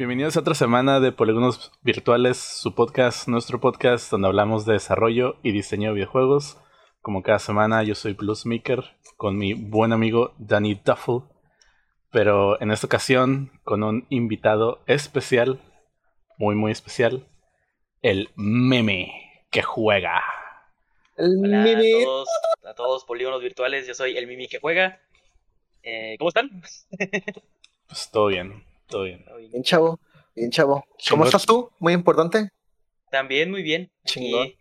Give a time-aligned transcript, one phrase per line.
[0.00, 5.36] Bienvenidos a otra semana de Polígonos Virtuales, su podcast, nuestro podcast donde hablamos de desarrollo
[5.42, 6.58] y diseño de videojuegos.
[7.02, 11.29] Como cada semana, yo soy Bluesmaker con mi buen amigo Danny Duffel,
[12.10, 15.60] pero en esta ocasión con un invitado especial,
[16.38, 17.26] muy muy especial,
[18.02, 20.22] el meme que juega.
[21.16, 22.02] El meme.
[22.02, 22.28] A todos,
[22.64, 25.00] a todos polígonos virtuales, yo soy el meme que juega.
[25.82, 26.62] Eh, ¿Cómo están?
[27.86, 28.64] pues todo bien.
[28.86, 29.24] Todo bien.
[29.50, 30.00] Bien, chavo.
[30.34, 30.84] Bien, chavo.
[31.08, 31.70] ¿Cómo estás tú?
[31.78, 32.50] Muy importante.
[33.10, 33.90] También muy bien.
[34.04, 34.52] Chingón.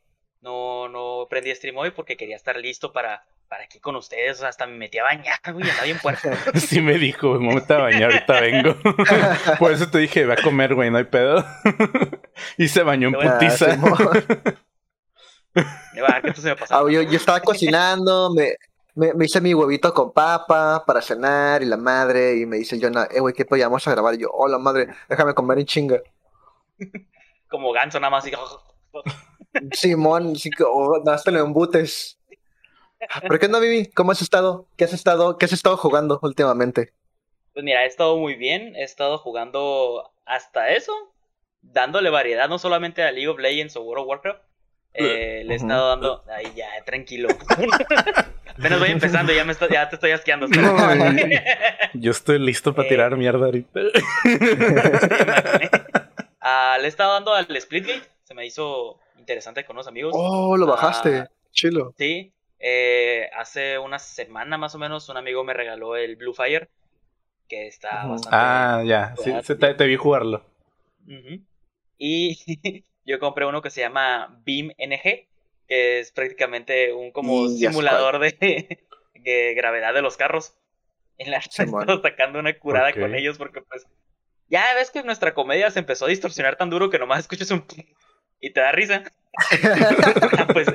[0.42, 4.42] no, no prendí stream hoy porque quería estar listo para, para aquí con ustedes.
[4.44, 6.30] hasta me metí a bañar, güey, está bien puerco.
[6.56, 8.76] sí me dijo, me metí a bañar, ahorita vengo.
[9.60, 11.44] Por eso te dije, va a comer, güey, no hay pedo.
[12.58, 13.78] y se bañó en putiza.
[16.24, 16.76] ¿qué se me pasó?
[16.76, 18.54] Ah, yo, yo estaba cocinando, me,
[18.96, 23.08] me, hice mi huevito con papa para cenar y la madre, y me dice Jonah,
[23.12, 24.14] eh, güey, ¿qué podíamos a grabar?
[24.14, 26.02] Y yo, hola madre, déjame comer en chinga.
[27.50, 28.28] Como ganso nada más.
[28.28, 28.32] Y...
[29.72, 32.19] Simón, sí, oh, hasta lo embutes.
[33.28, 33.86] ¿Por qué no, Vivi?
[33.88, 34.68] ¿Cómo has estado?
[34.78, 36.94] ¿Qué has estado, qué has estado jugando últimamente?
[37.54, 40.94] Pues mira, he estado muy bien, he estado jugando hasta eso,
[41.62, 44.42] dándole variedad no solamente a League of Legends o World of Warcraft,
[44.94, 46.24] eh, le he estado dando.
[46.30, 47.30] Ahí ya, tranquilo.
[48.58, 50.48] Apenas voy empezando, ya, me ya te estoy asqueando.
[51.94, 53.80] yo estoy listo para tirar mierda ahorita.
[56.42, 58.02] Ah, le he estado dando al Splitgate.
[58.24, 60.14] Se me hizo interesante con unos amigos.
[60.16, 61.18] Oh, lo bajaste.
[61.18, 61.94] Ah, Chilo.
[61.98, 62.32] Sí.
[62.60, 66.70] Eh, hace una semana más o menos, un amigo me regaló el Blue Fire.
[67.48, 68.38] Que está bastante.
[68.38, 69.16] Ah, ya.
[69.18, 70.46] Sí, te, vi jugarlo.
[71.98, 72.38] Y
[73.06, 75.28] yo compré uno que se llama Beam NG,
[75.68, 78.78] que es prácticamente un como simulador de,
[79.56, 80.54] gravedad de los carros.
[81.18, 81.64] En la sí,
[82.04, 83.86] sacando una curada con ellos porque pues
[84.50, 87.66] ya ves que nuestra comedia se empezó a distorsionar tan duro que nomás escuchas un
[88.40, 89.04] y te da risa.
[90.54, 90.68] pues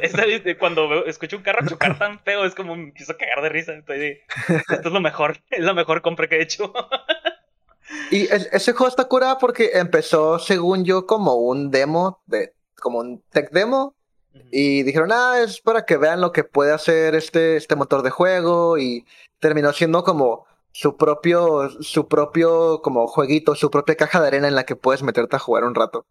[0.59, 3.73] cuando escucho un carro chocar tan feo es como me empiezo a cagar de risa.
[3.75, 6.73] Estoy esto es lo mejor, es la mejor compra que he hecho.
[8.11, 13.23] Y ese juego está curado porque empezó, según yo, como un demo, de, como un
[13.31, 13.95] tech demo.
[14.51, 18.11] Y dijeron, ah, es para que vean lo que puede hacer este, este motor de
[18.11, 18.79] juego.
[18.79, 19.05] Y
[19.39, 24.57] terminó siendo como su propio, su propio como jueguito, su propia caja de arena en
[24.57, 26.07] la que puedes meterte a jugar un rato.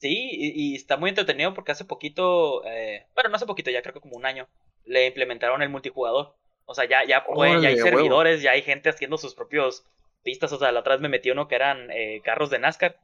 [0.00, 3.92] Sí, y, está muy entretenido porque hace poquito, eh, bueno, no hace poquito, ya creo
[3.92, 4.48] que como un año,
[4.86, 6.34] le implementaron el multijugador.
[6.64, 9.84] O sea, ya, ya, ya hay servidores, ya hay gente haciendo sus propios
[10.22, 10.52] pistas.
[10.52, 12.96] O sea, la otra vez me metí uno que eran eh, carros de NASCAR.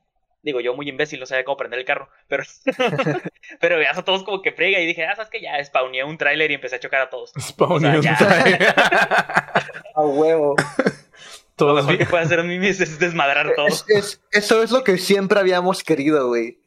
[0.42, 2.08] Digo, yo muy imbécil, no sabía cómo prender el carro.
[2.28, 2.44] Pero,
[3.60, 4.78] pero ya a todos como que frega.
[4.78, 7.32] Y dije, ah, sabes que ya spawné un tráiler y empecé a chocar a todos.
[7.38, 8.74] Spawné un tráiler.
[9.94, 10.54] a huevo.
[11.56, 13.66] Todo lo mejor que puede hacer un mimi es desmadrar todo.
[13.66, 16.58] eso es lo que siempre habíamos querido, güey.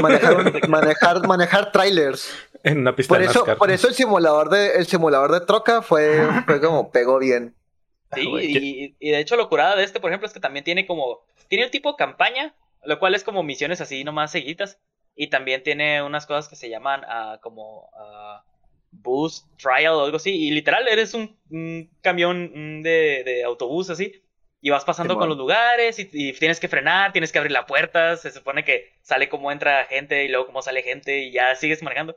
[0.00, 2.32] Manejar, manejar, manejar trailers.
[2.62, 6.28] En una pista por eso, Por eso el simulador de, el simulador de troca fue,
[6.46, 7.54] fue como pegó bien.
[8.12, 11.24] Sí, y, de hecho lo curada de este, por ejemplo, es que también tiene como,
[11.48, 12.54] tiene un tipo campaña,
[12.84, 14.78] lo cual es como misiones así nomás seguidas,
[15.16, 18.40] y también tiene unas cosas que se llaman uh, como uh,
[18.90, 21.36] boost trial o algo así, y literal eres un,
[22.00, 24.22] camión de, de, autobús así,
[24.66, 27.66] y vas pasando con los lugares y, y, tienes que frenar, tienes que abrir la
[27.66, 31.54] puerta, se supone que sale como entra gente y luego como sale gente y ya
[31.54, 32.16] sigues manejando.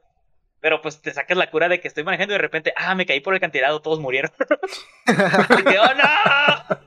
[0.60, 3.06] Pero pues te sacas la cura de que estoy manejando y de repente, ah, me
[3.06, 4.32] caí por el cantilado, todos murieron.
[5.08, 6.78] ¡Oh, no!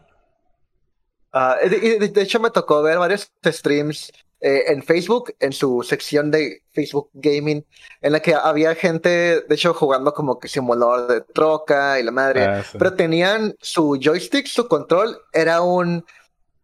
[1.32, 4.10] Ah, de, hecho, me tocó ver varios streams
[4.44, 7.64] eh, en Facebook, en su sección de Facebook Gaming,
[8.00, 9.08] en la que había gente,
[9.40, 12.44] de hecho, jugando como que simulador de troca y la madre.
[12.46, 16.04] Ah, pero tenían su joystick, su control, era un.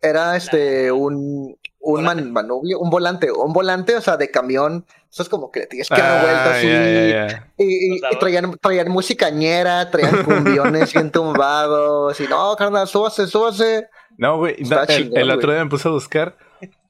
[0.02, 4.84] Era este, un, un man, manubrio, un volante, un volante, o sea, de camión.
[5.08, 10.92] Eso es como que le tienes que dar vueltas y, traían, traían musicañera, traían cumbiones
[10.92, 12.18] bien tumbados.
[12.18, 13.88] Y no, carnal, súbase, súbase.
[14.16, 14.56] No, güey.
[14.58, 16.36] el, otro día me puse a buscar.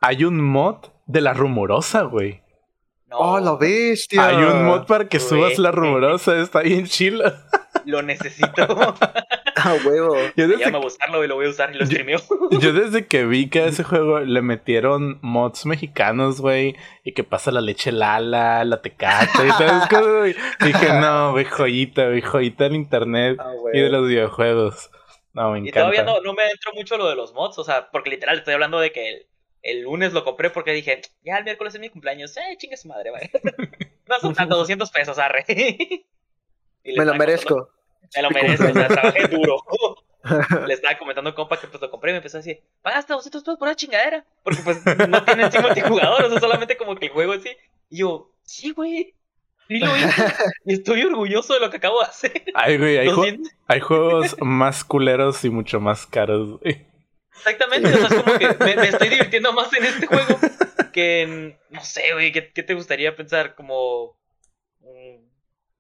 [0.01, 2.43] Hay un mod de la rumorosa, güey.
[3.11, 4.27] Oh, la bestia.
[4.27, 6.39] Hay un mod para que subas la rumorosa.
[6.41, 7.45] Está bien chila.
[7.85, 8.67] Lo necesito.
[9.61, 10.15] Ah, huevo.
[10.37, 10.65] Yo desde...
[10.65, 12.21] a buscarlo y lo voy a usar y lo streameo.
[12.61, 17.25] Yo, desde que vi que a ese juego le metieron mods mexicanos, güey, y que
[17.25, 22.77] pasa la leche Lala, la tecate y todo Dije, no, güey, joyita, güey, joyita en
[22.77, 24.91] internet ah, y de los videojuegos.
[25.33, 25.81] No, me Y encanta.
[25.81, 28.55] todavía no, no me entro mucho lo de los mods, o sea, porque literal estoy
[28.55, 29.28] hablando de que
[29.63, 32.89] el, lunes lo compré porque dije, ya el miércoles es mi cumpleaños, eh, chingue su
[32.89, 33.31] madre, vaya.
[34.09, 35.45] no son tanto, 200 pesos, arre.
[36.85, 37.69] Y Me lo merezco.
[38.17, 39.63] Me lo merezco, o sea, trabajé duro.
[40.67, 42.63] le estaba comentando a un compa que pues lo compré y me empezó a decir,
[42.81, 44.25] pagaste 200 pesos por una chingadera.
[44.43, 47.51] Porque pues no tiene encima multijugador, o sea, solamente como que el juego así.
[47.91, 49.15] Y yo, sí, güey.
[49.67, 50.25] Sí lo hice.
[50.65, 52.43] Y estoy orgulloso de lo que acabo de hacer.
[52.55, 56.59] Ay, güey, hay, ju- 200 hay juegos más culeros y mucho más caros.
[56.61, 56.87] güey.
[57.39, 60.39] Exactamente, o sea, es como que me, me estoy divirtiendo más en este juego
[60.93, 63.55] que en, no sé, güey, ¿qué, qué te gustaría pensar?
[63.55, 64.17] Como...
[64.81, 65.25] mm,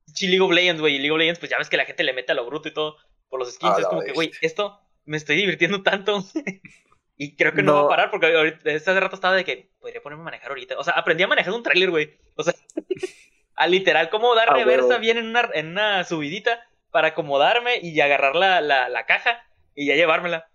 [0.07, 2.05] sí, League of Legends, güey, y League of Legends, pues ya ves que la gente
[2.05, 2.97] le mete a lo bruto y todo
[3.29, 6.25] por los skins, es como que, güey, esto me estoy divirtiendo tanto
[7.17, 7.79] y creo que no, No.
[7.81, 10.79] va a parar porque ahorita, hace rato estaba de que podría ponerme a manejar ahorita,
[10.79, 12.55] o sea, aprendí a manejar un tráiler, güey, o sea,
[13.55, 18.01] a literal cómo dar A reversa bien en una, en una subidita para acomodarme y
[18.01, 19.43] agarrar la, la, la caja
[19.75, 20.49] y ya llevármela.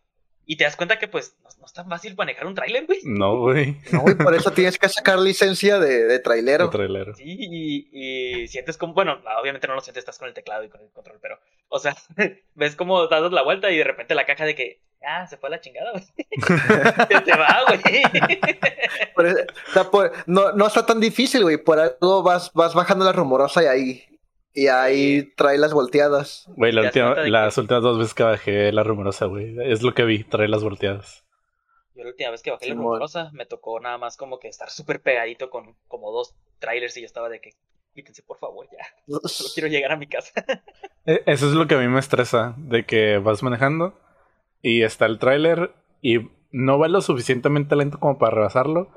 [0.46, 3.00] Y te das cuenta que, pues, no, no es tan fácil manejar un tráiler, güey.
[3.04, 3.78] No, güey.
[3.92, 6.66] No, y por eso tienes que sacar licencia de, de trailero.
[6.66, 7.16] El trailero.
[7.16, 7.90] Sí, y,
[8.42, 10.90] y sientes como, bueno, obviamente no lo sientes, estás con el teclado y con el
[10.92, 11.96] control, pero, o sea,
[12.56, 15.48] ves como das la vuelta y de repente la caja de que, ah, se fue
[15.48, 16.04] a la chingada, güey.
[17.08, 17.82] Se te va, güey.
[19.16, 21.58] Por eso- o sea, por- no, no está tan difícil, güey.
[21.58, 24.04] Por algo vas, vas bajando la rumorosa y ahí.
[24.54, 26.46] Y ahí trae las volteadas.
[26.56, 29.56] Güey, la última- las que- últimas dos veces que bajé la rumorosa, güey.
[29.72, 31.24] Es lo que vi, trae las volteadas.
[31.96, 34.70] Yo la última vez que bajé la rumorosa me tocó nada más como que estar
[34.70, 37.52] súper pegadito con como dos trailers y yo estaba de que,
[37.96, 38.84] quítense por favor ya,
[39.28, 40.32] solo quiero llegar a mi casa.
[41.06, 43.94] E- Eso es lo que a mí me estresa, de que vas manejando
[44.62, 45.72] y está el tráiler
[46.02, 48.90] y no va lo suficientemente lento como para rebasarlo,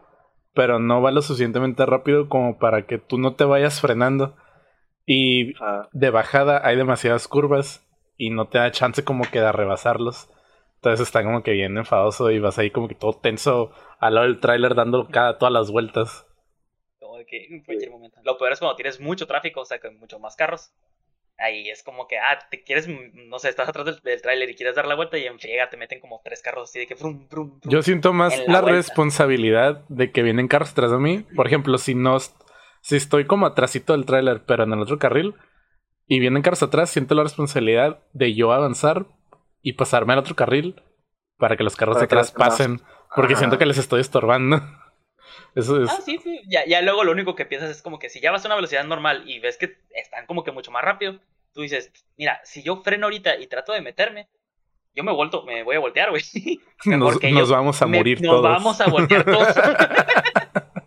[0.55, 4.37] pero no va lo suficientemente rápido como para que tú no te vayas frenando.
[5.06, 5.55] Y
[5.93, 7.87] de bajada hay demasiadas curvas
[8.17, 10.29] y no te da chance como que de rebasarlos.
[10.76, 14.26] Entonces está como que bien enfadoso y vas ahí como que todo tenso al lado
[14.26, 16.26] del tráiler dando cada, todas las vueltas.
[16.99, 18.20] Como de que en cualquier momento.
[18.25, 20.73] Lo peor es cuando tienes mucho tráfico, o sea, con mucho más carros.
[21.38, 24.49] Ahí es como que, ah, te quieres, mm, no sé, estás atrás del, del tráiler
[24.49, 26.87] y quieres dar la vuelta y en friega te meten como tres carros así de
[26.87, 27.70] que brum, brum, brum.
[27.70, 31.26] Yo siento más la responsabilidad de que vienen carros atrás de mí.
[31.35, 32.17] Por ejemplo, si no,
[32.86, 35.34] si estoy como atrásito del tráiler, pero en el otro carril,
[36.06, 39.06] y vienen carros atrás, siento la responsabilidad de yo avanzar
[39.60, 40.80] y pasarme al otro carril
[41.36, 42.80] para que los carros Para de que atrás pasen,
[43.16, 43.40] porque Ajá.
[43.40, 44.60] siento que les estoy estorbando.
[45.56, 45.90] Eso es.
[45.90, 46.40] Ah, sí, sí.
[46.48, 48.54] Ya, ya luego lo único que piensas es como que si ya vas a una
[48.54, 51.18] velocidad normal y ves que están como que mucho más rápido,
[51.52, 54.28] tú dices, mira, si yo freno ahorita y trato de meterme,
[54.94, 56.22] yo me vuelto, me voy a voltear, güey.
[56.84, 58.42] nos, nos yo- vamos a Me- morir nos todos.
[58.44, 59.48] vamos a voltear todos.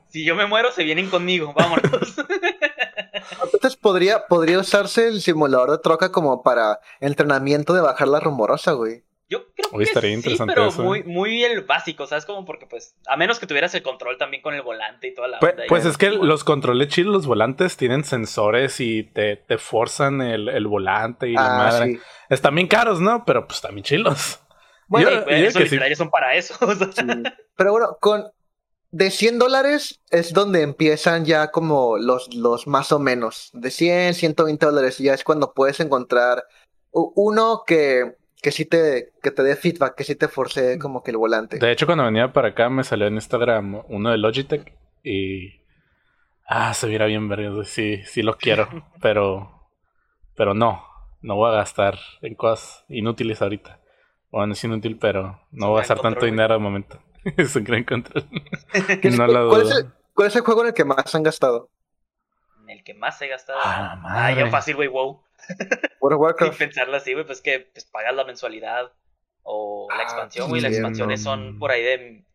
[0.10, 2.16] si yo me muero, se vienen conmigo, vámonos.
[3.54, 8.74] Entonces podría, podría usarse el simulador de troca como para entrenamiento de bajar la rumorosa,
[8.74, 9.04] güey.
[9.32, 10.82] Yo creo que estaría sí, interesante pero eso.
[10.82, 12.26] muy, muy el básico, ¿sabes?
[12.26, 15.28] Como porque, pues, a menos que tuvieras el control también con el volante y toda
[15.28, 19.36] la Pues, onda, pues es que los controles chidos, los volantes tienen sensores y te,
[19.36, 21.86] te forzan el, el volante y la Ah, madre.
[21.94, 22.00] sí.
[22.32, 23.24] Están bien caros, ¿no?
[23.24, 24.40] Pero pues también chilos.
[24.88, 26.56] Bueno, Yo- Sí, pues, yo eso que son para eso.
[26.66, 26.92] o sea.
[26.92, 27.04] Sí.
[27.56, 28.24] Pero bueno, con
[28.92, 33.52] de 100 dólares es donde empiezan ya como los, los más o menos.
[33.54, 36.44] De 100, 120 dólares ya es cuando puedes encontrar
[36.92, 41.12] uno que, que sí te, que te dé feedback, que sí te force como que
[41.12, 41.60] el volante.
[41.60, 44.74] De hecho, cuando venía para acá me salió en Instagram uno de Logitech
[45.04, 45.60] y...
[46.52, 47.64] Ah, se viera bien verga.
[47.64, 48.68] Sí, sí lo quiero,
[49.02, 49.56] pero...
[50.36, 50.84] Pero no,
[51.22, 53.82] no voy a gastar en cosas inútiles ahorita.
[54.32, 57.00] Bueno, es inútil, pero no voy a gastar tanto dinero de momento.
[57.38, 58.28] es un gran control.
[59.02, 61.70] ¿Qué- no ¿Cuál, es el, cuál es el juego en el que más han gastado?
[62.64, 63.60] En el que más he gastado.
[63.64, 64.50] Ah, Ah, madre.
[64.52, 65.24] fácil, güey, wow.
[66.40, 68.92] Sin pensarlo así, güey, pues que pues, pagas la mensualidad
[69.44, 70.62] o la Ah, expansión, güey.
[70.62, 72.26] Las expansiones son por ahí de.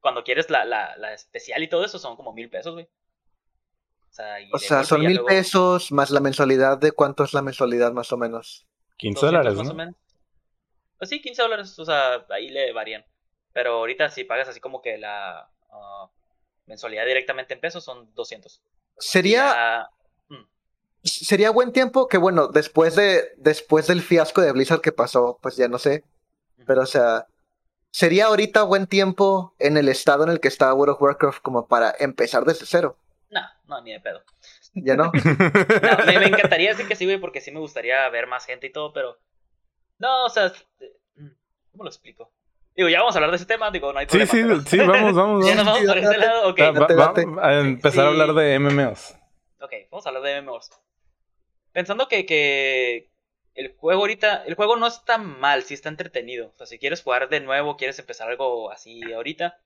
[0.00, 2.84] Cuando quieres la, la, la especial y todo eso, son como mil pesos, güey.
[2.84, 7.32] O sea, y O sea, son mil luego pesos más la mensualidad de cuánto es
[7.34, 8.66] la mensualidad más o menos.
[8.98, 9.72] 15 200 dólares, más ¿no?
[9.72, 9.94] o menos.
[10.98, 13.04] Pues sí, 15 dólares, o sea, ahí le varían.
[13.54, 16.10] Pero ahorita si pagas así como que la ah,
[16.66, 18.60] mensualidad directamente en pesos son 200.
[18.98, 19.88] Sería,
[20.28, 20.44] mm,
[21.02, 25.56] sería buen tiempo que bueno, después de, después del fiasco de Blizzard que pasó, pues
[25.56, 26.04] ya no sé,
[26.66, 27.26] pero o sea,
[27.90, 31.66] sería ahorita buen tiempo en el estado en el que está World of Warcraft como
[31.66, 32.98] para empezar desde cero,
[33.30, 34.22] No, no, ni de pedo.
[34.74, 35.12] ¿ya no?
[35.14, 38.66] No, me, me encantaría decir que sí, güey, porque sí me gustaría ver más gente
[38.66, 39.18] y todo, pero.
[39.98, 40.52] No, o sea.
[40.80, 40.92] eh,
[41.70, 42.32] ¿Cómo lo explico?
[42.76, 44.32] Digo, ya vamos a hablar de ese tema, digo, no hay Sí, problema.
[44.32, 45.46] sí, pero- sí, vamos, vamos.
[45.46, 45.86] ¿Ya nos vamos.
[45.86, 46.48] vamos por ese lado?
[46.48, 47.26] Ok, Va- va- Date, va- date.
[47.42, 48.12] a empezar a Sí.
[48.20, 49.14] hablar de MMOs.
[49.60, 50.70] ok, vamos a hablar de MMOs.
[51.72, 53.10] Pensando que, que
[53.54, 56.48] el juego ahorita, el juego no está mal, sí está entretenido.
[56.54, 59.58] O sea, si quieres jugar de nuevo, quieres empezar algo así ahorita,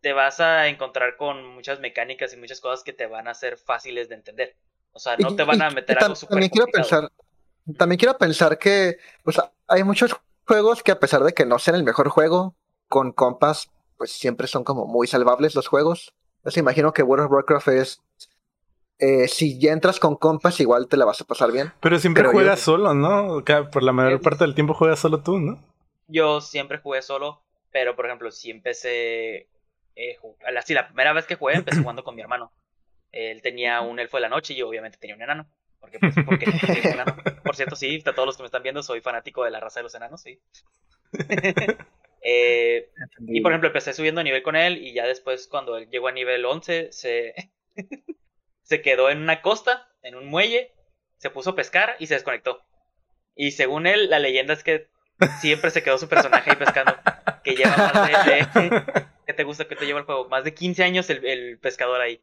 [0.00, 3.56] te vas a encontrar con muchas mecánicas y muchas cosas que te van a ser
[3.56, 4.56] fáciles de entender.
[4.92, 6.66] O sea, no Y- te van a y- meter y algo tam- súper También quiero
[6.68, 7.10] pensar,
[7.78, 10.14] también quiero pensar que pues, hay muchos
[10.46, 12.54] juegos que a pesar de que no sean el mejor juego,
[12.88, 16.12] con compas, pues siempre son como muy salvables los juegos.
[16.38, 18.02] Entonces imagino que World of Warcraft es,
[18.98, 21.72] eh, si ya entras con compas, igual te la vas a pasar bien.
[21.80, 23.42] Pero siempre yo- juegas solo, ¿no?
[23.72, 25.58] Por la mayor Es- parte del tiempo juegas solo tú, ¿no?
[26.06, 27.40] Yo siempre jugué solo,
[27.72, 29.48] pero por ejemplo, si empecé.
[29.96, 32.52] Eh, ju- la, sí, la primera vez que jugué empecé jugando con mi hermano.
[33.12, 35.46] Él tenía un elfo de la noche y yo obviamente tenía un enano.
[35.84, 36.46] Porque, pues, porque.
[37.44, 39.80] Por cierto, sí, a todos los que me están viendo, soy fanático de la raza
[39.80, 40.40] de los enanos, sí.
[42.26, 42.88] Eh,
[43.26, 46.08] y por ejemplo, empecé subiendo a nivel con él y ya después cuando él llegó
[46.08, 47.34] a nivel 11 se,
[48.62, 50.72] se quedó en una costa, en un muelle,
[51.18, 52.62] se puso a pescar y se desconectó.
[53.34, 54.88] Y según él, la leyenda es que
[55.40, 56.96] siempre se quedó su personaje ahí pescando,
[57.44, 58.08] que lleva más
[58.54, 58.60] de...
[58.70, 60.28] de- ¿Qué te gusta que te lleva el juego?
[60.28, 62.22] Más de 15 años el, el pescador ahí.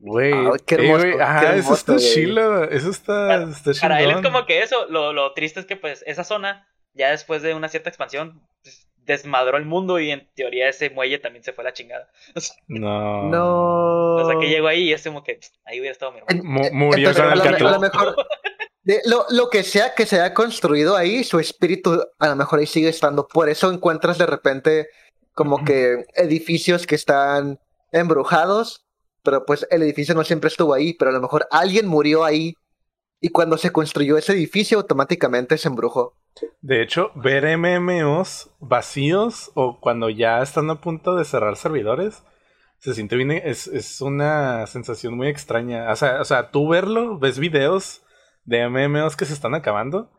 [0.00, 2.04] Güey, Ah, qué eh, güey, hermoso, qué ajá, eso está güey.
[2.04, 5.76] chilo, eso está, está Para él es como que eso, lo, lo triste es que
[5.76, 10.28] pues esa zona, ya después de una cierta expansión, pues, desmadró el mundo y en
[10.36, 12.08] teoría ese muelle también se fue a la chingada.
[12.36, 13.24] O sea, No.
[13.24, 14.14] No.
[14.16, 16.42] O sea, que llegó ahí y es como que ahí hubiera estado mi hermano.
[16.44, 17.72] Mu- Eh, murió entonces, con el a, lo, a Catlán.
[17.74, 18.16] lo mejor
[18.84, 22.58] de- lo, lo que sea que se haya construido ahí, su espíritu a lo mejor
[22.60, 23.26] ahí sigue estando.
[23.28, 24.88] Por eso encuentras de repente
[25.34, 27.58] como que edificios que están
[27.90, 28.81] embrujados,
[29.22, 32.56] pero pues el edificio no siempre estuvo ahí, pero a lo mejor alguien murió ahí
[33.20, 36.16] y cuando se construyó ese edificio automáticamente se embrujó.
[36.60, 42.24] De hecho, ver MMOs vacíos o cuando ya están a punto de cerrar servidores,
[42.78, 45.90] se siente bien, es, es una sensación muy extraña.
[45.92, 48.02] O sea, o sea, tú verlo, ves videos
[48.44, 50.10] de MMOs que se están acabando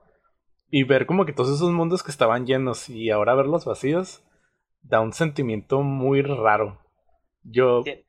[0.70, 4.24] y ver como que todos esos mundos que estaban llenos y ahora verlos vacíos,
[4.82, 6.80] da un sentimiento muy raro.
[7.44, 8.06] Yo, Sí.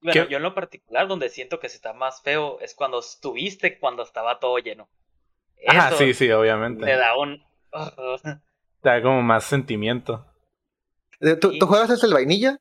[0.00, 0.30] Bueno, ¿Qué?
[0.30, 4.02] yo en lo particular, donde siento que se está más feo, es cuando estuviste cuando
[4.02, 4.88] estaba todo lleno.
[5.68, 6.84] ah, sí, sí, obviamente.
[6.84, 7.42] Te da un.
[8.82, 10.24] Da como más sentimiento.
[11.20, 11.58] Eh, ¿Tú, Sí.
[11.58, 12.58] tú juegas desde el vainilla?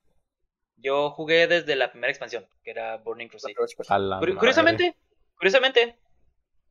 [0.77, 3.53] Yo jugué desde la primera expansión, que era Burning Crusade.
[3.89, 4.35] A la Curi- madre.
[4.37, 4.95] curiosamente,
[5.37, 5.99] curiosamente,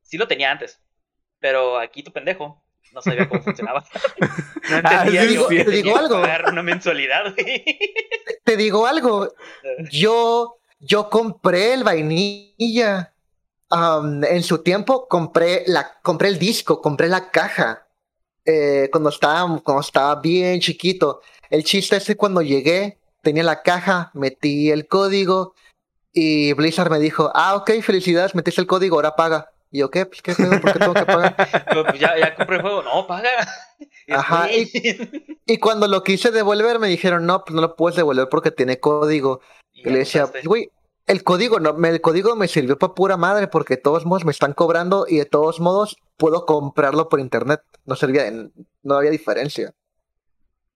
[0.02, 0.82] sí lo tenía antes.
[1.38, 3.85] Pero aquí tu pendejo no sabía cómo funcionaba.
[4.69, 5.57] No Ah, entendía sí, yo sí.
[5.59, 6.21] que Te digo que algo.
[6.23, 7.64] pagar una mensualidad, güey.
[8.43, 9.33] Te digo algo,
[9.93, 13.12] yo, yo compré el vainilla.
[13.71, 17.87] Am, en su tiempo compré, la, compré el disco, compré la caja.
[18.45, 21.21] eh, cuando, estaba, cuando estaba bien chiquito.
[21.50, 25.55] El chiste es que cuando llegué, tenía la caja, metí el código
[26.12, 29.50] y Blizzard me dijo, ah, ok, felicidades, metiste el código, ahora paga.
[29.76, 30.06] Y yo, ¿qué?
[30.06, 30.59] Pues, ¿qué pedo?
[30.59, 31.37] ¿Por qué tengo que pagar?
[31.68, 33.28] Pero, pues, ya, ya compré el juego, no, paga.
[34.09, 34.49] Ajá.
[34.50, 38.80] Y cuando lo quise devolver, me dijeron, no, pues no lo puedes devolver porque tiene
[38.80, 39.40] código.
[39.75, 40.49] Y le decía, compraste.
[40.49, 40.71] "Pues, güey,
[41.06, 44.25] el código no, me- el código me sirvió para pura madre porque de todos modos
[44.25, 47.61] me están cobrando y de todos modos puedo comprarlo por internet.
[47.85, 48.33] No servía,
[48.83, 49.75] no había diferencia.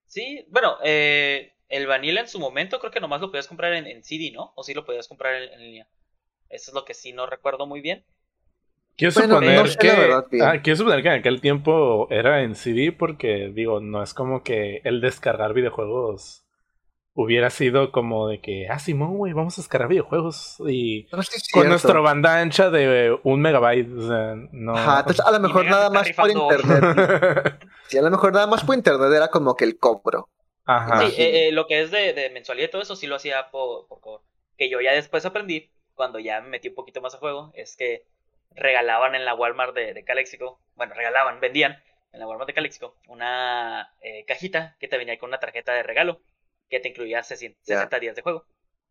[0.07, 3.87] Sí, bueno, eh, el Vanilla en su momento creo que nomás lo podías comprar en,
[3.87, 4.53] en CD, ¿no?
[4.57, 5.89] O sí lo podías comprar en, en línea.
[6.49, 8.05] Eso es lo que sí no recuerdo muy bien.
[9.01, 10.43] Quiero Bueno, suponer no sé que.
[10.43, 14.43] ah, quiero suponer que en aquel tiempo era en CD porque, digo, no es como
[14.43, 16.45] que el descargar videojuegos
[17.15, 21.33] hubiera sido como de que, ah, Simón, güey, vamos a descargar videojuegos y No sé
[21.33, 23.91] si es con nuestra banda ancha de un megabyte.
[23.91, 24.77] O sea, no.
[24.77, 27.61] Ajá, entonces a lo mejor nada más por internet.
[27.89, 30.29] Sí, a lo mejor nada más por internet era como que el cobro.
[30.65, 31.01] Ajá.
[31.01, 33.51] Sí, eh, eh, lo que es de, de mensualidad y todo eso sí lo hacía
[33.51, 34.23] por, por.
[34.57, 37.77] Que yo ya después aprendí, cuando ya me metí un poquito más a juego, es
[37.77, 38.05] que
[38.55, 42.97] regalaban en la Walmart de, de Calexico, bueno, regalaban, vendían en la Walmart de Calexico
[43.09, 46.21] una eh, cajita que te venía con una tarjeta de regalo
[46.69, 47.77] que te incluía 60 Ya.
[47.77, 48.45] 60 días de juego.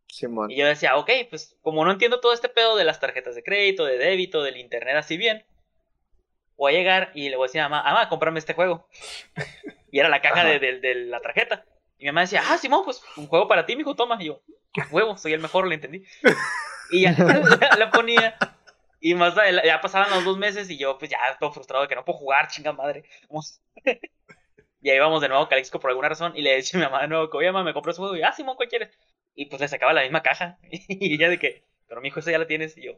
[0.08, 0.50] Simón.
[0.50, 3.44] Y yo decía, ok, pues como no entiendo todo este pedo de las tarjetas de
[3.44, 5.46] crédito, de débito, del internet así bien,
[6.58, 8.88] voy a llegar y le voy a decir a mamá, mamá, cómprame este juego.
[9.92, 11.64] Y era la caja de, de- de la tarjeta.
[11.98, 14.18] Y mi mamá decía, ah, Simón, pues un juego para ti, mijo, toma.
[14.22, 14.42] Y yo,
[14.92, 16.04] huevo, soy el mejor, le entendí.
[16.92, 18.36] Y ya la, la ponía.
[19.02, 21.88] Y más adela- ya pasaban los dos meses y yo, pues ya todo frustrado de
[21.88, 23.04] que no puedo jugar, chinga madre.
[23.30, 23.62] Vamos.
[24.82, 26.86] Y ahí íbamos de nuevo a Calixco por alguna razón y le decía a mi
[26.90, 28.16] mamá de nuevo, que, oye, mamá, me compré ese juego.
[28.16, 28.98] Y ah, Simón, ¿cuál quieres?
[29.36, 30.58] Y pues le sacaba la misma caja.
[30.72, 32.78] Y ella de que, pero mi hijo, esa ya la tienes.
[32.78, 32.94] Y yo,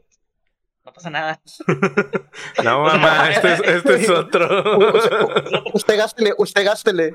[0.84, 1.40] no pasa nada.
[2.62, 4.48] No, mamá, este es, este es otro.
[5.74, 7.14] Usted gástele, usted gástele.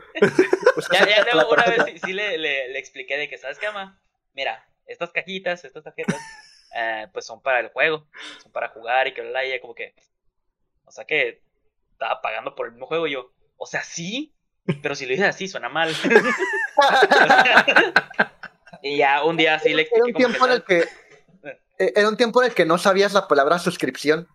[0.92, 3.68] Ya, ya luego una vez sí, sí le, le, le expliqué de que, ¿sabes qué,
[3.68, 4.02] mamá?
[4.34, 6.20] Mira, estas cajitas, estas tarjetas,
[6.78, 8.08] eh, pues son para el juego,
[8.44, 9.94] son para jugar y que la y como que,
[10.86, 11.42] o sea que
[11.92, 13.08] estaba pagando por el mismo juego.
[13.08, 14.34] Y yo, o sea, sí,
[14.84, 15.92] pero si lo dices así, suena mal.
[18.82, 20.80] y ya un día así le Era un tiempo en el que.
[21.80, 24.28] eh, Era un tiempo en el que no sabías la palabra suscripción.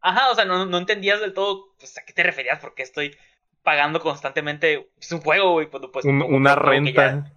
[0.00, 3.16] Ajá, o sea, no, no entendías del todo pues, a qué te referías, porque estoy
[3.62, 5.68] pagando constantemente pues, un juego, güey.
[5.70, 7.32] Pues, pues, Un- una renta.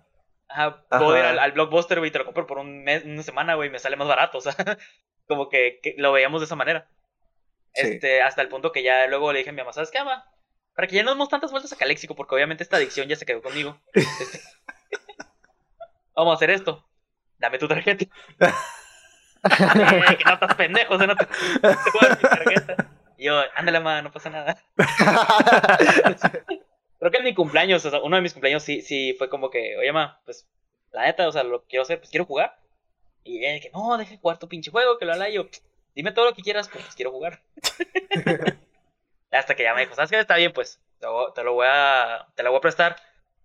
[0.47, 1.31] Ajá, puedo ir Ajá.
[1.31, 3.79] al, al blockbuster, güey, y te lo compro por un mes, una semana, güey, me
[3.79, 4.53] sale más barato, o sea,
[5.27, 6.87] como que, que lo veíamos de esa manera.
[7.73, 7.81] Sí.
[7.87, 10.23] Este, hasta el punto que ya luego le dije a mi mamá, ¿sabes qué, mamá?
[10.75, 13.25] Para que ya no demos tantas vueltas a Caléxico, porque obviamente esta adicción ya se
[13.25, 13.79] quedó conmigo.
[13.93, 14.39] Este,
[16.15, 16.87] Vamos a hacer esto.
[17.37, 18.05] Dame tu tarjeta.
[19.45, 22.89] Eh, que no estás pendejo, o sea, no te, te voy mi tarjeta.
[23.15, 24.57] Y yo, ándale, mamá, no pasa nada.
[27.05, 29.51] Creo que en mi cumpleaños, o sea, uno de mis cumpleaños sí, sí fue como
[29.51, 30.47] que, oye, ma, pues,
[30.91, 32.57] la neta, o sea, lo quiero hacer, pues quiero jugar.
[33.23, 35.45] Y él que, no, deje jugar tu pinche juego, que lo habla yo,
[35.93, 37.43] dime todo lo que quieras, pues, quiero jugar.
[39.31, 40.17] Hasta que ya me dijo, ¿sabes qué?
[40.17, 42.95] Está bien, pues, te lo, te lo voy a, te lo voy a prestar,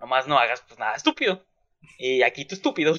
[0.01, 1.45] nomás no hagas, pues, nada estúpido.
[1.99, 2.95] Y aquí tú estúpido.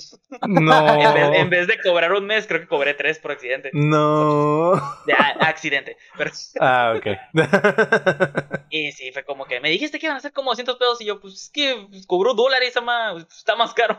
[0.47, 0.71] No.
[1.01, 3.71] En vez, en vez de cobrar un mes, creo que cobré tres por accidente.
[3.73, 4.73] No.
[5.05, 5.97] De accidente.
[6.17, 7.07] Pero, Ah, ok.
[8.69, 11.01] y sí, fue como que me dijiste que iban a ser como 200 pesos.
[11.01, 13.97] Y yo, pues es que pues, cobró dólares, ama, pues, está más caro.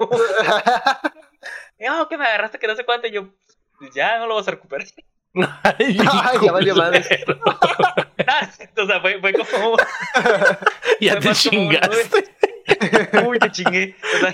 [1.79, 3.09] Y, "Ah, que me agarraste que no sé cuánto.
[3.09, 3.29] Y yo,
[3.79, 4.87] pues ya no lo vas a recuperar.
[5.35, 7.03] Ay, Ay, ya valió madre.
[8.77, 9.77] O sea, fue, fue como,
[11.01, 12.37] ya fue te como, chingaste.
[13.27, 13.97] uy, te chingué.
[14.17, 14.33] O sea,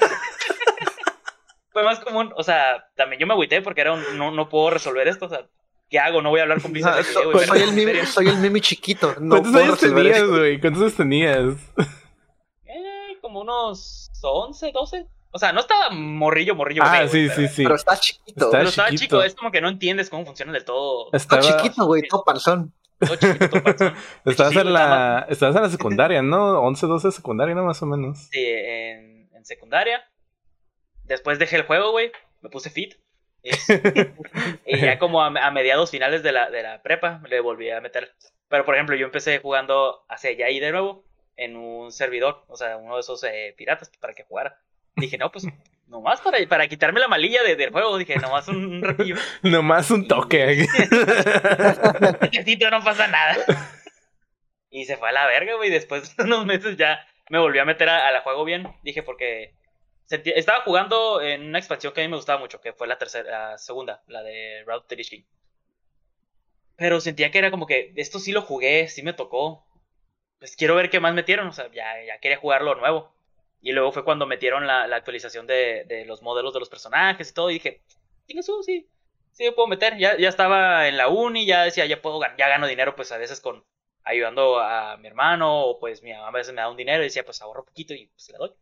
[1.72, 4.70] fue más común, o sea, también yo me agüité porque era un, no, no puedo
[4.70, 5.26] resolver esto.
[5.26, 5.46] O sea,
[5.90, 6.22] ¿qué hago?
[6.22, 6.92] No voy a hablar con Blizzard.
[6.92, 8.06] No, de que, so- "Eh, güey, soy, el mimi, ven".
[8.06, 9.14] soy el mimi chiquito.
[9.20, 10.60] No ¿Cuántos puedo años tenías, güey?
[10.60, 11.54] ¿Cuántos años tenías?
[12.66, 15.06] Eh, como unos 11, 12.
[15.30, 16.82] O sea, no estaba morrillo, morrillo.
[16.84, 17.62] Ah, sí, güey, sí, pero- sí.
[17.64, 18.44] Pero está chiquito.
[18.46, 19.04] Está Pero estaba chiquito.
[19.04, 21.10] chico, es como que no entiendes cómo funciona del todo.
[21.12, 22.72] Está Estaba, chiquito, güey, todo panzón.
[22.98, 23.56] Todo chiquito,
[24.24, 26.60] estabas, Sí, en la, estabas en la secundaria, ¿no?
[26.60, 27.64] 11, 12 secundaria, ¿no?
[27.64, 28.28] Más o menos.
[28.30, 30.04] Sí, en, en secundaria.
[31.04, 32.12] Después dejé el juego, güey.
[32.40, 32.94] Me puse fit.
[33.42, 33.50] Y,
[34.66, 37.80] y ya como a, a mediados finales de la, de la prepa le volví a
[37.80, 38.14] meter.
[38.48, 41.04] Pero por ejemplo, yo empecé jugando hacia allá y de nuevo
[41.36, 44.60] en un servidor, o sea, uno de esos eh, piratas para que jugara.
[44.96, 45.46] Dije, no, pues
[45.88, 47.98] nomás para, para quitarme la malilla de- del juego.
[47.98, 49.16] Dije, nomás un, un ratillo.
[49.42, 50.66] Nomás un toque.
[52.70, 53.36] No pasa nada.
[54.70, 55.70] Y se fue a la verga, güey.
[55.70, 58.68] Después de unos meses ya me volví a meter a, a la juego bien.
[58.82, 59.54] Dije, porque
[60.08, 62.98] sentí- estaba jugando en una expansión que a mí me gustaba mucho, que fue la
[62.98, 65.22] tercera, la segunda, la de Route to the Lich King.
[66.76, 69.66] Pero sentía que era como que esto sí lo jugué, sí me tocó.
[70.38, 73.12] Pues quiero ver qué más metieron, o sea, ya, ya quería jugarlo nuevo.
[73.60, 77.30] Y luego fue cuando metieron la, la actualización de, de los modelos de los personajes
[77.30, 77.50] y todo.
[77.50, 77.82] Y dije,
[78.26, 78.88] "Chinga su, sí,
[79.32, 79.96] sí me puedo meter.
[79.98, 83.18] Ya, ya estaba en la uni, ya decía, ya puedo ya gano dinero, pues a
[83.18, 83.64] veces con
[84.04, 87.06] ayudando a mi hermano, o pues mi mamá a veces me da un dinero y
[87.06, 88.52] decía, pues ahorro poquito y pues le doy.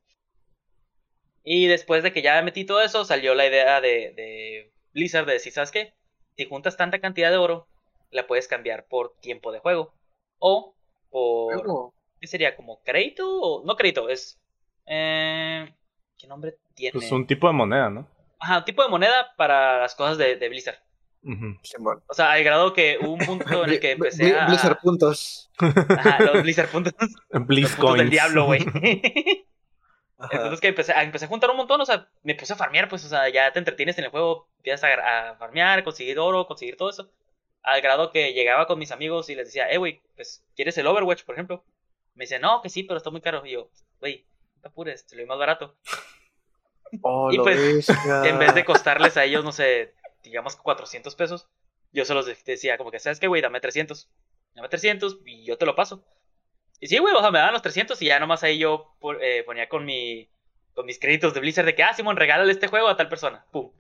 [1.45, 5.35] Y después de que ya metí todo eso, salió la idea de, de Blizzard de
[5.35, 5.95] decir, ¿sabes qué?
[6.37, 7.69] Si juntas tanta cantidad de oro,
[8.11, 9.95] la puedes cambiar por tiempo de juego.
[10.39, 10.75] O
[11.11, 11.95] por...
[12.21, 12.57] ¿Qué sería?
[12.57, 13.41] ¿Como crédito?
[13.41, 14.41] O, no crédito, es...
[14.87, 15.75] Eh,
[16.19, 16.93] ¿Qué nombre tiene?
[16.93, 18.09] Pues un tipo de moneda, ¿no?
[18.39, 20.79] Ajá, un tipo de moneda para las cosas de, de Blizzard.
[21.23, 21.59] Ujú.
[21.63, 22.03] Simón.
[22.07, 24.47] O sea, al grado que hubo un punto en el que empecé a...
[24.47, 25.51] Blizzard puntos.
[25.59, 26.93] Ajá, los Blizzard puntos.
[27.31, 28.61] Los puntos del diablo, güey.
[30.19, 32.89] Entonces que empecé a, empecé a juntar un montón, o sea, me puse a farmear,
[32.89, 36.47] pues, o sea, ya te entretienes en el juego, empiezas a, a farmear, conseguir oro,
[36.47, 37.11] conseguir todo eso.
[37.63, 40.87] Al grado que llegaba con mis amigos y les decía, eh, güey, pues, ¿quieres el
[40.87, 41.65] Overwatch, por ejemplo?
[42.15, 43.45] Me dice, no, que sí, pero está muy caro.
[43.45, 43.71] Y yo,
[44.01, 44.25] güey,
[44.67, 45.77] te apures, te lo doy más barato.
[47.03, 48.25] Oh, Y pues, bestia.
[48.27, 51.49] En vez de costarles a ellos, no sé, digamos 400 pesos,
[51.93, 53.43] yo se los de- decía como que, ¿sabes qué, güey?
[53.43, 54.11] Dame 300.
[54.55, 56.05] Dame 300 y yo te lo paso.
[56.81, 59.43] Y sí, güey, o sea, me daban los 300 y ya nomás ahí yo eh,
[59.47, 60.31] ponía con mi
[60.75, 63.47] con mis créditos de Blizzard de que, ah, Simón, regálale este juego a tal persona.
[63.51, 63.73] Pum.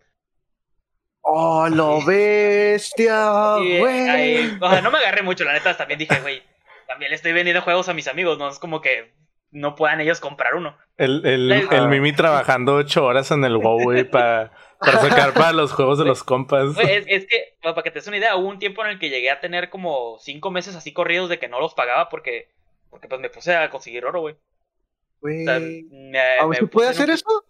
[1.20, 4.08] Oh, lo bestia, Y, güey.
[4.08, 6.42] ahí- o sea, no me agarré mucho, la neta, también dije, güey,
[6.86, 9.12] también le estoy vendiendo juegos a mis amigos, no es como que
[9.56, 10.76] no puedan ellos comprar uno.
[10.98, 15.52] El, el, el Mimi trabajando ocho horas en el WoW, güey, para, para sacar para
[15.52, 16.74] los juegos de los compas.
[16.74, 18.98] Güey, es, es que, para que te des una idea, hubo un tiempo en el
[18.98, 22.48] que llegué a tener como cinco meses así corridos de que no los pagaba porque,
[22.90, 24.34] porque pues me puse a conseguir oro, güey.
[24.34, 25.82] O sea, Güey.
[25.90, 27.44] me- ¿Aún me se puede un- hacer eso?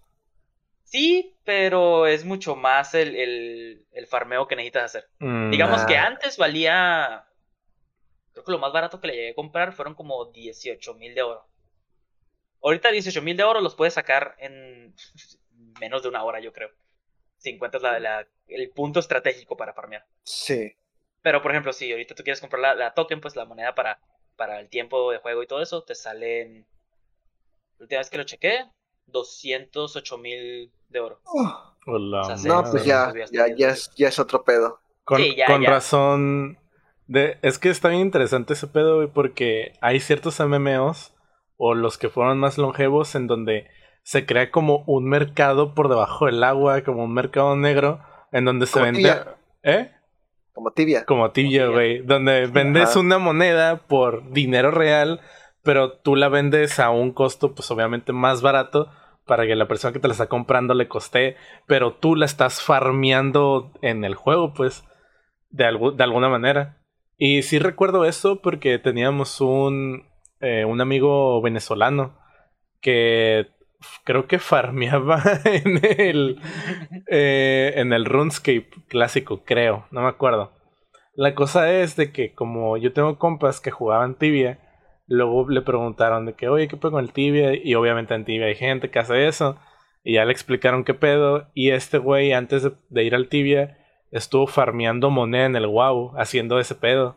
[0.85, 5.09] Sí, pero es mucho más el, el, el farmeo que necesitas hacer.
[5.19, 7.25] Mm, Digamos que antes valía.
[8.33, 11.23] Creo que lo más barato que le llegué a comprar fueron como 18 mil de
[11.23, 11.45] oro.
[12.63, 14.95] Ahorita 18 mil de oro los puedes sacar en
[15.81, 16.71] menos de una hora, yo creo.
[17.39, 20.05] Si encuentras la- la- el punto estratégico para farmear.
[20.25, 20.75] Sí.
[21.23, 23.99] Pero, por ejemplo, si ahorita tú quieres comprar la, la token, pues la moneda para
[24.37, 26.67] para el tiempo de juego y todo eso, te salen,
[27.79, 28.67] la última vez que lo chequé,
[29.07, 31.23] 208 mil de oro.
[31.87, 34.79] Hola, O sea, No, pues ya, ya, ya, es, ya es otro pedo.
[35.05, 35.71] Con, Sí, ya, con ya.
[35.71, 36.59] razón.
[37.07, 41.15] De, es que está bien interesante ese pedo, güey, porque hay ciertos MMOs
[41.57, 43.69] o los que fueron más longevos en donde
[44.03, 48.67] se crea como un mercado por debajo del agua, como un mercado negro, en donde
[48.67, 48.99] se vende.
[49.01, 49.37] tibia.
[49.63, 49.91] ¿Eh?
[50.53, 51.05] Como tibia.
[51.05, 52.03] Como tibia, güey.
[52.03, 53.01] Donde vendes Ajá.
[53.01, 55.21] una moneda por dinero real,
[55.63, 58.91] pero tú la vendes a un costo, pues obviamente más barato,
[59.27, 62.63] para que la persona que te la está comprando le coste, pero tú la estás
[62.63, 64.85] farmeando en el juego, pues,
[65.51, 66.79] de, de alguna manera.
[67.19, 70.07] Y sí recuerdo eso porque teníamos un,
[70.41, 72.19] eh, un amigo venezolano
[72.81, 73.49] que
[74.05, 76.41] creo que farmeaba en el,
[77.09, 80.53] eh, en el RuneScape clásico, creo, no me acuerdo.
[81.15, 84.59] La cosa es de que como yo tengo compas que jugaban tibia,
[85.07, 87.55] luego le preguntaron de que, oye, ¿qué pedo con el tibia?
[87.55, 89.59] Y obviamente en tibia hay gente que hace eso.
[90.05, 91.49] Y ya le explicaron qué pedo.
[91.55, 93.79] Y este güey, antes de, de ir al tibia,
[94.11, 97.17] estuvo farmeando moneda en el WoW, haciendo ese pedo.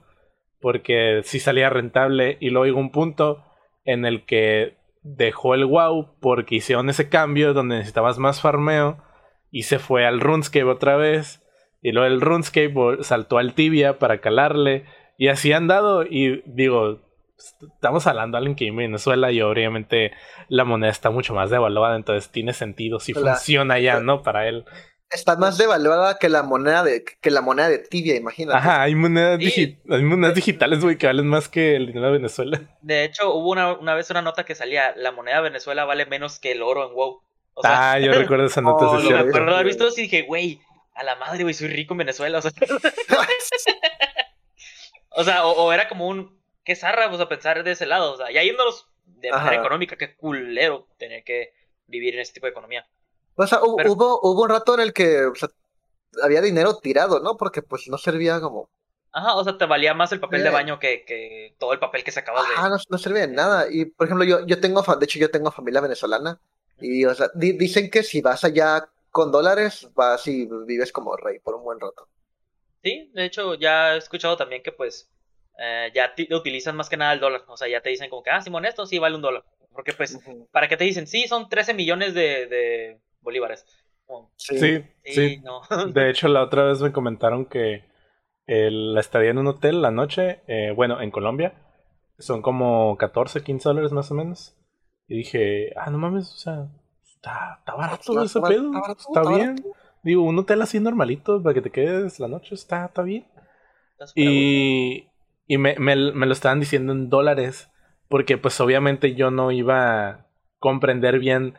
[0.62, 2.38] Porque sí salía rentable.
[2.39, 3.43] Y luego llegó un punto
[3.86, 8.98] en el que dejó el WoW porque hicieron ese cambio donde necesitabas más farmeo.
[9.52, 11.41] Y se fue al RuneScape otra vez.
[11.82, 14.86] Y luego el RuneScape saltó al Tibia para calarle.
[15.17, 16.04] Y así han dado.
[16.04, 17.00] Y digo,
[17.76, 20.12] estamos hablando de alguien que vive en Venezuela y obviamente
[20.50, 21.95] la moneda está mucho más devaluada.
[21.95, 24.22] Entonces tiene sentido si La- funciona ya, ¿no?
[24.24, 24.65] Para él.
[25.12, 28.60] Está más devaluada que la moneda de, que la moneda de tibia, imagínate.
[28.60, 32.12] Ajá, hay monedas, digi- hay monedas digitales, güey, que valen más que el dinero de
[32.13, 32.62] Venezuela.
[32.82, 36.06] De hecho, hubo una, una vez una nota que salía, la moneda de Venezuela vale
[36.06, 37.22] menos que el oro en WoW.
[37.56, 38.86] O sea, ah, yo recuerdo esa nota.
[38.86, 40.62] Oh, sí, y acuerdo de haber visto eso y dije, güey,
[40.93, 42.38] a la madre, güey, soy rico en Venezuela.
[42.38, 42.52] O sea,
[45.10, 48.13] o, sea, o, o era como un, qué zarra, pues, a pensar de ese lado.
[48.13, 49.60] O sea, ya yéndonos de manera Ajá.
[49.62, 51.54] económica, qué culero tener que
[51.88, 52.88] vivir en este tipo de economía.
[53.41, 55.49] O sea, Pero- hubo, hubo un rato en el que o sea,
[56.23, 57.38] había dinero tirado, ¿no?
[57.38, 58.69] Porque pues no servía como...
[59.12, 60.52] Ajá, o sea, te valía más el papel de Eh.
[60.52, 62.54] baño que, que todo el papel que sacabas de...
[62.58, 63.67] Ah, no, no servía de nada.
[63.71, 66.39] Y por ejemplo, yo, yo tengo, fa- de hecho, yo tengo familia venezolana.
[66.80, 71.15] Y o sea, di- dicen que si vas allá con dólares, vas y vives como
[71.17, 72.08] rey por un buen rato.
[72.84, 75.10] Sí, de hecho, ya he escuchado también que pues
[75.58, 77.43] eh, ya ti- utilizan más que nada el dólar.
[77.47, 79.43] O sea, ya te dicen como que, ah, Simón, esto sí vale un dólar.
[79.73, 80.17] Porque pues.
[80.52, 81.08] ¿para qué te dicen?
[81.08, 83.65] Sí, son 13 millones de, de bolívares.
[84.38, 84.84] Sí.
[85.03, 85.62] Sí, no.
[85.93, 87.84] De hecho, la otra vez me comentaron que
[88.47, 91.53] el- la estadía en un hotel la noche, eh, bueno, en Colombia,
[92.17, 94.55] son como 14, 15 dólares más o menos.
[95.08, 96.67] Y dije, ah, no mames, o sea,
[97.03, 99.65] está, está barato Está- ese está- pedo, está barato, está está bien.
[100.03, 103.27] Digo, un hotel así normalito para que te quedes la noche, está, está bien.
[104.15, 105.08] Y,
[105.45, 107.69] y me, me- me lo estaban diciendo en dólares,
[108.08, 110.25] porque pues obviamente yo no iba a
[110.60, 111.55] comprender bien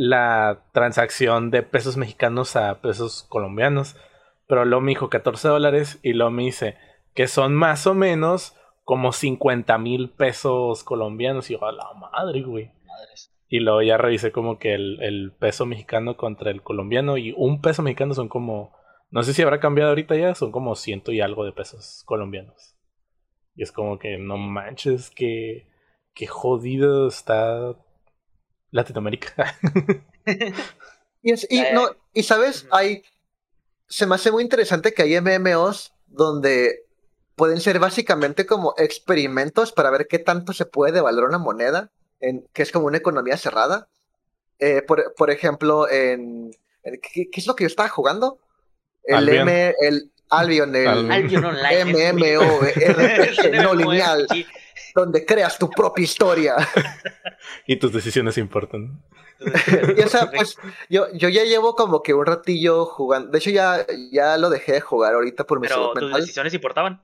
[0.00, 3.96] la transacción de pesos mexicanos a pesos colombianos.
[4.46, 6.78] Pero luego me dijo 14 dólares y luego me dice
[7.12, 11.50] que son más o menos como 50 mil pesos colombianos.
[11.50, 12.72] Y yo, a la madre, güey.
[12.86, 13.30] Madres.
[13.46, 17.60] Y luego ya revisé como que el, el peso mexicano contra el colombiano y un
[17.60, 18.74] peso mexicano son como,
[19.10, 22.74] no sé si habrá cambiado ahorita ya, son como ciento y algo de pesos colombianos.
[23.54, 25.68] Y es como que no manches, que,
[26.14, 27.76] que jodido está
[28.70, 29.56] Latinoamérica.
[31.22, 33.02] Y, es- y, no, y sabes, hay,
[33.88, 36.86] se me hace muy interesante que hay MMOs donde
[37.36, 42.46] pueden ser básicamente como experimentos para ver qué tanto se puede devaluar una moneda, en,
[42.54, 43.88] que es como una economía cerrada.
[44.60, 46.52] Eh, por, por ejemplo, en,
[46.84, 48.38] en- ¿qué, qué es lo que yo estaba jugando?
[49.04, 49.48] El Albion.
[49.48, 51.12] M, el Albion, el Albion.
[51.12, 51.78] Albion Online.
[52.08, 54.26] es muy- MMORPG no lineal.
[54.94, 56.56] Donde creas tu propia historia.
[57.66, 59.02] y tus decisiones importan.
[59.96, 60.56] Y o sea, pues
[60.88, 63.30] yo, yo ya llevo como que un ratillo jugando.
[63.30, 66.20] De hecho, ya, ya lo dejé de jugar ahorita por mi Pero salud tus mental.
[66.20, 67.02] decisiones importaban.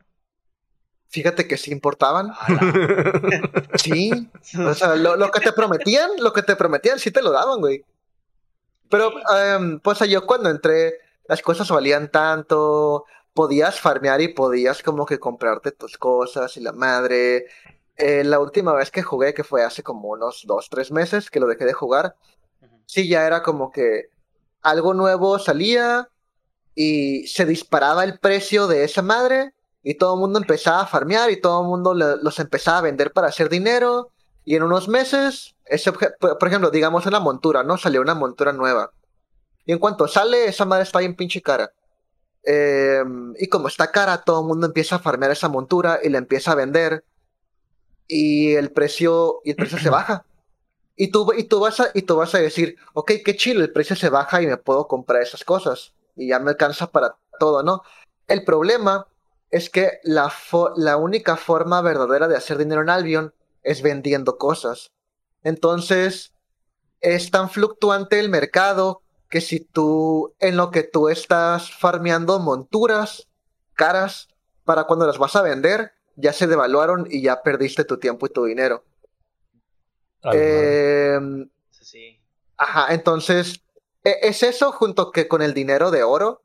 [1.09, 2.33] Fíjate que sí importaban.
[3.77, 4.11] Sí.
[4.59, 7.61] O sea, lo, lo que te prometían, lo que te prometían, sí te lo daban,
[7.61, 7.85] güey.
[8.89, 10.95] Pero, em, pues yo cuando entré,
[11.29, 13.05] las cosas valían tanto,
[13.37, 17.47] podías farmear y podías como que comprarte tus cosas y la madre.
[17.97, 21.39] Eh, la última vez que jugué, que fue hace como unos dos, tres meses que
[21.39, 22.17] lo dejé de jugar,
[22.87, 24.11] sí, ya era como que
[24.63, 26.09] algo nuevo salía
[26.75, 31.31] y se disparaba el precio de esa madre y todo el mundo empezaba a farmear
[31.31, 34.13] y todo el mundo los empezaba a vender para hacer dinero
[34.45, 37.77] y en unos meses, ese por ejemplo, digamos una montura, ¿no?
[37.77, 38.93] Salió una montura nueva
[39.67, 41.73] y en cuanto sale, esa madre está bien pinche cara.
[42.47, 46.19] Em, y como está cara, todo el mundo empieza a farmear esa montura y la
[46.19, 47.05] empieza a vender.
[48.09, 50.25] y el precio, y el precio se baja.
[50.97, 53.73] Y tú, y, tú vas a, y tú vas a decir, ok, qué chido, el
[53.73, 55.93] precio se baja y me puedo comprar esas cosas.
[56.15, 57.83] Y ya me alcanza para todo, ¿no?
[58.29, 59.09] El problema
[59.51, 60.33] es que la,
[60.77, 64.93] la única forma verdadera de hacer dinero en Albion es vendiendo cosas.
[65.43, 66.33] Entonces,
[67.01, 73.29] es tan fluctuante el mercado que si tú, en lo que tú estás farmeando monturas
[73.75, 74.29] caras,
[74.65, 78.31] para cuando las vas a vender, ya se devaluaron y ya perdiste tu tiempo y
[78.31, 78.85] tu dinero.
[80.23, 82.21] Em, sí.
[82.57, 83.63] Ajá, entonces,
[84.03, 86.43] e, es eso junto que con el dinero de oro,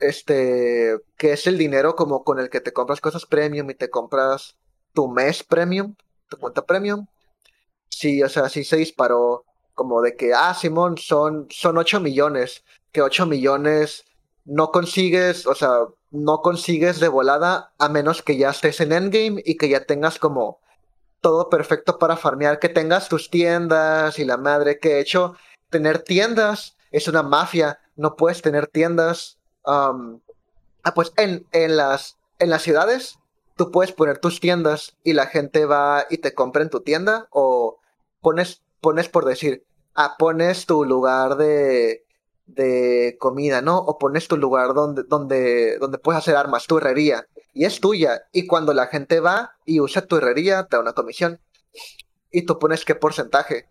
[0.00, 3.90] este, que es el dinero como con el que te compras cosas premium y te
[3.90, 4.56] compras
[4.92, 5.94] tu mes premium,
[6.28, 7.06] tu cuenta premium.
[7.88, 9.44] Sí, o sea, sí se disparó
[9.78, 14.04] como de que, ah, Simón, son, son 8 millones, que 8 millones
[14.44, 19.40] no consigues, o sea, no consigues de volada a menos que ya estés en endgame
[19.44, 20.58] y que ya tengas como
[21.20, 25.36] todo perfecto para farmear, que tengas tus tiendas y la madre que he hecho,
[25.70, 29.38] tener tiendas es una mafia, no puedes tener tiendas.
[29.64, 29.92] ah,
[30.94, 33.18] pues en, en, las, en las ciudades
[33.54, 37.28] tú puedes poner tus tiendas y la gente va y te compra en tu tienda
[37.30, 37.78] o
[38.20, 39.64] pones, pones por decir,
[39.98, 42.06] ah, pones tu lugar de,
[42.46, 43.78] de comida, ¿no?
[43.78, 48.22] O pones tu lugar donde, donde, donde puedes hacer armas, tu herrería, y es tuya.
[48.32, 51.40] Y cuando la gente va y usa tu herrería, te da una comisión.
[52.30, 53.68] Y tú pones qué porcentaje.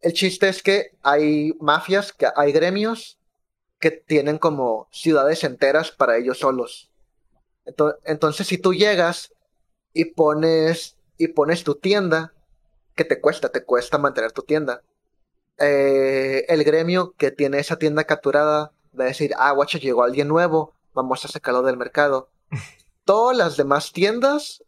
[0.00, 3.18] El chiste es que hay mafias, que hay gremios
[3.80, 6.88] que tienen como ciudades enteras para ellos solos.
[8.04, 9.32] Entonces, si tú llegas
[9.92, 12.32] y pones y pones tu tienda,
[12.94, 13.48] ¿qué te cuesta?
[13.48, 14.82] Te cuesta mantener tu tienda.
[15.58, 20.28] Eh, el gremio que tiene esa tienda capturada va a decir, ah, guacho, llegó alguien
[20.28, 22.28] nuevo, vamos a sacarlo del mercado.
[23.04, 24.62] Todas las demás tiendas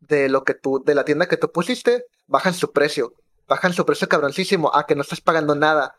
[0.00, 3.14] de lo que tú, de la tienda que tú pusiste, bajan su precio.
[3.48, 5.96] Bajan su precio cabroncísimo a que no estás pagando nada.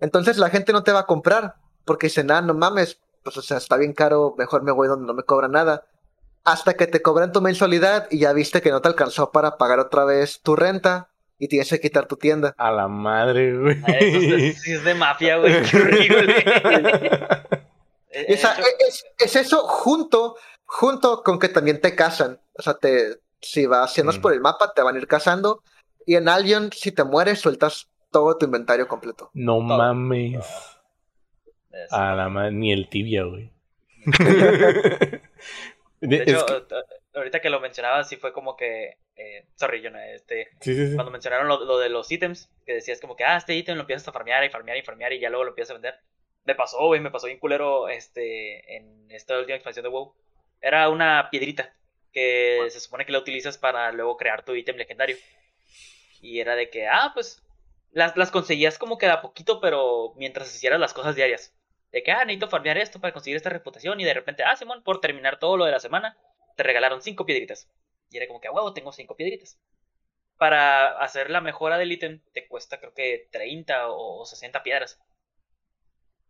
[0.00, 1.56] Entonces la gente no te va a comprar.
[1.84, 5.06] Porque dicen, ah, no mames, pues o sea, está bien caro, mejor me voy donde
[5.06, 5.84] no me cobra nada.
[6.44, 9.78] Hasta que te cobran tu mensualidad y ya viste que no te alcanzó para pagar
[9.78, 11.09] otra vez tu renta
[11.40, 12.54] y tienes que quitar tu tienda.
[12.58, 13.82] A la madre, güey.
[13.86, 14.36] Eso
[14.70, 15.62] es de mafia, güey.
[15.62, 16.44] Qué horrible.
[18.10, 18.44] es,
[19.18, 22.38] es, eso junto, junto con que también te casan.
[22.58, 24.20] O sea, te, si vas, si mm.
[24.20, 25.62] por el mapa, te van a ir cazando.
[26.04, 29.30] Y en Albion, si te mueres, sueltas todo tu inventario completo.
[29.32, 30.44] No mames.
[31.90, 33.50] A la madre, ni el tibia, güey.
[36.00, 36.44] de hecho,
[37.20, 38.98] ahorita que lo mencionabas, sí fue como que.
[39.16, 40.48] Eh, sorry, Jonah, este.
[40.94, 44.08] Cuando mencionaron lo, de los ítems, que decías como que, ah, este ítem lo empiezas
[44.08, 46.00] a farmear y farmear y farmear y ya luego lo empiezas a vender.
[46.44, 50.14] Me pasó, güey, me pasó bien culero este, en esta última expansión de WoW.
[50.60, 51.74] Era una piedrita
[52.12, 55.16] que se supone que la utilizas para luego crear tu ítem legendario.
[56.20, 57.42] Y era de que, ah, pues
[57.92, 61.54] las, las conseguías como que a poquito, pero mientras hicieras las cosas diarias.
[61.92, 64.00] De que, ah, necesito farmear esto para conseguir esta reputación.
[64.00, 66.16] Y de repente, ah, Simón, por terminar todo lo de la semana,
[66.60, 67.70] te regalaron cinco piedritas.
[68.10, 69.58] Y era como que, huevo, tengo cinco piedritas.
[70.36, 75.00] Para hacer la mejora del ítem te cuesta creo que 30 o 60 piedras.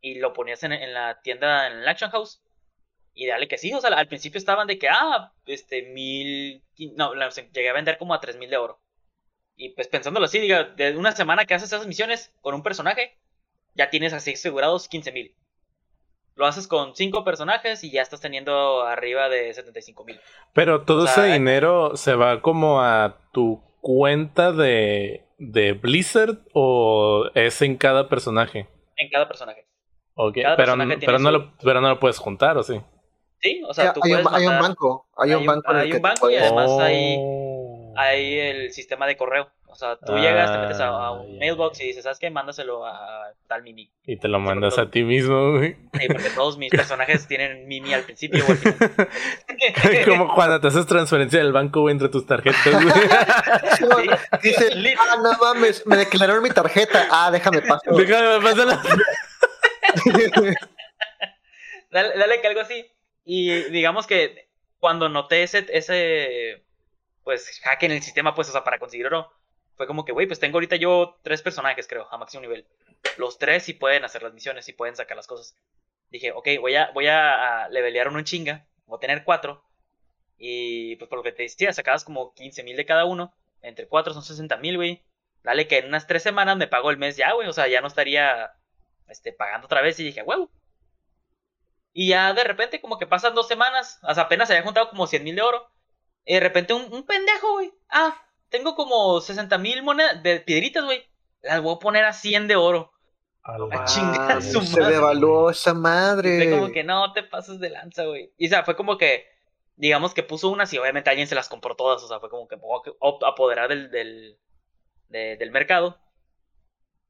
[0.01, 2.41] Y lo ponías en, la tienda, en el Action House.
[3.13, 6.63] Y dale que sí, o sea, al principio estaban de que, ah, este, mil...
[6.95, 7.13] No,
[7.53, 8.81] llegué a vender como a tres mil de oro.
[9.57, 13.19] Y pues pensándolo así, diga, de una semana que haces esas misiones con un personaje,
[13.75, 15.35] ya tienes así asegurados 15 mil.
[16.41, 20.19] Lo haces con cinco personajes y ya estás teniendo arriba de 75 mil.
[20.55, 27.61] Pero todo ese dinero se va como a tu cuenta de, de Blizzard o es
[27.61, 28.67] en cada personaje?
[28.97, 29.67] En cada personaje.
[30.15, 32.81] Ok, pero, pero, no lo, pero no lo puedes juntar, ¿o sí?
[33.43, 35.09] Sí, o sea, tú hay, puedes un, hay un banco.
[35.19, 37.93] Hay, un banco, hay un banco y además hay, oh.
[37.99, 39.51] hay el sistema de correo.
[39.81, 42.29] O sea, tú llegas, te metes a, un mailbox y dices, ¿sabes qué?
[42.29, 43.91] Mándaselo a tal Mimi.
[44.05, 45.75] Y te lo mandas a ti mismo, güey.
[45.99, 48.77] Sí, porque todos mis personajes tienen Mimi al principio final.
[50.07, 54.09] Como cuando te haces transferencia del banco, güey, entre tus tarjetas, güey.
[54.43, 57.09] Dice, ah, no mames, me declararon mi tarjeta.
[57.11, 57.95] Ah, déjame pasar.
[57.95, 58.79] Déjame pasar.
[61.91, 62.85] dale, dale que algo así.
[63.25, 66.65] Y digamos que cuando noté ese, ese
[67.25, 69.33] pues hack en el sistema, pues, o sea, para conseguir oro,
[69.81, 72.67] fue como que, güey, pues tengo ahorita yo tres personajes, creo, a máximo nivel.
[73.17, 75.57] Los tres sí pueden hacer las misiones, sí pueden sacar las cosas.
[76.11, 79.65] Dije, ok, voy a, voy a levelear uno en chinga, voy a tener cuatro.
[80.37, 83.33] Y pues por lo que te decía, sacabas como 15 mil de cada uno.
[83.63, 85.03] Entre cuatro son 60 mil, güey.
[85.43, 87.49] Dale que en unas tres semanas me pago el mes ya, güey.
[87.49, 88.53] O sea, ya no estaría
[89.09, 89.99] este, pagando otra vez.
[89.99, 90.51] Y dije, huevo.
[91.95, 93.99] Y ya de repente, como que pasan dos semanas.
[94.03, 95.71] Sea, apenas había juntado como 100 mil de oro.
[96.27, 97.73] Y de repente un, un pendejo, güey.
[97.89, 101.03] Ah, tengo como 60 mil monedas de piedritas, güey.
[101.43, 102.93] Las voy a poner a 100 de oro.
[103.43, 104.95] A chingar a su Se madre.
[104.97, 106.43] devaluó esa madre.
[106.43, 108.33] Fue como que no te pases de lanza, güey.
[108.37, 109.27] Y o sea, fue como que,
[109.77, 112.03] digamos que puso unas y obviamente alguien se las compró todas.
[112.03, 114.39] O sea, fue como que a apoderar del, del,
[115.09, 115.99] de- del mercado.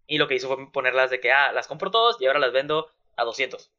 [0.07, 2.53] Y lo que hizo fue ponerlas de que, ah, las compro todas y ahora las
[2.53, 3.71] vendo a 200.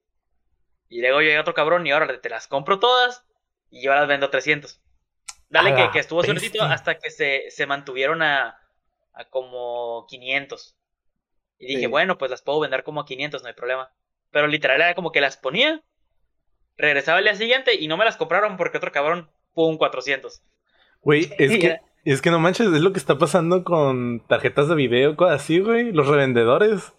[0.89, 3.24] Y luego llega otro cabrón y ahora te las compro todas
[3.69, 4.82] y yo las vendo a 300.
[5.52, 6.72] Dale que, que estuvo bestia.
[6.72, 8.58] hasta que se, se mantuvieron a,
[9.14, 10.76] a como 500.
[11.60, 11.86] Y dije, Sí.
[11.88, 13.92] bueno, pues las puedo vender como a 500, no hay problema.
[14.32, 15.84] Pero literal era como que las ponía,
[16.78, 20.42] regresaba el día siguiente y no me las compraron porque otro cabrón pum 400.
[21.02, 24.76] Güey, es que, es que no manches, es lo que está pasando con tarjetas de
[24.76, 25.92] video, cosas así, güey.
[25.92, 26.94] Los revendedores.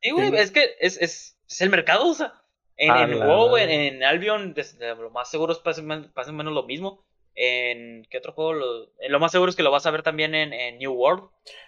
[0.00, 0.36] Sí, güey, Sí.
[0.36, 2.32] es que es, es, es el mercado, o sea.
[2.78, 4.54] En, A en la WoW, en, en Albion,
[4.98, 7.04] lo más seguro es pasa men- pasa menos lo mismo.
[7.38, 8.54] En ¿qué otro juego?
[8.54, 8.66] Lo,
[8.98, 11.24] en lo más seguro es que lo vas a ver también en, en New World.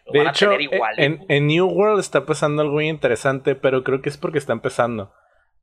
[0.06, 0.94] Lo De van a hecho, tener igual.
[0.96, 4.54] en, en New World está pasando algo muy interesante, pero creo que es porque está
[4.54, 5.12] empezando.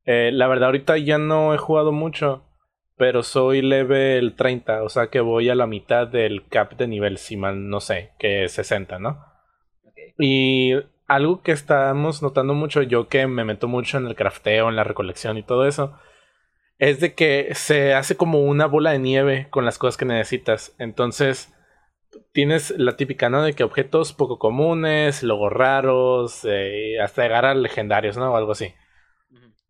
[0.04, 2.44] Eh, la verdad, ahorita ya no he jugado mucho,
[2.96, 7.18] pero soy level 30, o sea que voy a la mitad del cap de nivel,
[7.18, 9.24] si mal no sé, que es 60, ¿no?
[10.18, 10.72] Y
[11.08, 14.84] algo que estamos notando mucho, yo que me meto mucho en el crafteo, en la
[14.84, 15.98] recolección y todo eso,
[16.78, 20.74] es de que se hace como una bola de nieve con las cosas que necesitas.
[20.78, 21.52] Entonces,
[22.32, 23.42] tienes la típica, ¿no?
[23.42, 28.32] De que objetos poco comunes, logos raros, eh, hasta llegar a legendarios, ¿no?
[28.32, 28.74] O algo así.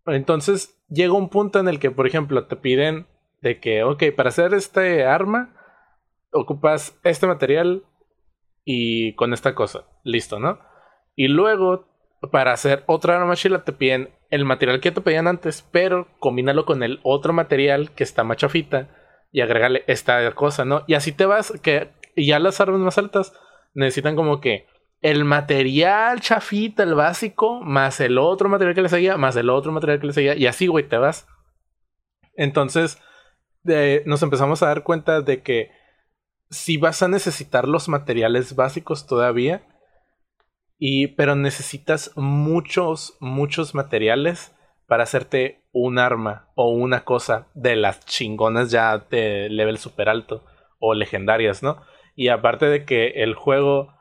[0.07, 3.07] Entonces, llega un punto en el que, por ejemplo, te piden
[3.40, 5.55] de que, ok, para hacer este arma,
[6.33, 7.85] ocupas este material
[8.64, 9.85] y con esta cosa.
[10.05, 10.61] Listo, ¿no?
[11.14, 11.88] Y luego,
[12.33, 16.64] para hacer otra arma chila, te piden el material que te pedían antes, pero combínalo
[16.64, 18.88] con el otro material que está más chafita
[19.31, 20.83] y agrégale esta cosa, ¿no?
[20.87, 23.33] Y así te vas, que ya las armas más altas
[23.74, 24.66] necesitan como que
[25.02, 29.70] el material chafita, el básico, más el otro material que le seguía, más el otro
[29.72, 31.29] material que le seguía, y así, güey, te vas.
[32.35, 33.00] Entonces,
[34.07, 35.70] nos empezamos a dar cuenta de que
[36.50, 39.62] si vas a necesitar los materiales básicos todavía,
[40.79, 44.55] y, pero necesitas muchos, muchos materiales
[44.87, 50.45] para hacerte un arma o una cosa de las chingonas ya de level super alto
[50.79, 51.83] o legendarias, ¿no?
[52.15, 53.95] Y aparte de que el juego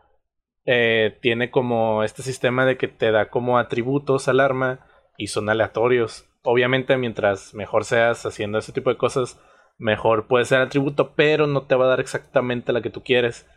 [0.65, 4.79] eh, tiene como este sistema de que te da como atributos al arma
[5.17, 6.25] y son aleatorios.
[6.43, 9.39] Obviamente mientras mejor seas haciendo ese tipo de cosas,
[9.77, 13.47] mejor puede ser atributo, pero no te va a dar exactamente la que tú quieres.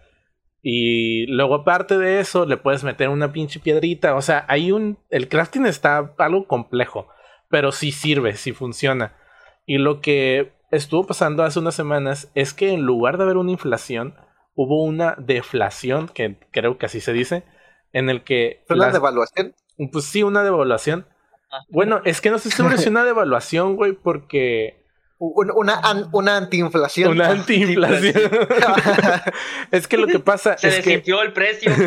[0.63, 4.15] Y luego aparte de eso, le puedes meter una pinche piedrita.
[4.17, 4.99] O sea, hay un...
[5.11, 7.09] El crafting está algo complejo,
[7.49, 9.17] pero sí sirve, sí funciona.
[9.67, 13.53] Y lo que estuvo pasando hace unas semanas es que en lugar de haber una
[13.53, 14.15] inflación,
[14.55, 17.45] hubo una deflación, que creo que así se dice,
[17.93, 18.65] en el que...
[18.67, 19.55] ¿Fue una las- devaluación?
[19.93, 21.07] Pues sí, una devaluación.
[21.51, 21.61] Ah.
[21.71, 24.85] Bueno, es que no sé si es una devaluación, güey, porque...
[25.19, 27.13] Un- Una, an- una antiinflación.
[27.13, 28.31] Una antiinflación.
[29.73, 30.91] es que lo que pasa Se es que...
[30.91, 31.73] desinfló el precio.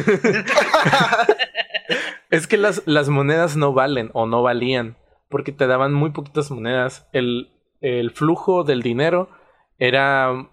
[2.29, 4.95] Es que las, las monedas no valen o no valían
[5.29, 7.07] porque te daban muy poquitas monedas.
[7.11, 9.29] El, el flujo del dinero
[9.77, 10.49] era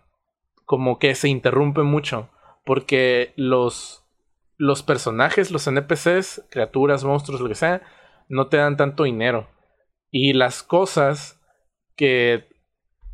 [0.64, 2.31] como que se interrumpe mucho
[2.64, 4.05] porque los,
[4.57, 7.83] los personajes, los NPCs, criaturas, monstruos, lo que sea,
[8.29, 9.49] no te dan tanto dinero.
[10.11, 11.41] Y las cosas
[11.97, 12.47] que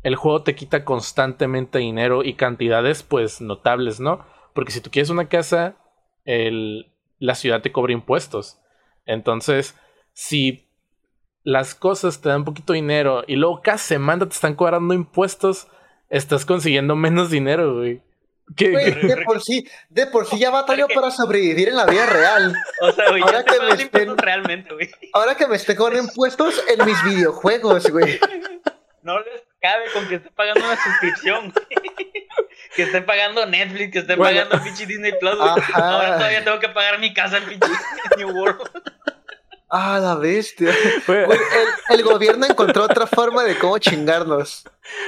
[0.05, 4.23] el juego te quita constantemente dinero y cantidades pues notables, ¿no?
[4.53, 5.75] Porque si tú quieres una casa,
[6.25, 8.59] el, la ciudad te cobra impuestos.
[9.07, 9.75] Entonces,
[10.13, 10.67] si
[11.43, 15.67] las cosas te dan poquito dinero y luego cada semana te están cobrando impuestos,
[16.09, 18.01] estás consiguiendo menos dinero, güey.
[18.55, 21.87] ¿Qué- Güey, qué- de por sí, de por sí ya batallo para sobrevivir en la
[21.87, 22.53] vida real.
[22.81, 24.89] O sea, güey, Ahora que me estén- realmente, güey.
[25.13, 28.19] Ahora que me esté con impuestos en mis videojuegos, güey.
[29.01, 31.53] No les cabe con que estén pagando una suscripción.
[32.75, 34.43] Que estén pagando Netflix, que estén Bueno.
[34.43, 35.39] pagando pinche Disney Plus.
[35.39, 35.93] Ajá.
[35.93, 37.67] Ahora todavía tengo que pagar mi casa en pinche
[38.17, 38.59] New World.
[39.69, 40.73] Ah, la bestia.
[41.07, 41.27] El,
[41.89, 44.65] el gobierno encontró otra forma de cómo chingarnos.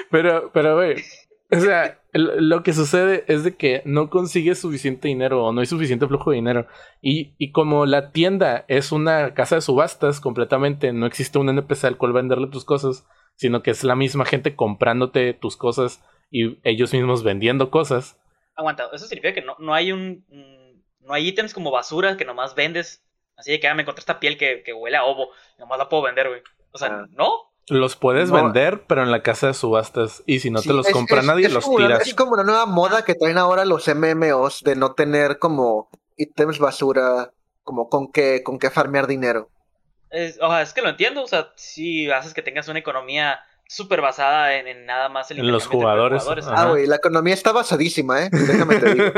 [0.09, 1.03] Pero, pero, güey.
[1.51, 5.59] O sea, el- lo que sucede es de que no consigues suficiente dinero o no
[5.61, 6.67] hay suficiente flujo de dinero.
[7.01, 11.83] Y, y como la tienda es una casa de subastas completamente, no existe un NPC
[11.85, 13.05] al cual venderle tus cosas,
[13.37, 18.17] sino que es la misma gente comprándote tus cosas y ellos mismos vendiendo cosas.
[18.55, 20.25] Aguanta, eso significa que no, no hay un.
[20.27, 23.01] mm, No hay ítems como basura que nomás vendes.
[23.37, 25.29] Así de que ah, me encontré esta piel que, que huele a ovo.
[25.57, 26.41] Nomás la puedo vender, güey.
[26.71, 27.05] O sea, Ah.
[27.11, 27.29] ¿no?
[27.69, 30.23] Los puedes vender, pero en la casa de subastas.
[30.25, 32.07] Y si no te los compra nadie, los tiras.
[32.07, 36.59] es como una nueva moda que traen ahora los MMOs de no tener como ítems
[36.59, 37.33] basura,
[37.63, 39.49] como con qué, con qué farmear dinero.
[40.09, 41.23] Es, o sea, es que lo entiendo.
[41.23, 45.51] O sea, si haces que tengas una economía súper basada en, nada más el en
[45.51, 46.23] los jugadores.
[46.47, 48.29] ah, güey, la economía está basadísima, ¿eh?
[48.31, 49.11] Déjame te digo.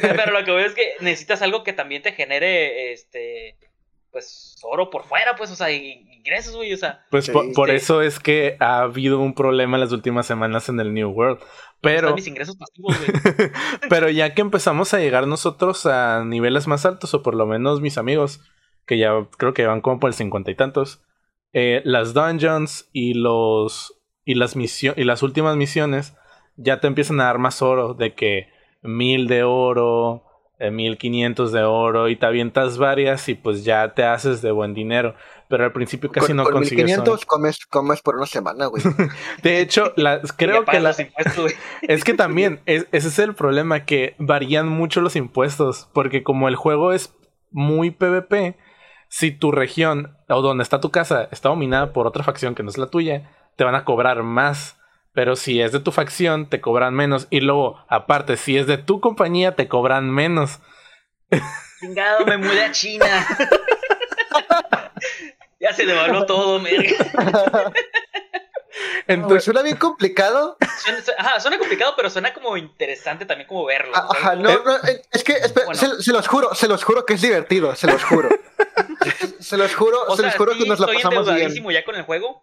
[0.00, 3.56] Pero lo que veo es que necesitas algo que también te genere este
[4.16, 7.04] pues oro por fuera, pues, o sea, ingresos, güey, o sea.
[7.10, 10.94] Pues por, eso es que ha habido un problema en las últimas semanas en el
[10.94, 11.38] New World.
[11.82, 12.14] Pero.
[12.14, 13.50] mis ingresos pasivos, güey.
[13.90, 17.82] pero ya que empezamos a llegar nosotros a niveles más altos, o por lo menos
[17.82, 18.40] mis amigos,
[18.86, 21.02] que ya creo que van como por el cincuenta y tantos,
[21.52, 23.98] eh, las dungeons y los.
[24.24, 24.98] y las misiones.
[24.98, 26.14] y las últimas misiones
[26.56, 28.48] ya te empiezan a dar más oro de que
[28.82, 30.26] mil de oro,
[30.58, 35.14] 1500 de oro y te avientas varias y pues ya te haces de buen dinero.
[35.48, 36.84] Pero al principio casi no consigues.
[36.86, 38.82] 1500 comes, comes por una semana, güey.
[39.42, 39.92] de hecho,
[40.36, 40.98] creo que las
[41.82, 46.56] es que también ese es el problema que varían mucho los impuestos porque como el
[46.56, 47.14] juego es
[47.50, 48.56] muy PvP,
[49.16, 52.68] si tu región o donde está tu casa está dominada por otra facción que no
[52.68, 54.76] es la tuya, te van a cobrar más.
[55.14, 57.26] Pero si es de tu facción, te cobran menos.
[57.30, 60.58] Y luego, aparte, si es de tu compañía, te cobran menos.
[61.80, 63.06] Chingado, me mudé a China.
[65.60, 66.90] ya se devaluó todo, merga.
[69.06, 70.58] Entonces, suena bien complicado.
[70.78, 73.96] Suena, ajá, suena complicado, pero suena como interesante también como verlo.
[73.96, 74.76] Ajá, no, no,
[75.10, 75.36] es que
[76.02, 78.28] se, los juro, se los juro que es divertido, se los juro.
[79.40, 81.52] se los juro, se los juro que nos la pasamos bien.
[81.70, 82.42] ya con el juego,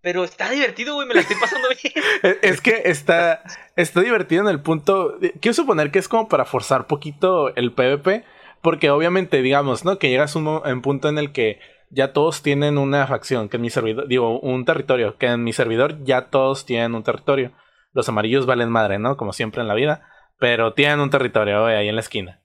[0.00, 2.38] pero está divertido, güey, me la estoy pasando bien.
[2.42, 3.42] es que está,
[3.76, 5.18] está divertido en el punto.
[5.40, 8.24] Quiero suponer que es como para forzar poquito el PvP.
[8.64, 9.98] Porque obviamente, digamos, ¿no?
[9.98, 13.60] Que llegas a un, punto en el que ya todos tienen una facción, que en
[13.60, 17.52] mi servidor, digo, un territorio, que en mi servidor ya todos tienen un territorio.
[17.92, 19.18] Los amarillos valen madre, ¿no?
[19.18, 20.08] Como siempre en la vida.
[20.38, 22.40] Pero tienen un territorio ahí en la esquina.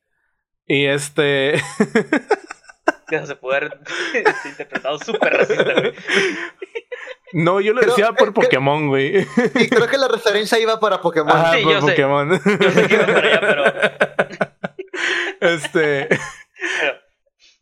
[0.67, 1.55] Y este.
[3.09, 3.79] que se puede haber
[4.45, 5.93] interpretado súper racista, güey.
[7.33, 9.19] No, yo lo decía por Pokémon, güey.
[9.55, 11.31] Y creo que la referencia iba para Pokémon.
[11.33, 12.39] Ah, sí, por yo Pokémon.
[12.39, 12.57] Sé.
[12.59, 13.63] Yo sé que iba para allá, pero.
[15.41, 16.09] Este.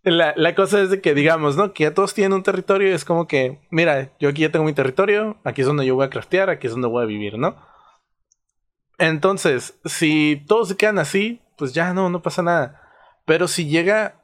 [0.03, 1.73] La, la, cosa es de que, digamos, ¿no?
[1.73, 4.65] Que ya todos tienen un territorio y es como que, mira, yo aquí ya tengo
[4.65, 7.37] mi territorio, aquí es donde yo voy a craftear, aquí es donde voy a vivir,
[7.37, 7.55] ¿no?
[8.97, 12.81] Entonces, si todos se quedan así, pues ya no, no pasa nada.
[13.25, 14.16] Pero si llega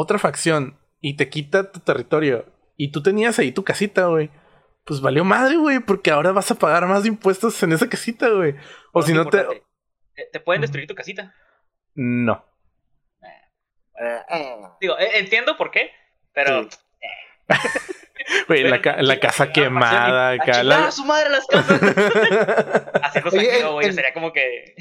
[0.00, 2.46] otra facción y te quita tu territorio
[2.76, 4.30] y tú tenías ahí tu casita, güey
[4.88, 8.54] pues valió madre, güey, porque ahora vas a pagar más impuestos en esa casita, güey.
[8.92, 9.44] O si no te...
[10.32, 11.34] ¿Te pueden destruir tu casita?
[11.94, 12.42] No.
[14.00, 14.56] Eh, eh.
[14.80, 15.90] Digo, eh, entiendo por qué,
[16.32, 16.66] pero...
[18.46, 20.62] Güey, la, la, casa quemada, acá.
[20.62, 20.90] La...
[20.90, 21.80] su madre las casas!
[23.72, 24.74] Güey, sería como que.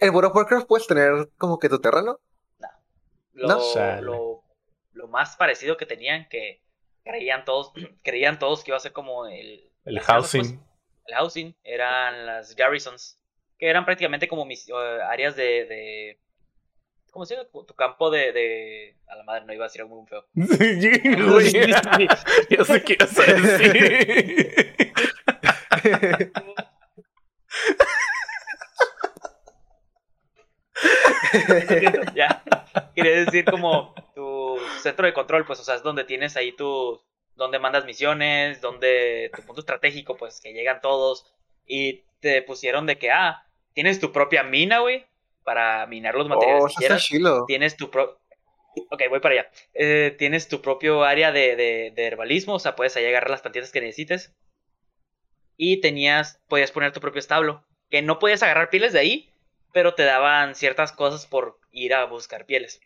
[0.00, 2.18] ¿En World of Warcraft puedes tener como que tu terreno?
[3.34, 4.00] Lo, ¿No?
[4.00, 4.44] lo,
[4.92, 6.62] lo más parecido que tenían que
[7.04, 7.72] creían todos,
[8.02, 10.60] creían todos que iba a ser como el, el housing.
[11.06, 13.18] el housing eran las garrisons,
[13.58, 14.68] que eran prácticamente como mis
[15.08, 16.20] áreas de, de
[17.10, 17.48] ¿cómo se llama?
[17.66, 20.24] Tu campo de, de, A la madre, no iba a decir algo muy feo.
[22.50, 24.64] Yo sé qué ibas a decir.
[32.14, 32.42] ya.
[32.94, 37.00] Quería decir como tu centro de control, pues, o sea, es donde tienes ahí tu.
[37.34, 41.32] donde mandas misiones, donde tu punto estratégico, pues, que llegan todos.
[41.66, 45.06] Y te pusieron de que, ah, tienes tu propia mina, güey,
[45.44, 47.08] para minar los materiales oh, que quieras.
[47.46, 48.18] Tienes tu propio.
[48.90, 49.50] Ok, voy para allá.
[49.74, 53.42] Eh, tienes tu propio área de, de, de, herbalismo, o sea, puedes ahí agarrar las
[53.42, 54.34] plantitas que necesites.
[55.58, 59.31] Y tenías, podías poner tu propio establo, que no podías agarrar pieles de ahí,
[59.72, 62.80] pero te daban ciertas cosas por ir a buscar pieles.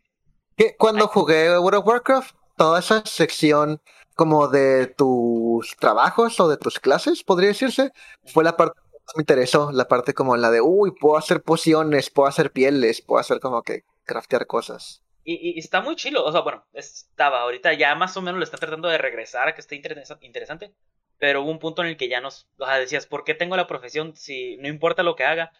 [0.78, 3.80] Cuando jugué World of Warcraft, toda esa sección
[4.14, 7.92] como de tus trabajos o de tus clases, podría decirse,
[8.24, 11.42] fue la parte que más me interesó, la parte como la de, uy, puedo hacer
[11.42, 15.02] pociones, puedo hacer pieles, puedo hacer como que craftear cosas.
[15.22, 18.56] Y, está muy chilo, o sea, bueno, estaba, ahorita ya más o menos lo está
[18.56, 19.76] tratando de regresar a que esté
[20.20, 20.72] interesante,
[21.18, 23.56] pero hubo un punto en el que ya nos, o sea, decías, ¿por qué tengo
[23.56, 25.52] la profesión si no importa lo que haga?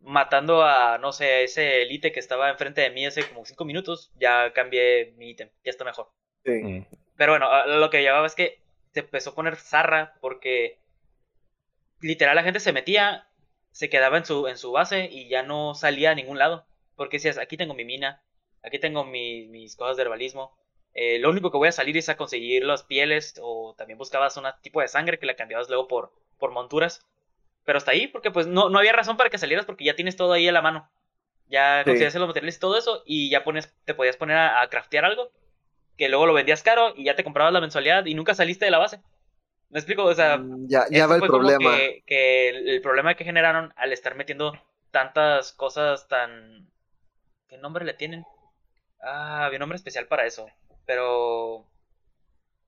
[0.00, 4.12] Matando a, no sé, ese elite que estaba enfrente de mí hace como cinco minutos,
[4.16, 6.10] ya cambié mi ítem, ya está mejor.
[6.44, 6.50] Sí.
[6.62, 6.86] Mm.
[7.16, 8.60] Pero bueno, lo que llevaba es que
[8.92, 10.78] se empezó a poner zarra porque
[12.00, 13.28] literal la gente se metía,
[13.72, 16.66] se quedaba en su, en su base y ya no salía a ningún lado.
[16.96, 18.22] Porque decías, aquí tengo mi mina,
[18.62, 20.56] aquí tengo mis cosas de herbalismo.
[20.94, 24.36] eh, lo único que voy a salir es a conseguir las pieles o también buscabas
[24.36, 27.06] un tipo de sangre que la cambiabas luego por, por monturas.
[27.64, 30.16] Pero hasta ahí, porque pues no, no había razón para que salieras porque ya tienes
[30.16, 30.90] todo ahí a la mano.
[31.48, 31.90] Ya Sí.
[31.90, 35.04] conseguías los materiales y todo eso y ya pones, te podías poner a, a craftear
[35.04, 35.30] algo
[35.96, 38.70] que luego lo vendías caro y ya te comprabas la mensualidad y nunca saliste de
[38.70, 39.00] la base.
[39.68, 40.04] ¿Me explico?
[40.04, 41.76] O sea, Mm, ya, ya va el problema.
[41.76, 44.58] Que, que el, el problema que generaron al estar metiendo
[44.90, 46.68] tantas cosas tan...
[47.48, 48.24] ¿Qué nombre le tienen?
[49.02, 50.48] Ah, había un nombre especial para eso.
[50.86, 51.66] Pero...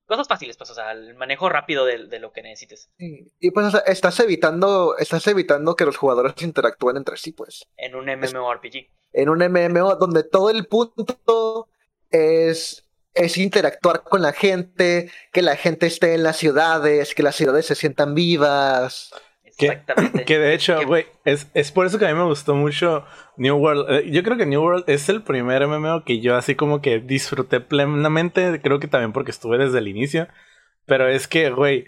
[0.05, 2.89] Cosas fáciles, pues, o sea, el manejo rápido de, de lo que necesites.
[2.97, 3.31] Sí.
[3.39, 7.65] Y pues o sea, estás evitando, estás evitando que los jugadores interactúen entre sí, pues.
[7.77, 8.89] En un MMORPG.
[9.13, 11.69] En un MMO donde todo el punto
[12.09, 17.35] es, es interactuar con la gente, que la gente esté en las ciudades, que las
[17.35, 19.11] ciudades se sientan vivas.
[19.57, 20.25] Que- Exactamente.
[20.25, 23.05] Que de hecho, güey, es, es por eso que a mí me gustó mucho
[23.37, 23.85] New World.
[23.89, 26.99] Eh, Yo creo que New World es el primer MMO que yo así como que
[26.99, 28.59] disfruté plenamente.
[28.61, 30.27] Creo que también porque estuve desde el inicio.
[30.85, 31.85] Pero es que, güey,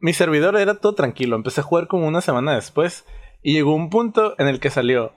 [0.00, 1.36] mi servidor era todo tranquilo.
[1.36, 3.06] Empecé a jugar como una semana después.
[3.42, 5.14] Y llegó un punto en el que salió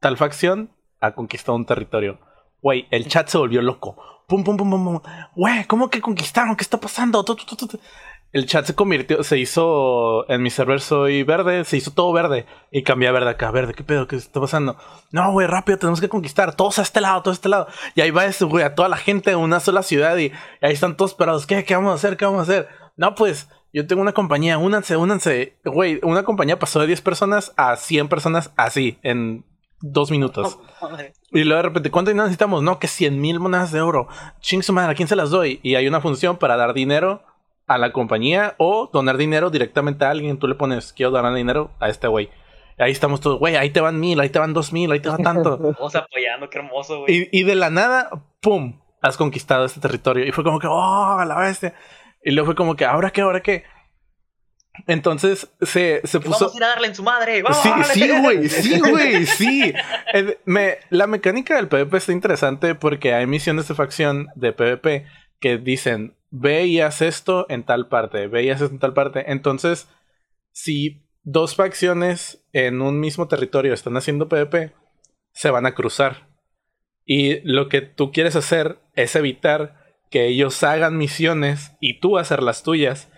[0.00, 0.70] tal facción
[1.00, 2.18] ha conquistado un territorio.
[2.62, 3.96] Güey, el chat se volvió loco.
[4.28, 5.00] Pum, pum, pum, pum, pum.
[5.34, 6.56] Güey, ¿cómo que conquistaron?
[6.56, 7.24] ¿Qué está pasando?
[8.36, 12.44] El chat se convirtió, se hizo, en mi server soy verde, se hizo todo verde.
[12.70, 14.06] Y cambié a verde acá, verde, ¿qué pedo?
[14.06, 14.76] ¿Qué está pasando?
[15.10, 16.54] No, güey, rápido, tenemos que conquistar.
[16.54, 17.66] Todos a este lado, todos a este lado.
[17.94, 20.18] Y ahí va eso, güey, a toda la gente de una sola ciudad.
[20.18, 21.46] Y, ahí están todos parados.
[21.46, 21.64] ¿Qué?
[21.64, 22.18] ¿Qué vamos a hacer?
[22.18, 22.68] ¿Qué vamos a hacer?
[22.98, 25.56] No, pues, yo tengo una compañía, únanse, únanse.
[25.64, 29.46] Güey, una compañía pasó de 10 personas a 100 personas así, en
[29.80, 30.58] dos minutos.
[31.32, 32.62] Y luego de repente, ¿cuánto dinero necesitamos?
[32.62, 34.08] No, que 100 mil monedas de oro.
[34.40, 35.58] Ching su madre, ¿a quién se las doy?
[35.62, 37.22] Y hay una función para dar dinero
[37.66, 40.38] a la compañía o donar dinero directamente a alguien.
[40.38, 42.30] Tú le pones, quiero donar dinero a este güey.
[42.78, 45.08] Ahí estamos todos, güey, ahí te van mil, ahí te van dos mil, ahí te
[45.08, 45.56] va tanto.
[45.78, 47.28] Todos apoyando, qué hermoso, güey.
[47.32, 48.10] y, y de la nada,
[48.42, 48.80] ¡pum!
[49.00, 50.26] Has conquistado este territorio.
[50.26, 51.74] Y fue como que, ¡oh, la bestia!
[52.22, 53.22] Y luego fue como que, ¿ahora qué?
[53.22, 53.64] ¿Ahora qué?
[54.86, 56.38] Entonces se, se puso.
[56.40, 57.42] Vamos a ir a darle en su madre.
[57.42, 57.94] ¡Vamos Sí, a darle!
[57.94, 59.72] sí, güey, sí, güey, sí.
[60.44, 65.06] Me- la mecánica del PvP está interesante porque hay misiones de facción de PvP
[65.40, 68.94] que dicen, ve y haz esto en tal parte, ve y haz esto en tal
[68.94, 69.30] parte.
[69.30, 69.88] Entonces,
[70.52, 74.72] si dos facciones en un mismo territorio están haciendo PvP,
[75.32, 76.28] se van a cruzar.
[77.04, 82.42] Y lo que tú quieres hacer es evitar que ellos hagan misiones y tú hacer
[82.42, 83.10] las tuyas.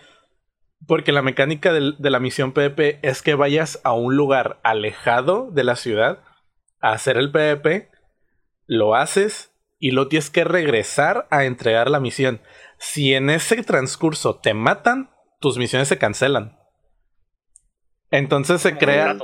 [0.87, 5.51] Porque la mecánica del- de, la misión PvP es que vayas a un lugar alejado
[5.51, 6.23] de la ciudad
[6.81, 7.91] a hacer el PvP,
[8.67, 12.41] lo haces y lo tienes que regresar a entregar la misión.
[12.79, 15.11] Si en ese transcurso te matan,
[15.41, 16.59] tus misiones se cancelan.
[18.11, 19.17] Entonces se Como crea,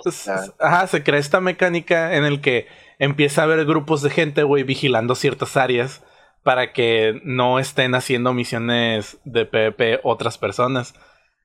[0.61, 2.67] ajá, se crea esta mecánica en el que
[2.99, 6.03] empieza a haber grupos de gente, güey, vigilando ciertas áreas
[6.43, 10.95] para que no estén haciendo misiones de PvP otras personas.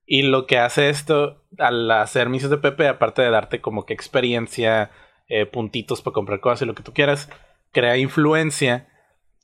[0.05, 3.93] Y lo que hace esto al hacer misiones de PvP, aparte de darte como que
[3.93, 4.91] experiencia,
[5.29, 7.29] eh, puntitos para comprar cosas y lo que tú quieras,
[7.71, 8.87] crea influencia.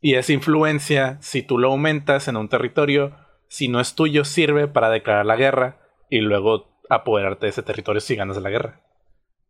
[0.05, 3.15] Y esa influencia, si tú lo aumentas en un territorio,
[3.47, 5.79] si no es tuyo, sirve para declarar la guerra
[6.11, 8.81] y luego apoderarte de ese territorio si ganas la guerra.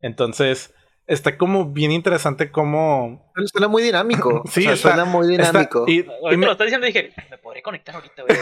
[0.02, 0.74] Entonces,
[1.08, 3.30] está como bien interesante cómo...
[3.48, 4.44] Suena muy dinámico.
[4.50, 5.84] Sí, o sea, está- suena muy está- dinámico.
[5.90, 8.38] y- y Ahorita me- lo estás diciendo y dije, me podré conectar ahorita, güey.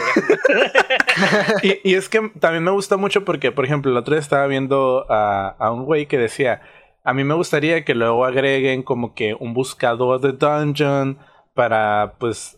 [1.82, 4.46] y, y es que también me gusta mucho porque, por ejemplo, el otro día estaba
[4.46, 6.62] viendo a, a un güey que decía,
[7.02, 11.18] a mí me gustaría que luego agreguen como que un buscador de dungeon
[11.54, 12.56] para, pues,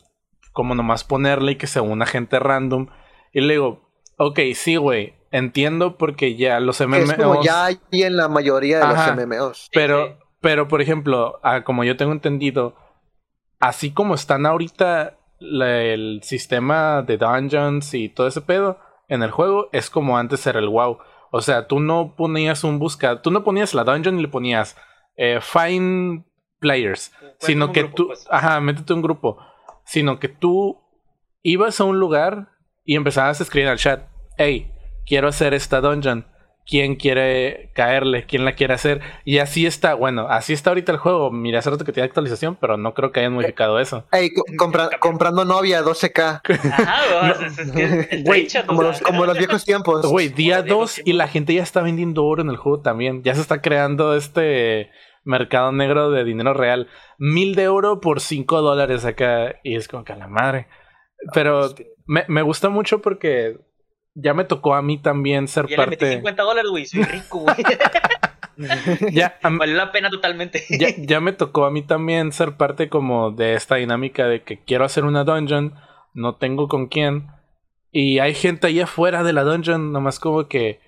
[0.52, 2.88] como nomás ponerle y que se una gente random.
[3.32, 7.10] Y le digo, ok, sí, güey, entiendo porque ya los MMOs...
[7.10, 9.14] es como ya hay en la mayoría de Ajá.
[9.14, 9.68] los MMOs.
[9.72, 12.74] Pero, pero por ejemplo, ah, como yo tengo entendido,
[13.60, 18.78] así como están ahorita la- el sistema de dungeons y todo ese pedo
[19.08, 20.98] en el juego, es como antes era el WoW.
[21.30, 24.76] O sea, tú no ponías un busca, tú no ponías la dungeon y le ponías
[25.16, 26.24] eh, find
[26.66, 28.26] players, sino que grupo, tú, pues.
[28.30, 29.38] ajá, métete un grupo,
[29.84, 30.80] sino que tú
[31.42, 32.48] ibas a un lugar
[32.84, 34.02] y empezabas a escribir al chat,
[34.36, 34.70] hey,
[35.06, 36.26] quiero hacer esta dungeon.
[36.68, 38.26] ¿Quién quiere caerle?
[38.26, 39.00] ¿Quién la quiere hacer?
[39.24, 41.30] Y así está, bueno, así está ahorita el juego.
[41.30, 44.04] Mira, hace rato que tiene actualización, pero no creo que hayan modificado eso.
[44.10, 46.40] Ey, co- compra- comprando novia 12k.
[46.72, 47.02] Ajá,
[47.36, 50.04] güey, es, es que hecho, Como los, como los viejos tiempos.
[50.06, 52.80] Güey, día Como digo, 2 y la gente ya está vendiendo oro en el juego
[52.80, 53.22] también.
[53.22, 54.90] Ya se está creando este
[55.26, 56.88] mercado negro de dinero real.
[57.18, 59.56] Mil de oro por cinco dólares acá.
[59.62, 60.68] Y es como que a la madre.
[61.34, 61.86] Pero hostia.
[62.06, 63.58] me, me gusta mucho porque
[64.16, 66.16] ya me tocó a mí también ser Ya le metí parte.
[66.16, 67.56] 50 dólares, güey, soy rico, güey.
[69.12, 70.64] ya, Valió la pena totalmente.
[70.70, 74.64] ya, ya me tocó a mí también ser parte como de esta dinámica de que
[74.64, 75.74] quiero hacer una dungeon,
[76.14, 77.28] no tengo con quién.
[77.92, 80.80] Y hay gente ahí afuera de la dungeon, nomás como que,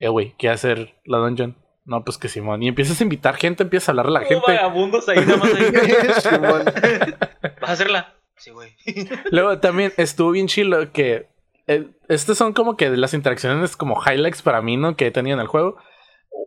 [0.00, 1.56] eh, güey, ¿qué hacer la dungeon?
[1.88, 2.62] No, pues que Simón.
[2.62, 4.44] Y empiezas a invitar gente, empiezas a hablar a la gente.
[4.46, 5.70] vagabundos ahí, nada más ahí.
[7.62, 8.14] ¿Vas a hacerla?
[8.36, 8.76] Sí, güey.
[9.30, 11.28] Luego también estuvo bien chilo que
[11.66, 14.96] eh, estas son como que las interacciones como highlights para mí, ¿no?
[14.96, 15.78] Que he tenido en el juego.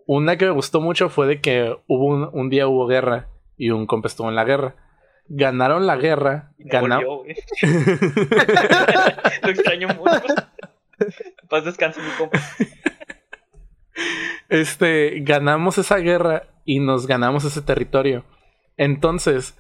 [0.06, 3.28] Una que me gustó mucho fue de que hubo un, un día hubo guerra
[3.58, 4.76] y un compa estuvo en la guerra.
[5.28, 6.52] Ganaron la guerra.
[6.60, 7.36] Y me gana- volvió, güey.
[9.42, 10.22] Lo extraño mucho.
[11.50, 12.40] Paz descanse, mi compa.
[14.50, 18.24] Este, ganamos esa guerra y nos ganamos ese territorio.
[18.78, 19.58] Entonces,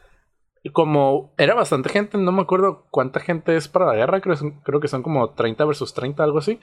[0.73, 4.87] como era bastante gente, no me acuerdo cuánta gente es para la guerra, creo, que
[4.87, 6.59] son como 30 versus 30, algo así.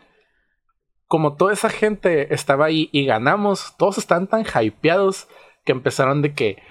[1.07, 5.29] Como toda esa gente estaba ahí y ganamos, todos están tan hypeados
[5.65, 6.63] que empezaron de que,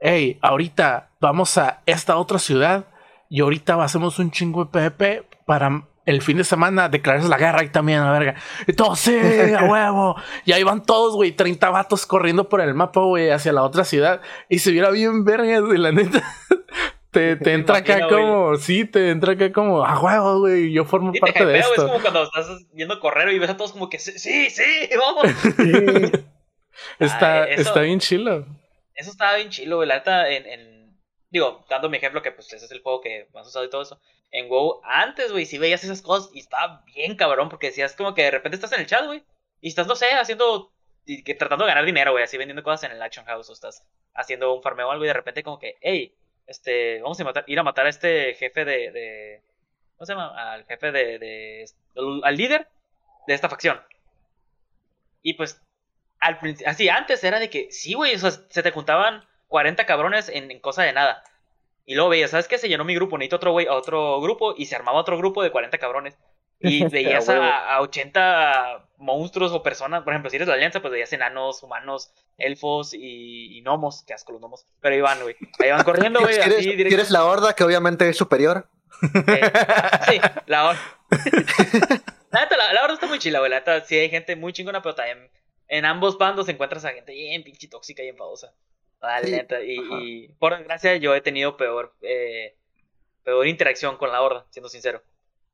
[0.00, 2.86] hey, ahorita vamos a esta otra ciudad
[3.28, 7.62] y ahorita hacemos un chingo de PvP para el fin de semana declararse la guerra
[7.64, 8.34] y también a la verga.
[8.66, 10.16] Y todos, sí, a huevo.
[10.44, 13.84] Y ahí van todos, güey, 30 vatos corriendo por el mapa, güey, hacia la otra
[13.84, 14.20] ciudad.
[14.48, 16.22] Y se viera bien vergas, güey, la neta.
[17.12, 20.86] Te, te entra acá imagino, como, sí, te entra acá como, a huevo, güey, yo
[20.86, 21.86] formo Sí, te parte de hypeo, es esto.
[21.88, 24.62] como cuando estás yendo a correr y ves a todos como que sí, sí, sí,
[24.98, 25.24] vamos.
[26.98, 28.46] Está, Ah, eso- está bien chilo.
[28.94, 29.88] Eso estaba bien chilo, güey.
[29.88, 30.72] La neta, en, en-
[31.30, 33.82] Digo, dando mi ejemplo, que pues ese es el juego que más usado y todo
[33.82, 33.98] eso.
[34.32, 38.14] En WoW, antes, güey, si veías esas cosas y estaba bien cabrón, porque decías como
[38.14, 39.22] que de repente estás en el chat, güey,
[39.60, 40.72] y estás, no sé, haciendo.
[41.04, 43.52] y que tratando de ganar dinero, güey, así vendiendo cosas en el Action House, o
[43.52, 46.16] estás haciendo un farmeo o algo, y de repente, como que, hey,
[46.46, 48.90] este, vamos a ir a matar a este jefe de.
[48.90, 49.42] de
[49.96, 50.52] ¿Cómo se llama?
[50.52, 51.18] Al jefe de.
[51.18, 51.64] de
[52.22, 52.68] al líder
[53.26, 53.80] de esta facción.
[55.22, 55.60] Y pues,
[56.18, 60.28] al así antes era de que, sí, güey, o sea, se te juntaban 40 cabrones
[60.28, 61.22] en, en cosa de nada.
[61.84, 62.58] Y luego veías, ¿sabes qué?
[62.58, 65.50] Se llenó mi grupo, necesito otro güey, otro grupo, y se armaba otro grupo de
[65.50, 66.16] 40 cabrones.
[66.64, 70.80] Y veías A a, a 80 monstruos o personas, por ejemplo, si eres la alianza,
[70.80, 74.64] pues veías enanos, humanos, elfos y, y gnomos, que asco los gnomos.
[74.80, 75.34] Pero ahí van, güey.
[75.58, 76.88] Ahí van corriendo, güey, ¿Quieres, directo.
[76.88, 78.68] quieres la horda, que obviamente es superior?
[79.02, 79.52] Eh,
[80.08, 80.78] sí, la hora.
[82.30, 83.50] la la, la hora está muy chila, güey.
[83.50, 85.30] La neta, sí hay gente muy chingona, pero también
[85.66, 88.54] en ambos bandos encuentras a gente bien pinche tóxica y enfadosa.
[89.02, 89.62] La Sí, neta.
[89.62, 92.56] Y, y por desgracia, yo he tenido peor, eh,
[93.24, 95.02] peor interacción con la horda, siendo sincero.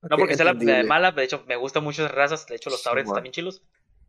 [0.02, 2.46] No porque sea la, mala, de hecho, me gustan muchas razas.
[2.46, 3.62] De hecho, los Sí, están bien chilos.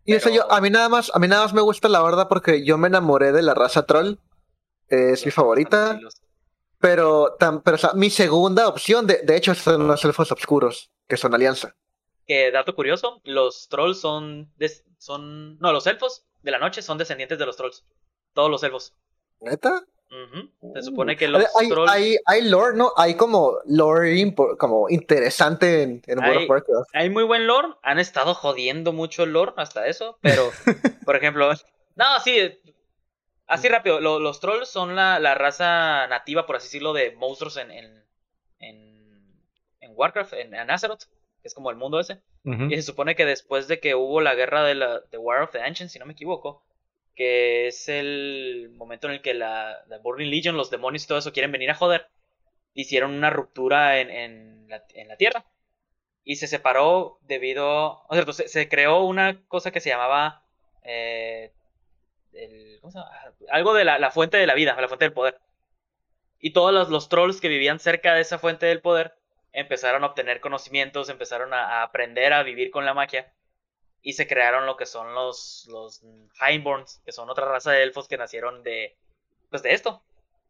[0.05, 2.27] Y eso yo, a mí nada más, a mí nada más me gusta la horda
[2.27, 4.15] porque yo me enamoré de la raza troll.
[4.87, 5.99] Es mi favorita.
[6.79, 10.91] Pero, tam- pero o sea, mi segunda opción, de, de hecho, son los elfos oscuros,
[11.07, 11.75] que son alianza.
[12.25, 15.57] Que dato curioso, los trolls son, des- son.
[15.59, 17.85] No, los elfos de la noche son descendientes de los trolls.
[18.33, 18.93] Todos los elfos.
[19.41, 19.83] ¿Neta?
[20.73, 21.17] Se supone Uh.
[21.17, 21.91] que los hay, trolls.
[21.91, 22.91] hay, hay lore, ¿no?
[22.97, 26.89] Hay como lore como interesante en, en World Hay- of Warcraft.
[26.93, 30.49] Hay muy buen lore, han estado jodiendo mucho el lore hasta eso, pero,
[31.05, 31.51] por ejemplo,
[31.95, 32.59] no, sí,
[33.45, 37.57] así rápido, lo- los trolls son la, la raza nativa, por así decirlo, de monstruos
[37.57, 38.03] en, en,
[38.59, 39.35] en,
[39.79, 41.03] en Warcraft, en, Azeroth,
[41.41, 44.33] que es como el mundo ese, y se supone que después de que hubo la
[44.33, 46.63] guerra de la de War of the Ancients, si no me equivoco,
[47.20, 51.17] que es el momento en el que la, la Burning Legion, los demonios y todo
[51.17, 52.07] eso quieren venir a joder,
[52.74, 55.43] hicieron una ruptura en, en, la, tierra
[56.24, 60.45] y se separó debido, o sea, entonces, se creó una cosa que se llamaba
[60.84, 61.51] eh,
[62.32, 63.11] el- ¿cómo se llama?
[63.49, 65.41] algo de la, fuente de la vida, la fuente del poder.
[66.39, 69.13] Y todos los, trolls que vivían cerca de esa fuente del poder
[69.51, 73.34] empezaron a obtener conocimientos, empezaron a aprender a vivir con la magia
[74.01, 76.01] y se crearon lo que son los, los
[76.41, 78.97] Highborns, que son otra raza de elfos que nacieron de,
[79.49, 80.01] pues de esto.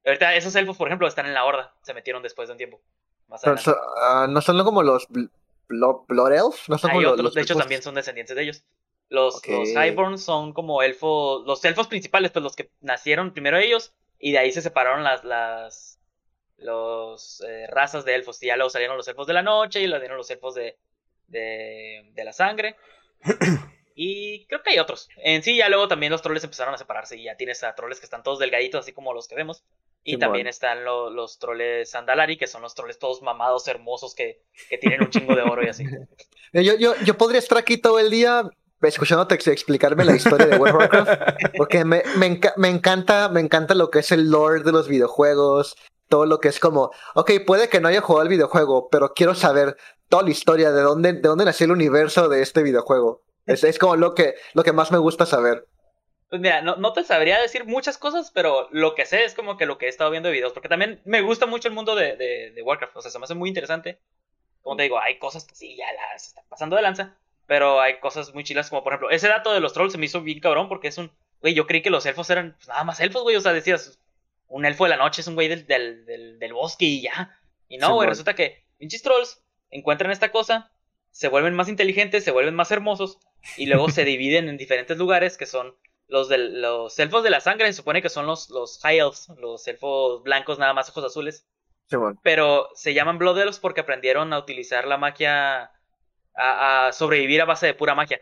[0.05, 2.81] Ahorita esos elfos, por ejemplo, están en la horda, se metieron después de un tiempo.
[3.27, 5.29] Más Pero, so- ah, ¿No son como los bl-
[5.67, 6.69] blo- Blood Elf?
[6.69, 7.63] ¿No son Hay como otros, los de hecho, elfos?
[7.63, 8.63] también son descendientes de ellos.
[9.09, 9.47] Los, Ok.
[9.49, 14.31] los Highborns son como elfos, los elfos principales, pues los que nacieron primero ellos, y
[14.31, 15.99] de ahí se separaron las, las
[16.57, 18.41] los eh, razas de elfos.
[18.43, 20.77] Y ya luego salieron los elfos de la noche y luego salieron los elfos de,
[21.27, 22.75] de, de la sangre.
[23.95, 25.09] Y creo que hay otros.
[25.17, 27.99] En sí, ya luego también los troles empezaron a separarse y ya tienes a troles
[27.99, 29.63] que están todos delgaditos, así como los que vemos.
[30.03, 30.19] Y Simón.
[30.21, 34.77] también están lo- los troles Sandalari, que son los troles todos mamados, hermosos, que, que
[34.77, 35.83] tienen un chingo de oro y así.
[36.53, 38.43] Yo, yo, yo podría estar aquí todo el día
[38.81, 41.21] escuchándote ex- explicarme la historia de World of Warcraft,
[41.57, 44.87] porque me, me, enca- me encanta, me encanta lo que es el lore de los
[44.87, 45.75] videojuegos,
[46.07, 49.35] todo lo que es como, ok, puede que no haya jugado el videojuego, pero quiero
[49.35, 49.77] saber
[50.09, 53.23] toda la historia de dónde, de dónde nació el universo de este videojuego.
[53.45, 55.65] Es, es como lo que, lo que más me gusta saber.
[56.29, 59.57] Pues mira, no, no, te sabría decir muchas cosas, pero lo que sé es como
[59.57, 61.95] que lo que he estado viendo de videos, porque también me gusta mucho el mundo
[61.95, 63.99] de, de, de Warcraft, o sea, se me hace muy interesante.
[64.61, 67.99] Como te digo, hay cosas que sí, ya las están pasando de lanza, pero hay
[67.99, 70.39] cosas muy chilas, como por ejemplo, ese dato de los trolls se me hizo bien
[70.39, 73.23] cabrón, porque es un, güey, yo creí que los elfos eran pues, nada más elfos,
[73.23, 73.99] güey, o sea, decías,
[74.47, 77.39] un elfo de la noche es un güey del, del, del, del bosque y ya.
[77.67, 79.41] Y no, güey, resulta que pinches trolls
[79.71, 80.71] encuentran esta cosa,
[81.11, 83.19] se vuelven más inteligentes, se vuelven más hermosos,
[83.57, 85.75] y luego se dividen en diferentes lugares que son
[86.09, 89.29] los, de, los elfos de la sangre se supone que son los, los high elves,
[89.37, 91.47] los elfos blancos, nada más ojos azules.
[91.85, 92.19] Sí, bueno.
[92.23, 95.71] Pero se llaman Blood Elves porque aprendieron a utilizar la magia,
[96.35, 98.21] a, a sobrevivir a base de pura magia.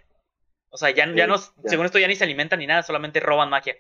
[0.70, 1.70] O sea, ya, sí, ya no, ya.
[1.70, 3.76] según esto ya ni se alimentan ni nada, solamente roban magia.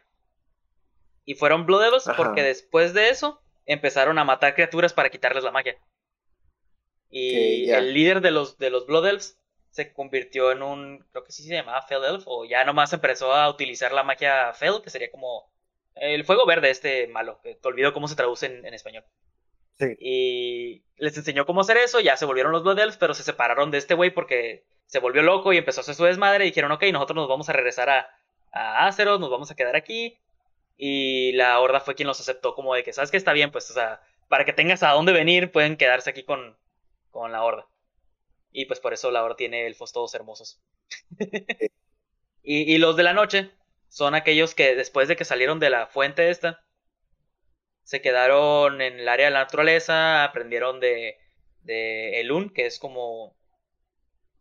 [1.26, 2.18] Y fueron Blood Elves Ajá.
[2.18, 5.78] porque después de eso empezaron a matar criaturas para quitarles la magia.
[7.10, 7.78] Y okay, yeah.
[7.80, 9.40] el líder de los, de los Blood Elves
[9.70, 13.34] se convirtió en un, creo que sí se llamaba Fell Elf, o ya nomás empezó
[13.34, 15.52] a utilizar la magia Fell, que sería como
[15.96, 19.04] el fuego verde este malo, que te olvido cómo se traduce en, en español.
[19.78, 19.96] Sí.
[20.00, 23.70] Y les enseñó cómo hacer eso, ya se volvieron los Blood Elves, pero se separaron
[23.70, 26.72] de este güey porque se volvió loco y empezó a hacer su desmadre y dijeron,
[26.72, 28.10] ok, nosotros nos vamos a regresar a,
[28.52, 30.18] a Azeroth, nos vamos a quedar aquí.
[30.78, 33.70] Y la Horda fue quien los aceptó como de que, ¿sabes que Está bien, pues,
[33.70, 36.58] o sea, para que tengas a dónde venir, pueden quedarse aquí con,
[37.12, 37.68] con la Horda.
[38.52, 40.62] Y pues por eso la Horda tiene elfos todos hermosos.
[42.44, 43.52] y, y, los de la noche
[43.90, 46.64] son aquellos que después de que salieron de la fuente esta,
[47.84, 51.18] se quedaron en el área de la naturaleza, aprendieron de,
[51.62, 53.36] de Elun, que es como...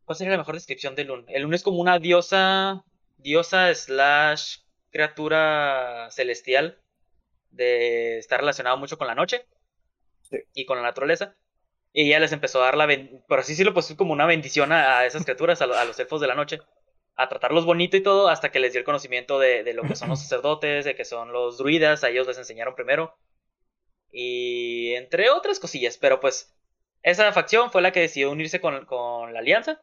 [0.04, 1.24] ¿Cuál sería la mejor descripción de Elun?
[1.28, 2.84] Elun es como una diosa,
[3.18, 4.58] diosa slash
[4.90, 6.80] criatura celestial
[7.50, 9.46] de estar relacionado mucho con la noche
[10.22, 10.38] sí.
[10.54, 11.36] y con la naturaleza.
[11.98, 12.86] Y ella les empezó a dar la,
[13.26, 16.20] por así decirlo, pues como una bendición a, a esas criaturas, a, a, los elfos
[16.20, 16.60] de la noche,
[17.14, 19.96] a tratarlos bonito y todo, hasta que les dio el conocimiento de, de, lo que
[19.96, 23.16] son los sacerdotes, de que son los druidas, a ellos les enseñaron primero.
[24.12, 26.54] Y entre otras cosillas, pero pues
[27.02, 29.80] esa facción fue la que decidió unirse con, con la alianza.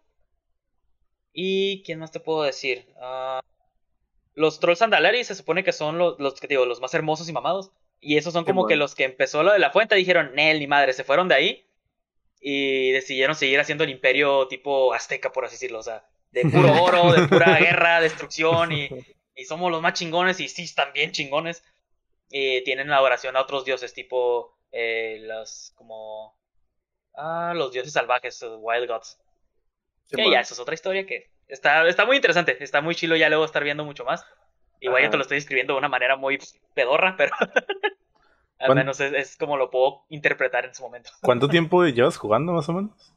[1.34, 2.94] ¿Y quién más te puedo decir?
[2.96, 3.40] Uh,
[4.36, 7.72] los trolls Andalari se supone que son los, los, digo, los más hermosos y mamados.
[8.00, 8.68] Y esos son como bueno.
[8.68, 11.34] que los que empezó lo de la fuente dijeron, Nel, ni madre, se fueron de
[11.34, 11.68] ahí
[12.46, 16.84] y decidieron seguir haciendo el imperio tipo azteca, por así decirlo, o sea, de puro
[16.84, 18.90] oro, de pura guerra, destrucción, y,
[19.36, 21.64] y, somos los más chingones, y sí, están bien chingones.
[22.30, 26.38] Y tienen adoración a otros dioses, tipo eh, los, como,
[27.16, 29.20] ah, los dioses salvajes, Wild Gods.
[30.04, 30.34] Sí, que bueno.
[30.34, 33.46] ya, eso es otra historia que está, está muy interesante, está muy chilo ya luego
[33.46, 34.26] estar viendo mucho más.
[34.82, 35.06] Igual Ajá.
[35.06, 36.40] yo te lo estoy escribiendo de una manera muy
[36.74, 37.34] pedorra, pero...
[38.60, 41.10] Al menos es, es, como lo puedo interpretar en su momento.
[41.22, 43.14] ¿Cuánto tiempo llevas jugando más o menos?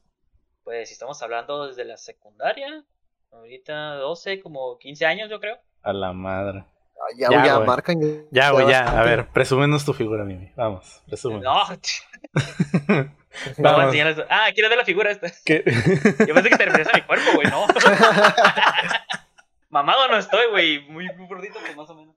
[0.65, 2.85] Pues si estamos hablando desde la secundaria,
[3.31, 5.59] ahorita 12, como 15 años yo creo.
[5.83, 6.65] A la madre.
[6.97, 8.01] Ah, ya, ya, ya marcan.
[8.31, 8.99] Ya, güey, ya.
[8.99, 10.51] A ver, presúmenos tu figura, Mimi.
[10.57, 11.45] Vamos, presúmenos.
[11.45, 11.53] No,
[13.59, 13.95] Vamos.
[13.95, 15.31] No, ah, ¿quieres ver la figura esta?
[15.45, 15.63] ¿Qué?
[16.27, 17.67] Yo pensé que te referías a mi cuerpo, güey, no.
[19.69, 20.81] Mamado no estoy, güey.
[20.89, 22.17] Muy, muy gordito, pues más o menos.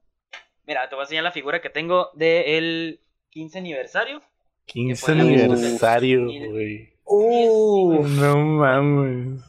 [0.65, 4.21] Mira, te voy a enseñar la figura que tengo del 15 aniversario.
[4.65, 6.93] 15 aniversario, güey.
[7.05, 9.41] Uh, no mames.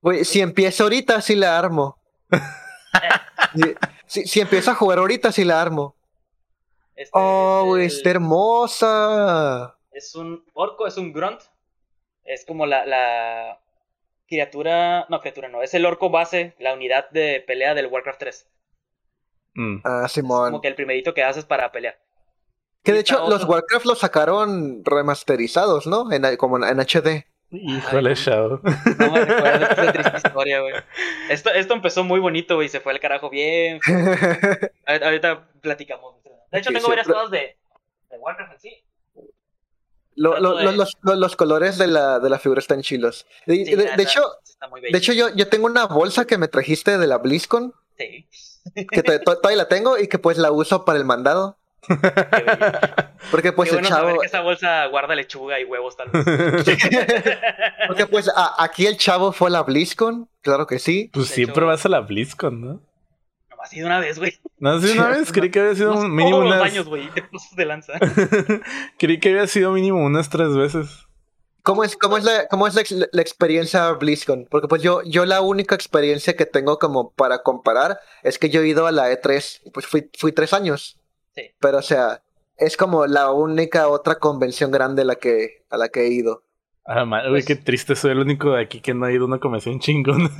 [0.00, 1.98] Güey, si empiezo ahorita, sí la armo.
[4.06, 5.96] si, si, empiezo a jugar ahorita, sí la armo.
[6.94, 7.88] Este oh, güey, el...
[7.88, 9.78] está hermosa.
[9.90, 11.40] Es un orco, es un grunt.
[12.24, 13.60] Es como la, la
[14.26, 15.06] criatura.
[15.08, 15.62] No, criatura no.
[15.62, 18.48] Es el orco base, la unidad de pelea del Warcraft 3.
[19.54, 19.76] Mm.
[19.84, 20.46] Ah, Simón.
[20.46, 21.98] Es como que el primerito que haces para pelear.
[22.82, 23.38] Que de hecho otro...
[23.38, 26.10] los Warcraft los sacaron remasterizados, ¿no?
[26.12, 27.26] En, como en HD.
[27.50, 28.60] Híjole, Shadow.
[28.98, 30.74] No me recuerdo, triste historia, güey.
[31.30, 33.80] Esto, esto empezó muy bonito, güey, se fue al carajo bien.
[34.86, 36.16] Ahorita platicamos.
[36.50, 37.58] De hecho, tengo sí, varias cosas de,
[38.10, 38.84] de Warcraft en sí.
[40.14, 43.24] Lo, lo, lo, los, los, colores de la, de la figura están chilos.
[43.46, 44.22] De, sí, de, de hecho,
[44.90, 47.72] de hecho yo, yo tengo una bolsa que me trajiste de la BlizzCon.
[47.96, 48.26] Sí.
[48.90, 51.56] Que todavía la tengo y que pues la uso para el mandado.
[53.30, 54.20] Porque pues Qué bueno el chavo.
[54.20, 56.24] que esa bolsa guarda lechuga y huevos tal vez.
[57.88, 61.10] Porque pues a, aquí el chavo fue a la BlizzCon, claro que sí.
[61.12, 62.72] Pues de siempre hecho, vas a la BlizzCon, ¿no?
[63.58, 64.38] No ha sido una vez, güey.
[64.58, 65.32] ¿No ha sido una vez?
[65.32, 66.62] Creí que había sido no, mínimo unas...
[66.62, 67.08] años, güey,
[67.56, 67.94] de lanza.
[68.98, 71.08] Creí que había sido mínimo unas tres veces.
[71.62, 74.46] ¿Cómo es, cómo es, la, cómo es la, la, experiencia BlizzCon?
[74.50, 78.62] Porque pues yo, yo la única experiencia que tengo como para comparar es que yo
[78.62, 80.97] he ido a la E3, pues fui, fui tres años.
[81.38, 81.52] Sí.
[81.60, 82.22] Pero o sea,
[82.56, 86.42] es como la única otra convención grande a la que, a la que he ido.
[86.84, 89.28] Ah, madre, pues, qué triste, soy el único de aquí que no ha ido a
[89.28, 90.30] una convención chingón.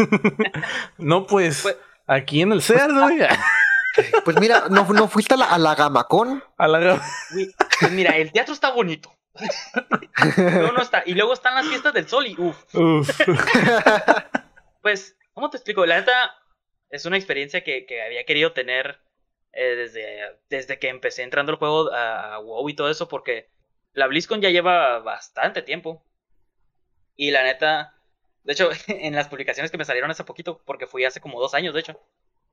[0.98, 1.76] no, pues, pues,
[2.06, 3.18] Aquí en el Sears, güey.
[4.24, 6.44] Pues mira, ¿no, no fuiste a la, a la Gamacón?
[6.56, 7.02] A la gama.
[7.32, 7.48] Güey,
[7.80, 9.12] pues mira, el teatro está bonito.
[10.36, 11.02] No, no está.
[11.04, 12.74] Y luego están las fiestas del sol y uff.
[12.74, 13.20] Uf.
[14.82, 15.84] Pues, ¿cómo te explico?
[15.84, 16.32] La neta
[16.90, 19.00] es una experiencia que, que había querido tener
[19.58, 23.48] eh, desde, desde que empecé entrando al juego a, a WoW y todo eso, porque
[23.92, 26.04] la BlizzCon ya lleva bastante tiempo.
[27.16, 27.94] Y la neta,
[28.44, 31.54] de hecho, en las publicaciones que me salieron hace poquito, porque fui hace como dos
[31.54, 32.00] años, de hecho,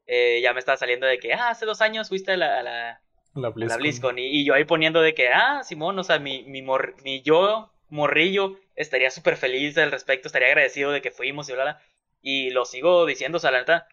[0.08, 2.64] eh, ya me estaba saliendo de que, ah, hace dos años fuiste a la, a
[2.64, 3.02] la,
[3.50, 3.68] BlizzCon.
[3.68, 4.20] la BlizzCon.
[4.20, 7.22] Y, y yo ahí poniendo de que, ah, Simón, o sea, mi, mi, mor- mi
[7.22, 11.82] yo, morrillo, estaría súper feliz al respecto, estaría agradecido de que fuimos y bla, bla.
[12.22, 13.88] Y lo sigo diciendo, o sea, la neta,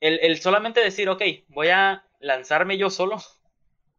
[0.00, 3.18] el, el solamente decir, ok, voy a lanzarme yo solo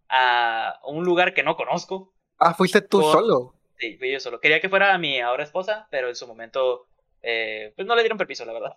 [0.10, 2.14] a un lugar que no conozco.
[2.38, 3.56] Ah, fuiste tú solo.
[3.78, 4.40] Sí, fui yo solo.
[4.40, 6.88] Quería que fuera mi ahora esposa, pero en su momento,
[7.22, 8.76] eh, pues no le dieron permiso, la verdad.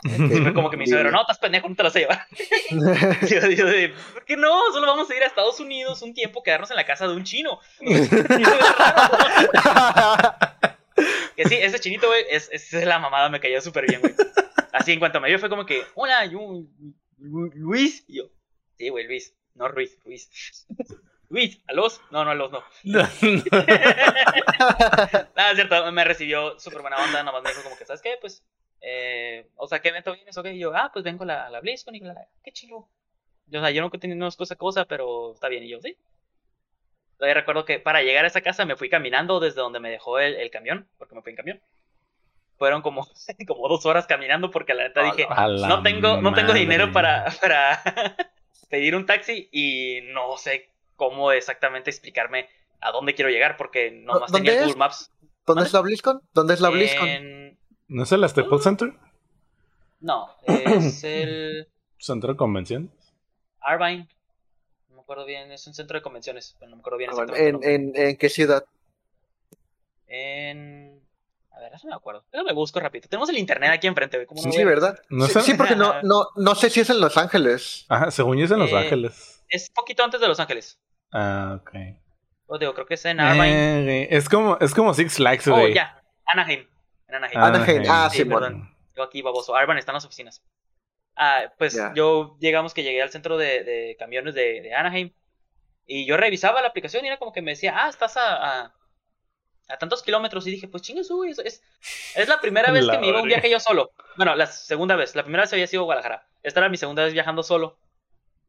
[0.00, 2.26] Fue como que mi suegro, no, estás pendejo, no te la a llevar.
[3.28, 4.70] Yo de, ¿por qué no?
[4.72, 7.24] Solo vamos a ir a Estados Unidos un tiempo, quedarnos en la casa de un
[7.24, 7.58] chino.
[11.36, 14.12] Que sí, ese chinito, güey, es, es la mamada, me cayó súper bien, güey.
[14.78, 16.62] Así, en cuanto me vio, fue como que, hola, yo,
[17.18, 18.04] Lu- Luis.
[18.08, 18.24] Y yo,
[18.76, 20.66] sí, güey, Luis, no Ruiz, Luis.
[21.30, 22.00] Luis, ¿a los?
[22.10, 22.64] No, no, a los no.
[22.84, 23.10] Nada,
[25.50, 28.16] es cierto, me recibió súper buena onda, nada más me dijo como que, ¿sabes qué?
[28.20, 28.42] Pues,
[28.80, 30.36] eh, o sea, ¿qué evento vienes?
[30.38, 32.88] Ok, y yo, ah, pues vengo a la, a la BlizzCon y la, qué chido.
[33.46, 35.96] Yo, o sea, yo no tenía cosa cosa, pero está bien, y yo, sí.
[37.18, 40.18] Todavía recuerdo que para llegar a esa casa me fui caminando desde donde me dejó
[40.20, 41.60] el, el camión, porque me fui en camión.
[42.58, 43.06] Fueron como,
[43.46, 46.60] como dos horas caminando porque la neta dije, A la no tengo, no tengo madre.
[46.60, 47.82] dinero para, para
[48.68, 52.48] pedir un taxi y no sé cómo exactamente explicarme
[52.80, 54.60] a dónde quiero llegar porque nomás ¿Dónde tenía es?
[54.66, 55.10] Google Maps.
[55.46, 56.20] ¿Dónde es la BlizzCon?
[56.34, 57.08] ¿Dónde es la BlizzCon?
[57.08, 58.92] En- ¿No es el Staples Center?
[60.00, 62.90] No, es el ¿Centro de convención?
[63.72, 64.08] Irvine.
[64.88, 67.12] No me acuerdo bien, es un centro de convenciones, pero no me acuerdo bien Ah,
[67.12, 67.46] exactamente.
[67.46, 67.74] el ¿En, nombre.
[67.74, 68.64] en, ¿En qué ciudad?
[70.08, 70.97] En...
[71.58, 72.24] A ver, eso no me acuerdo.
[72.30, 73.08] Déjame busco rápido.
[73.08, 74.26] Tenemos el internet aquí enfrente, güey.
[74.26, 74.96] ¿Cómo no Sí, ¿verdad?
[75.08, 77.84] No sí, porque no, no, no sé si es en Los Ángeles.
[77.88, 79.42] Ajá, según yo es en Los Eh, Ángeles.
[79.48, 80.78] Es poquito antes de Los Ángeles.
[81.12, 81.70] Ah, ok.
[82.46, 84.02] O digo, creo que es en Irvine.
[84.04, 85.74] Eh, es como, es como Six Flags, oh, güey.
[85.74, 86.00] ya.
[86.26, 86.64] Anaheim.
[87.08, 87.38] En Anaheim.
[87.42, 87.82] Anaheim.
[87.88, 88.72] Ah, Sí, sí, perdón.
[88.96, 89.60] Yo aquí, baboso.
[89.60, 90.42] Irvine están las oficinas.
[91.16, 95.12] Ah, pues yo digamos que llegué al centro de, de camiones de, de Anaheim
[95.84, 98.36] y yo revisaba la aplicación y era como que me decía, ah, estás a,
[98.66, 98.74] a,
[99.68, 101.62] a tantos kilómetros y dije, pues chingues, güey, es, es,
[102.14, 103.92] es la primera vez La que me iba un viaje yo solo.
[104.16, 107.12] Bueno, la segunda vez, la primera vez había sido Guadalajara, esta era mi segunda vez
[107.12, 107.78] viajando solo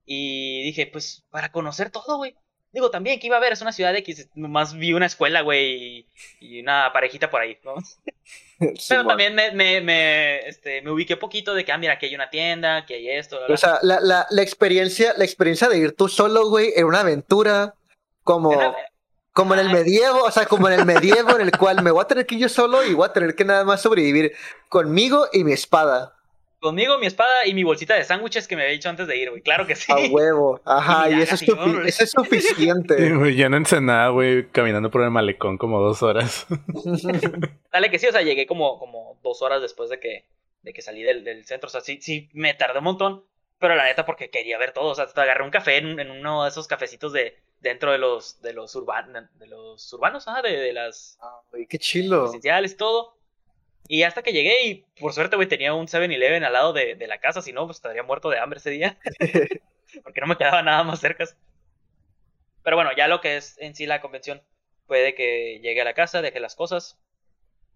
[0.06, 2.36] y dije, pues para conocer todo, güey.
[2.72, 3.52] Digo, también, que iba a ver?
[3.52, 6.08] Es una ciudad X, nomás vi una escuela, güey,
[6.40, 7.74] y, una parejita por ahí, ¿no?
[8.60, 9.08] Pero Simón.
[9.08, 12.30] también me, me, me, este, me ubiqué poquito de que, ah, mira, aquí hay una
[12.30, 13.56] tienda, que hay esto, bla, bla.
[13.56, 17.00] O sea, la, la, la experiencia, la experiencia de ir tú solo, güey, en una
[17.00, 17.74] aventura,
[18.24, 18.76] como, Era-
[19.34, 22.02] como en el medievo, o sea, como en el medievo en el cual me voy
[22.02, 24.34] a tener que ir yo solo y voy a tener que nada más sobrevivir
[24.70, 26.16] conmigo y mi espada.
[26.60, 29.30] Conmigo, mi espada y mi bolsita de sándwiches que me había dicho antes de ir,
[29.30, 29.42] güey.
[29.42, 29.94] Claro que sí.
[29.94, 30.60] A huevo.
[30.66, 33.14] Ajá, Y eso es, eso es suficiente.
[33.16, 36.48] Güey, ya en Ensenada, güey, caminando por el malecón como dos horas.
[37.72, 40.26] Dale que sí, o sea, llegué como, como dos horas después de que,
[40.64, 41.68] de que salí del, del centro.
[41.68, 43.24] O sea, sí, sí, me tardé un montón.
[43.58, 44.92] Pero la neta, porque quería ver todo.
[44.92, 47.98] O sea, hasta agarré un café en, en uno de esos cafecitos de dentro de
[47.98, 51.20] los, de los, urban, de los urbanos, ajá, de, de las
[51.54, 52.24] Ay, qué chilo.
[52.24, 53.18] residenciales y todo.
[53.88, 57.08] Y hasta que llegué y por suerte, güey, tenía un 7-Eleven al lado de, de
[57.08, 57.42] la casa.
[57.42, 58.98] Si no, pues estaría muerto de hambre ese día.
[60.04, 61.26] porque no me quedaba nada más cerca.
[62.64, 64.42] Pero bueno, ya lo que es en sí la convención
[64.86, 67.00] fue de que llegué a la casa, dejé las cosas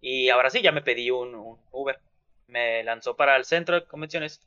[0.02, 2.00] y ahora sí ya me pedí un, un Uber.
[2.48, 4.42] Me lanzó para el centro de convenciones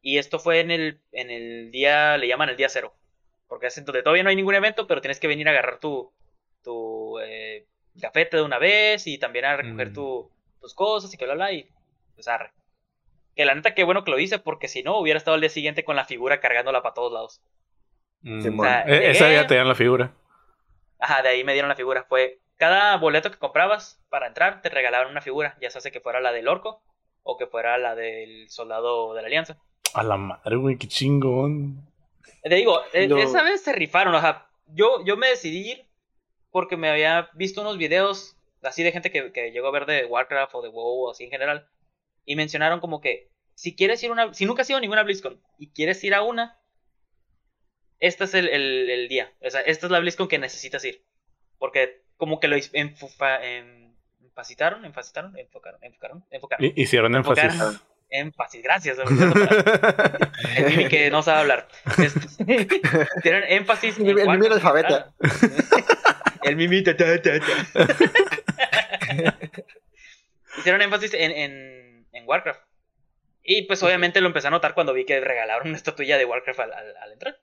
[0.00, 2.94] y esto fue en el, en el día, le llaman el día cero,
[3.52, 5.78] porque es en donde todavía no hay ningún evento, pero tienes que venir a agarrar
[5.78, 6.10] tu,
[6.62, 9.92] tu eh, gafete de una vez y también a recoger Mm.
[9.92, 11.68] tu- tus cosas y que bla bla y
[12.14, 12.50] pues arre.
[13.36, 15.50] Que la neta, qué bueno que lo hice, porque si no, hubiera estado al día
[15.50, 17.42] siguiente con la figura cargándola para todos lados.
[18.22, 18.58] Mm.
[18.58, 20.12] O sea, eh, ese llegué- día te dan la figura.
[20.98, 22.04] Ajá, de ahí me dieron la figura.
[22.08, 26.20] Fue cada boleto que comprabas para entrar, te regalaban una figura, ya sea que fuera
[26.22, 26.80] la del orco
[27.22, 29.58] o que fuera la del soldado de la alianza.
[29.92, 31.86] A la madre, güey, qué chingón.
[32.42, 35.86] Te digo, e- esa vez se rifaron, o sea, yo, yo me decidí ir
[36.50, 40.04] porque me había visto unos videos así de gente que, que llegó a ver de
[40.04, 41.68] Warcraft o de WoW o así en general,
[42.24, 45.02] y mencionaron como que si quieres ir a una, si nunca has ido a ninguna
[45.02, 46.58] BlizzCon y quieres ir a una,
[48.00, 51.04] este es el, el- el día, o sea, esta es la BlizzCon que necesitas ir,
[51.58, 56.72] porque como que lo enfufa, en, enfacitaron, enfacitaron, enfocaron, enfocaron, enfocaron.
[56.76, 57.44] Hicieron énfasis.
[57.44, 57.91] Enfocaron.
[58.12, 58.98] Énfasis, gracias.
[58.98, 61.68] El Mimi que no sabe hablar.
[61.98, 62.66] Este,
[63.22, 63.98] tienen énfasis.
[63.98, 65.12] El, el Mimi alfabeta.
[66.42, 66.82] El Mimi.
[66.82, 67.30] Ta, ta, ta,
[70.58, 72.60] Hicieron énfasis en, en, en, Warcraft.
[73.42, 76.60] Y pues obviamente lo empecé a notar cuando vi que regalaron una estatuilla de Warcraft
[76.60, 77.40] al, al, entrar.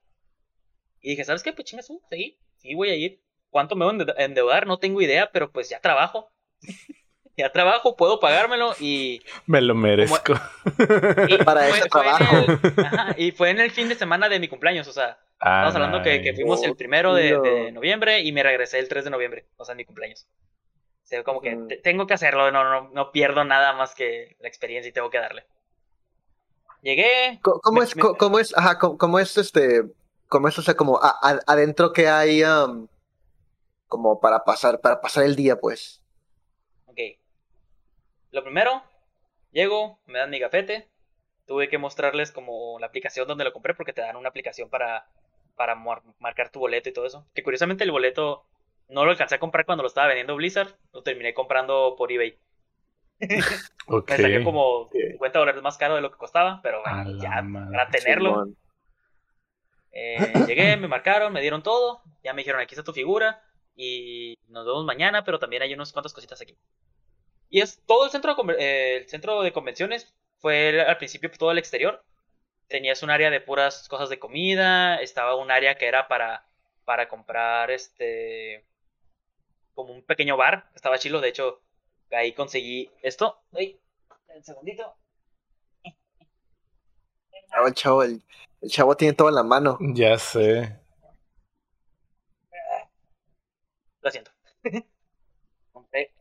[1.02, 1.52] Y dije, ¿sabes qué?
[1.52, 3.22] Pues chingas, sí, sí voy a ir.
[3.50, 4.68] ¿Cuánto me voy a endeudar?
[4.68, 6.32] No tengo idea, pero pues ya trabajo
[7.40, 9.22] ya trabajo, puedo pagármelo y...
[9.46, 10.34] Me lo merezco.
[11.28, 12.36] y Para fue, ese trabajo.
[13.18, 16.04] y fue en el fin de semana de mi cumpleaños, o sea, ah, estamos hablando
[16.04, 19.74] que, fuimos el primero de, noviembre y me regresé el 3 de noviembre, o sea,
[19.74, 20.28] en mi cumpleaños.
[21.04, 24.48] O sea, como que tengo que hacerlo, no, no, no pierdo nada más que la
[24.48, 25.46] experiencia y tengo que darle.
[26.82, 27.40] Llegué.
[27.42, 29.84] ¿Cómo, es, cómo, es, ajá, cómo, es este,
[30.28, 32.88] cómo es, o sea, como adentro que hay, um,
[33.88, 35.99] como para pasar, para pasar el día, pues?
[38.32, 38.84] Lo primero,
[39.52, 40.90] llego, me dan mi gafete.
[41.46, 45.08] Tuve que mostrarles como la aplicación donde lo compré porque te dan una aplicación para,
[45.56, 45.76] para
[46.20, 47.28] marcar tu boleto y todo eso.
[47.34, 48.46] Que curiosamente el boleto
[48.88, 50.76] no lo alcancé a comprar cuando lo estaba vendiendo Blizzard.
[50.94, 52.38] Lo terminé comprando por eBay.
[53.20, 57.90] Me salió como 50 dólares más caro de lo que costaba, pero bueno, ya para
[57.90, 58.48] tenerlo.
[59.92, 60.18] Eh,
[60.48, 62.02] llegué, me marcaron, me dieron todo.
[62.24, 63.42] Ya me dijeron, aquí está tu figura.
[63.76, 66.58] Y nos vemos mañana, pero también hay unas cuantas cositas aquí.
[67.50, 70.14] Y es todo el centro de, eh, el centro de convenciones.
[70.38, 72.04] Fue al principio todo el exterior.
[72.68, 75.02] Tenías un área de puras cosas de comida.
[75.02, 76.46] Estaba un área que era para,
[76.86, 78.66] para comprar este.
[79.74, 80.70] Como un pequeño bar.
[80.76, 81.22] Estaba chilo.
[81.22, 81.62] De hecho,
[82.12, 83.42] ahí conseguí esto.
[83.54, 83.80] Ay,
[84.36, 84.96] un segundito.
[87.66, 88.22] el chavo, el,
[88.62, 89.78] el chavo tiene todo en la mano.
[89.96, 90.80] Ya sé.
[94.02, 94.32] Lo siento.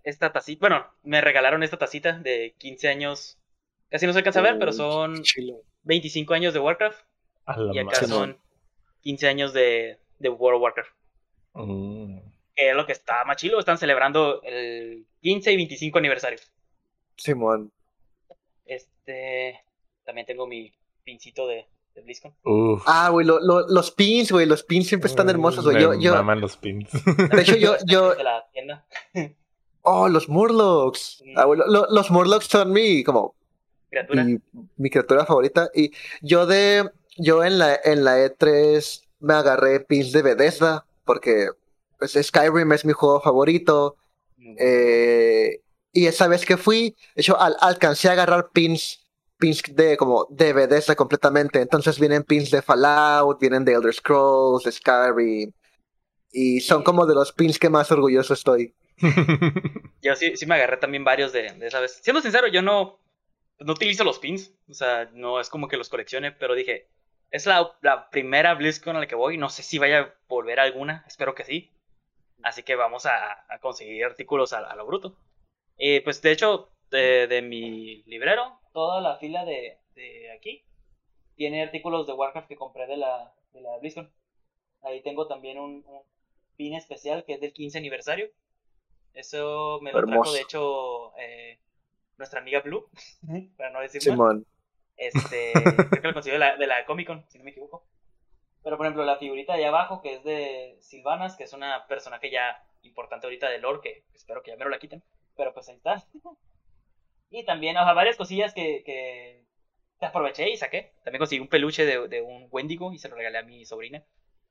[0.05, 0.61] esta tacita.
[0.61, 3.39] Bueno, me regalaron esta tacita de 15 años.
[3.91, 5.23] Casi no se alcanza a ver, pero son
[5.83, 7.01] 25 años de Warcraft.
[7.73, 8.39] y acá son
[9.03, 10.91] 15 años de, de World of Warcraft.
[11.55, 12.19] Mm.
[12.55, 13.59] Que es lo que está más chilo.
[13.59, 16.39] Están celebrando el 15 y 25 aniversario.
[17.17, 17.73] Simón.
[18.65, 19.61] Este.
[20.05, 20.73] También tengo mi
[21.05, 22.35] pincito de, de BlizzCon.
[22.87, 24.47] Ah, güey, los pins, güey.
[24.47, 25.81] Los pins siempre están hermosos, güey.
[25.81, 26.23] Yo, yo...
[26.23, 26.91] los pins.
[26.93, 27.77] De hecho, yo.
[27.87, 28.15] yo...
[28.15, 28.87] De la tienda.
[29.91, 31.23] Oh, los Murlocs.
[31.35, 33.35] Ah, los Murlocs son mi, como,
[34.77, 35.71] Mi, criatura favorita.
[35.75, 41.49] Y yo de, yo en la, en la E3 me agarré pins de Bethesda, porque
[41.99, 43.97] pues, Skyrim es mi juego favorito.
[44.59, 45.63] Eh,
[45.93, 49.09] y esa vez que fui, de hecho, alcancé a agarrar pins,
[49.39, 51.63] pins de como de Bethesda completamente.
[51.63, 55.51] Entonces vienen pins de Fallout, vienen de Elder Scrolls, de Skyrim.
[56.31, 58.75] Y son como de los pins que más orgulloso estoy.
[60.03, 62.01] Yo sí, sí me agarré también varios de, esa vez.
[62.03, 62.99] Siendo sincero, yo no,
[63.59, 64.55] no utilizo los pins.
[64.69, 66.89] O sea, no es como que los coleccione, pero dije,
[67.31, 69.37] es la, la primera BlizzCon a la que voy.
[69.37, 71.73] No sé si vaya a volver alguna, espero que sí.
[72.43, 75.17] Así que vamos a, conseguir artículos a, lo bruto.
[75.77, 80.65] Y pues de hecho, de, mi librero, toda la fila de, de, aquí
[81.37, 84.13] tiene artículos de Warcraft que compré de la, de la BlizzCon.
[84.83, 85.85] Ahí tengo también un
[86.57, 88.31] pin especial que es del 15 aniversario
[89.19, 91.59] eso me lo trajo, de hecho, eh,
[92.17, 92.89] nuestra amiga Blue,
[93.57, 94.47] para no decir Simón.
[94.97, 95.53] Este,
[95.91, 97.85] creo que lo consiguió de la, de la Comic Con, si no me equivoco.
[98.63, 102.31] Pero, por ejemplo, la figurita de abajo, que es de Silvanas, que es una personaje
[102.31, 105.03] ya importante ahorita de lore, que espero que ya me lo la quiten.
[105.37, 106.05] Pero pues ahí está.
[107.31, 109.45] y también, o sea, varias cosillas que, que
[110.01, 110.93] aproveché y saqué.
[111.03, 114.05] También conseguí un peluche de, de, un Wendigo y se lo regalé a mi sobrina.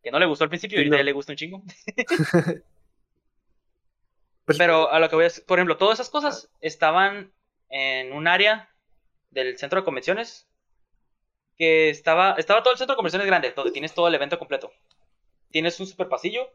[0.03, 1.63] Que no le gustó al principio y ahorita ya le gusta un chingo.
[4.47, 7.33] Pues, Pero a lo que voy a decir, por ejemplo, todas esas cosas estaban
[7.67, 8.69] en un área
[9.29, 10.47] del centro de convenciones
[11.57, 14.71] que estaba, estaba todo el centro de convenciones grande, donde tienes todo el evento completo.
[15.51, 16.49] Tienes un super pasillo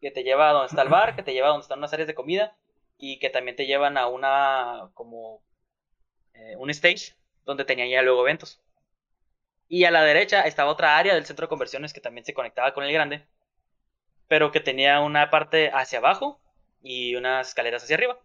[0.00, 1.92] que te lleva a donde está el bar, que te lleva a donde están unas
[1.92, 2.56] áreas de comida
[2.98, 5.42] y que también te llevan a una, como,
[6.34, 8.62] eh, un stage donde tenían ya luego eventos.
[9.66, 12.72] Y a la derecha estaba otra área del centro de convenciones que también se conectaba
[12.74, 13.26] con el grande,
[14.28, 16.40] pero que tenía una parte hacia abajo
[16.84, 18.18] y unas escaleras hacia arriba.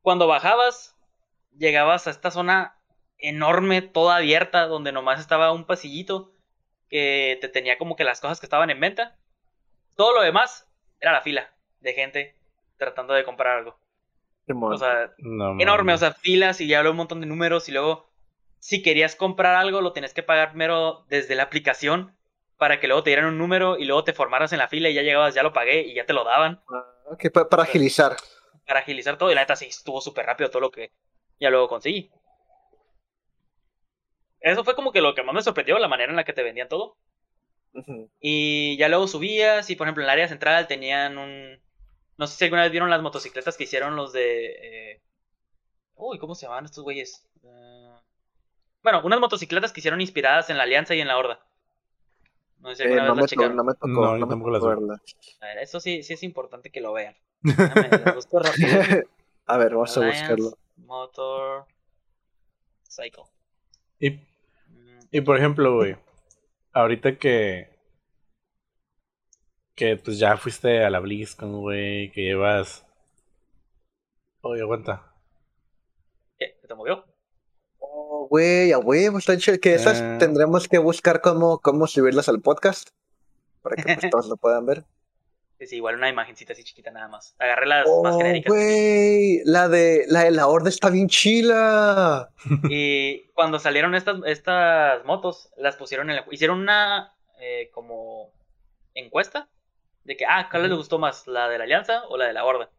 [0.00, 0.96] Cuando bajabas,
[1.58, 2.76] llegabas a esta zona
[3.18, 6.32] enorme, toda abierta, donde nomás estaba un pasillito
[6.88, 9.18] que te tenía como que las cosas que estaban en venta.
[9.96, 10.66] Todo lo demás
[11.00, 12.36] era la fila de gente
[12.78, 13.76] tratando de comprar algo.
[14.48, 18.08] O sea, enorme, o sea, filas y ya habló un montón de números y luego
[18.58, 22.14] si querías comprar algo lo tenías que pagar primero desde la aplicación
[22.60, 24.94] para que luego te dieran un número y luego te formaras en la fila y
[24.94, 26.62] ya llegabas, ya lo pagué y ya te lo daban.
[26.68, 28.16] Ah, ok, para, agilizar.
[28.66, 30.92] Para agilizar todo y la neta sí estuvo súper rápido todo lo que
[31.40, 32.10] ya luego conseguí.
[34.40, 36.42] eso fue como que lo que más me sorprendió, la manera en la que te
[36.42, 36.98] vendían todo.
[38.20, 41.58] Y ya luego subías y por ejemplo en el área central tenían un...
[42.18, 44.46] No sé si alguna vez vieron las motocicletas que hicieron los de...
[44.92, 45.02] eh,
[45.94, 47.26] Uy, ¿cómo se llamaban estos güeyes?
[47.42, 47.90] Eh,
[48.82, 51.40] Bueno, unas motocicletas que hicieron inspiradas en la Alianza y en la Horda.
[52.60, 53.56] No sé si Eh, no, me checaron.
[53.56, 53.88] no me tocó.
[53.88, 54.66] No, no me tocó vi.
[54.68, 55.00] verlas.
[55.40, 57.14] A ver, eso sí, sí es importante que lo vean.
[58.14, 58.68] Busco rápido.
[59.46, 60.58] A ver, vamos a buscarlo.
[60.76, 61.66] Motor
[62.88, 63.24] Cycle.
[63.98, 64.10] Y,
[64.68, 65.96] Mm, y por ejemplo, güey,
[66.72, 67.68] ahorita que.
[69.74, 72.86] Que pues ya fuiste a la BlizzCon, güey, que llevas.
[74.42, 75.12] Oye, aguanta.
[76.38, 76.56] ¿Qué?
[76.60, 77.04] ¿Se te movió?
[78.30, 79.58] Güey, a huevo, están chidas.
[79.58, 80.16] Que esas Eh.
[80.20, 82.90] tendremos que buscar cómo, cómo subirlas al podcast.
[83.60, 84.84] Para que pues, todos lo puedan ver.
[85.58, 87.34] Sí, sí, igual una imagencita así chiquita nada más.
[87.40, 88.50] Agarré las más Oh, genéricas.
[88.54, 92.30] güey, la de la de la horda está bien chila.
[92.70, 96.24] Y cuando salieron estas, estas motos, las pusieron en la...
[96.30, 98.30] Hicieron una eh, como
[98.94, 99.48] encuesta
[100.04, 101.26] de que, ah, ¿cuál les gustó más?
[101.26, 102.70] ¿La de la Alianza o la de la Horda?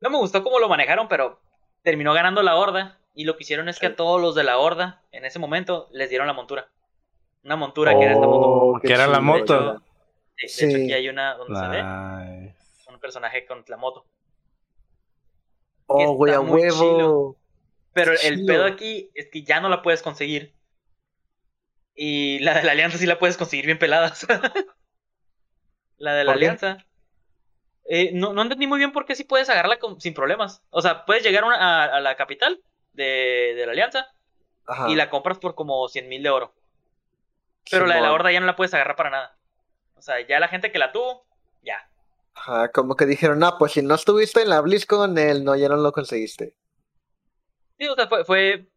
[0.00, 1.38] No me gustó cómo lo manejaron, pero
[1.82, 2.96] terminó ganando la Horda.
[3.14, 5.88] Y lo que hicieron es que a todos los de la Horda, en ese momento,
[5.92, 6.68] les dieron la montura.
[7.44, 8.48] Una montura que era esta moto.
[8.48, 9.72] Oh, qué que era la moto.
[9.72, 9.78] De,
[10.42, 10.64] de Sí.
[10.66, 12.54] hecho, aquí hay una donde se ve
[12.92, 14.04] un personaje con la moto.
[15.86, 17.36] Oh, güey, a huevo.
[17.92, 20.54] Pero el pedo aquí es que ya no la puedes conseguir.
[21.94, 24.26] Y la de la alianza sí la puedes conseguir bien peladas.
[25.98, 26.78] la de la alianza.
[27.86, 30.62] eh, no, no entendí muy bien por qué sí puedes agarrarla con- sin problemas.
[30.70, 32.60] O sea, puedes llegar una- a, a la capital
[32.92, 34.08] de, de la alianza
[34.66, 34.88] Ajá.
[34.88, 36.54] y la compras por como 100 mil de oro.
[37.70, 39.36] Pero la de la horda ya no la puedes agarrar para nada.
[39.96, 41.26] O sea, ya la gente que la tuvo,
[41.62, 41.88] ya.
[42.34, 45.68] Ajá, como que dijeron, ah, pues si no estuviste en la BlizzCon, él no, ya
[45.68, 46.54] no lo conseguiste.
[47.78, 48.70] Sí, o sea, fue, fue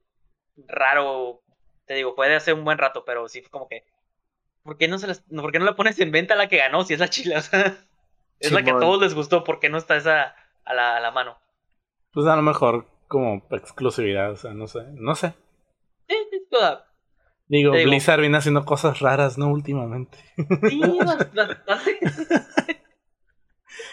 [0.67, 1.41] raro.
[1.85, 3.85] Te digo, fue de hace un buen rato, pero sí fue como que.
[4.63, 6.57] ¿Por qué no, se las, no, ¿por qué no la pones en venta la que
[6.57, 7.39] ganó si es la chila?
[7.39, 7.77] O sea,
[8.39, 10.35] es la que a todos les gustó, ¿por qué no está esa
[10.65, 11.37] a la, a la mano?
[12.11, 14.79] Pues a lo mejor como exclusividad, o sea, no sé.
[14.95, 15.35] No sé.
[16.09, 16.15] Sí,
[17.47, 19.49] Digo, Te digo- Blizzard viene haciendo cosas raras, ¿no?
[19.49, 20.17] Últimamente.
[20.35, 21.99] sí, bast- bastante.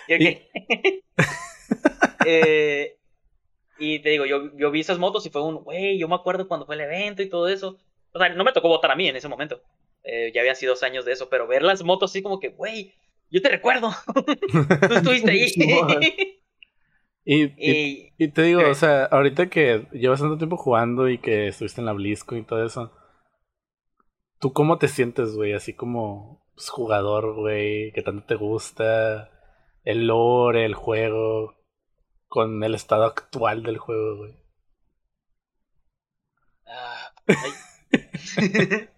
[2.27, 2.99] Eh,
[3.79, 6.47] y te digo, yo, yo vi esas motos y fue un, güey, yo me acuerdo
[6.49, 7.79] cuando fue el evento y todo eso.
[8.13, 9.63] O sea, no me tocó votar a mí en ese momento.
[10.05, 12.49] Eh, ya habían sido dos años de eso, pero ver las motos así como que,
[12.51, 12.93] güey,
[13.31, 13.91] yo te recuerdo.
[14.89, 16.40] Tú estuviste ahí.
[17.33, 21.19] Y, y, y y te digo, o sea, ahorita que llevas tanto tiempo jugando y
[21.19, 22.93] que estuviste en la BlizzCon y todo eso,
[24.41, 25.53] ¿tú cómo te sientes, güey?
[25.53, 29.31] Así como pues, jugador, güey, que tanto te gusta
[29.85, 31.55] el lore, el juego,
[32.27, 34.35] con el estado actual del juego, güey.
[36.67, 37.15] Ah,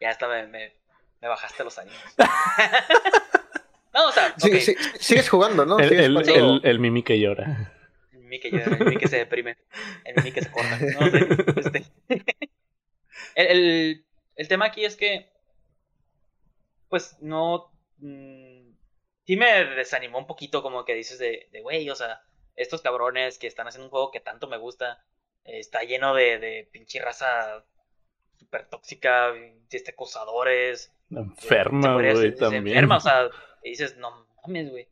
[0.00, 0.72] ya hasta me, me,
[1.20, 2.02] me bajaste los ánimos.
[3.94, 5.78] no, o sea, Sí, ok, sí, sigues jugando, ¿no?
[5.78, 7.72] El, el, el, el Mimi que llora.
[8.12, 9.58] el Mimi que llora, el Mimi que se deprime,
[10.04, 10.78] el Mimi que se corta.
[10.80, 11.92] No sé, este.
[13.34, 15.30] el, el, el tema aquí es que,
[16.88, 17.72] pues, no.
[17.98, 18.72] mm,
[19.26, 22.22] sí me desanimó un poquito, como que dices de, de, güey, o sea,
[22.56, 25.04] estos cabrones que están haciendo un juego que tanto me gusta,
[25.44, 27.64] eh, está lleno de, de pinche raza
[28.36, 29.32] súper tóxica,
[29.70, 30.92] este, acosadores.
[31.16, 32.68] Enferma, güey, también.
[32.68, 33.28] enferma, o sea,
[33.62, 34.88] y dices, no mames, güey.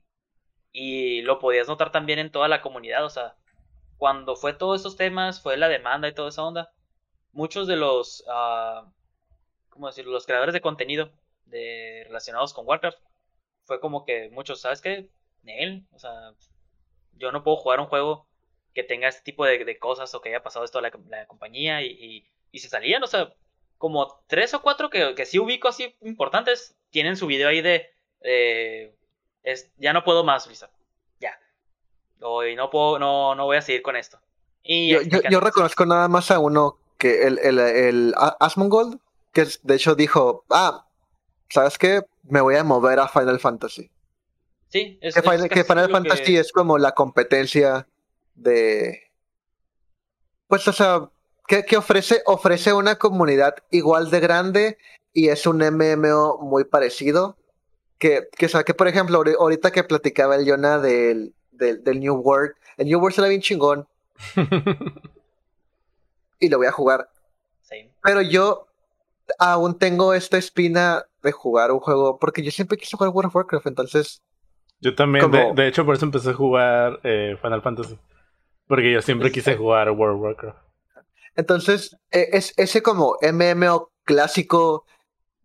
[0.72, 3.36] Y lo podías notar también en toda la comunidad, o sea,
[3.96, 6.72] cuando fue todos esos temas, fue la demanda y toda esa onda,
[7.32, 8.90] muchos de los, ah,
[9.68, 10.12] ¿cómo decirlo?
[10.12, 11.12] Los creadores de contenido
[11.46, 12.98] de, relacionados con Warcraft,
[13.64, 15.10] fue como que muchos, ¿sabes qué?
[15.42, 16.34] Nel, o sea,
[17.14, 18.26] yo no puedo jugar un juego
[18.74, 21.26] que tenga este tipo de, de cosas o que haya pasado esto a la, la
[21.26, 23.32] compañía y, y, y se salían, o sea,
[23.80, 27.86] como tres o cuatro que, que sí ubico así importantes, tienen su video ahí de,
[28.20, 28.94] de,
[29.42, 30.70] es, ya no puedo más, Blizzard,
[31.18, 31.32] ya.
[32.20, 34.20] O, y no puedo, no, no voy a seguir con esto.
[34.62, 39.00] Y Yo, yo, yo reconozco nada más a uno que el, el, el Asmongold,
[39.32, 40.86] que de hecho dijo, ah,
[41.48, 42.02] ¿sabes qué?
[42.24, 43.90] Me voy a mover a Final Fantasy.
[44.68, 47.88] Sí, es, Que es Final, que Final Fantasy que- es como la competencia
[48.34, 49.10] de...
[50.48, 51.08] Pues, o sea,
[51.50, 54.78] que, que ofrece, ofrece una comunidad igual de grande
[55.12, 57.36] y es un MMO muy parecido.
[57.98, 61.82] Que, que, o sea, que por ejemplo, ahori- ahorita que platicaba el Yona del, del,
[61.82, 63.88] del New World, el New World será bien chingón
[66.38, 67.10] y lo voy a jugar.
[67.62, 67.90] Same.
[68.02, 68.66] Pero yo
[69.38, 73.36] aún tengo esta espina de jugar un juego, porque yo siempre quise jugar World of
[73.36, 74.22] Warcraft, entonces
[74.80, 77.98] Yo también, de hecho, por eso empecé a jugar eh, Final Fantasy.
[78.66, 80.58] Porque yo siempre quise jugar World of Warcraft.
[81.36, 84.84] Entonces, e, es ese como MMO clásico,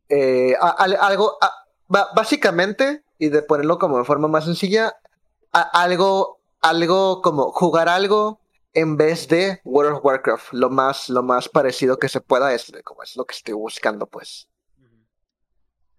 [0.10, 1.38] eh, algo,
[1.88, 4.96] básicamente, y de ponerlo como de forma más sencilla,
[5.52, 8.40] algo, algo como jugar algo
[8.74, 12.72] en vez de World of Warcraft, lo más, lo más parecido que se pueda es
[12.84, 14.50] como es lo que estoy buscando, pues.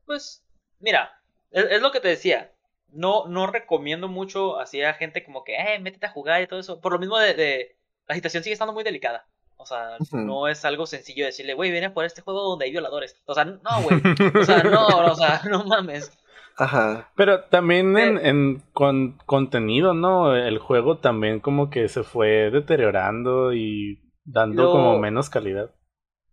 [0.05, 0.45] Pues,
[0.79, 1.11] mira,
[1.51, 2.53] es, lo que te decía.
[2.89, 6.61] No, no recomiendo mucho así a gente como que, eh, métete a jugar y todo
[6.61, 6.81] eso.
[6.81, 7.77] Por lo mismo de,
[8.07, 9.27] la situación sigue estando muy delicada.
[9.59, 13.21] O sea, no es algo sencillo decirle, güey, viene por este juego donde hay violadores.
[13.25, 14.01] O sea, no, güey.
[14.41, 16.13] O sea, no, o sea, no mames.
[16.57, 17.11] Ajá.
[17.17, 20.35] Pero también en, en con, contenido, ¿no?
[20.35, 25.75] El juego también como que se fue deteriorando y dando como menos calidad.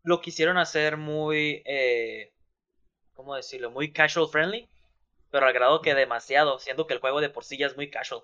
[0.04, 2.34] Lo quisieron hacer muy, eh,
[3.14, 3.72] ¿cómo decirlo?
[3.72, 4.68] Muy casual friendly,
[5.32, 7.90] pero al grado que demasiado, siendo que el juego de por sí ya es muy
[7.90, 8.22] casual.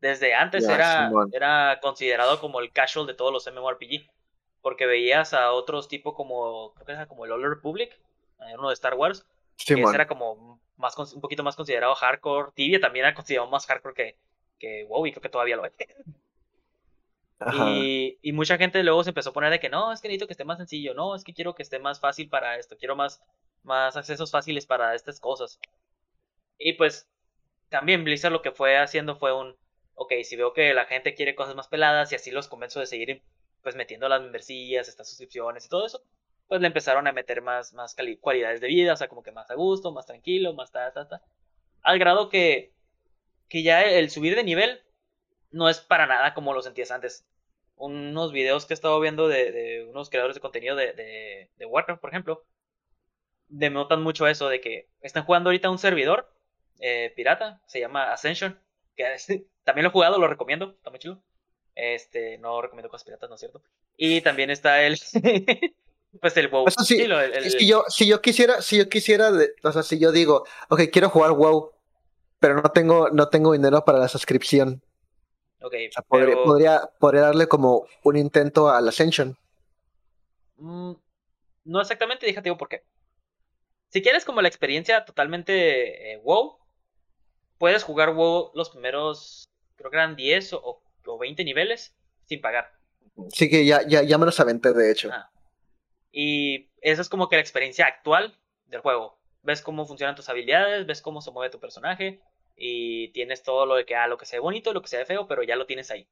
[0.00, 4.06] Desde antes era, era considerado como el casual de todos los MMORPG,
[4.62, 7.98] porque veías a otros tipo como, creo que era como el Old Republic,
[8.40, 9.26] eh, uno de Star Wars,
[9.56, 12.52] que era como más, un poquito más considerado hardcore.
[12.54, 14.18] Tibia también era considerado más hardcore que,
[14.58, 15.72] que WoW y creo que todavía lo es.
[17.54, 20.26] Y, y, mucha gente luego se empezó a poner de que no, es que necesito
[20.26, 22.96] que esté más sencillo, no, es que quiero que esté más fácil para esto, quiero
[22.96, 23.22] más,
[23.62, 25.60] más accesos fáciles para estas cosas.
[26.58, 27.06] Y pues
[27.68, 29.54] también Blizzard lo que fue haciendo fue un,
[29.94, 32.86] ok, si veo que la gente quiere cosas más peladas y así los convenzo de
[32.86, 33.22] seguir
[33.66, 36.00] pues metiendo las membresías, estas suscripciones y todo eso,
[36.46, 39.50] pues le empezaron a meter más, más cualidades de vida, o sea, como que más
[39.50, 41.20] a gusto, más tranquilo, más ta, ta, ta.
[41.82, 42.72] Al grado que,
[43.48, 44.84] que ya el subir de nivel
[45.50, 47.26] no es para nada como lo sentías antes.
[47.74, 52.46] Unos videos que he estado viendo de, unos creadores de contenido de, Warcraft, por ejemplo,
[53.48, 56.32] denotan mucho eso de que están jugando ahorita un servidor
[56.78, 58.60] eh, pirata, se llama Ascension,
[58.94, 59.06] que
[59.64, 61.20] también lo he jugado, lo recomiendo, está muy chido.
[61.76, 63.62] Este, no recomiendo cosas piratas, ¿no es cierto?
[63.98, 64.98] Y también está el
[66.20, 66.66] pues el WoW.
[66.84, 67.06] si,
[67.66, 69.30] yo, si yo quisiera, si yo quisiera,
[69.62, 71.72] o sea, si yo digo, ok, quiero jugar WoW,
[72.40, 74.82] pero no tengo, no tengo dinero para la suscripción.
[75.60, 75.74] Ok.
[76.08, 79.36] podría, podría, darle como un intento al Ascension.
[80.56, 80.92] Mm,
[81.64, 82.84] no exactamente, déjate digo por qué.
[83.88, 86.58] Si quieres como la experiencia totalmente eh, WoW,
[87.58, 90.82] puedes jugar WoW los primeros, creo que eran 10 o,
[91.18, 92.72] 20 niveles sin pagar.
[93.32, 95.10] Sí, que ya, ya, ya me los aventé, de hecho.
[95.12, 95.30] Ah.
[96.12, 99.18] Y esa es como que la experiencia actual del juego.
[99.42, 102.20] Ves cómo funcionan tus habilidades, ves cómo se mueve tu personaje
[102.56, 105.28] y tienes todo lo de que, ah, lo que sea bonito, lo que sea feo,
[105.28, 106.06] pero ya lo tienes ahí.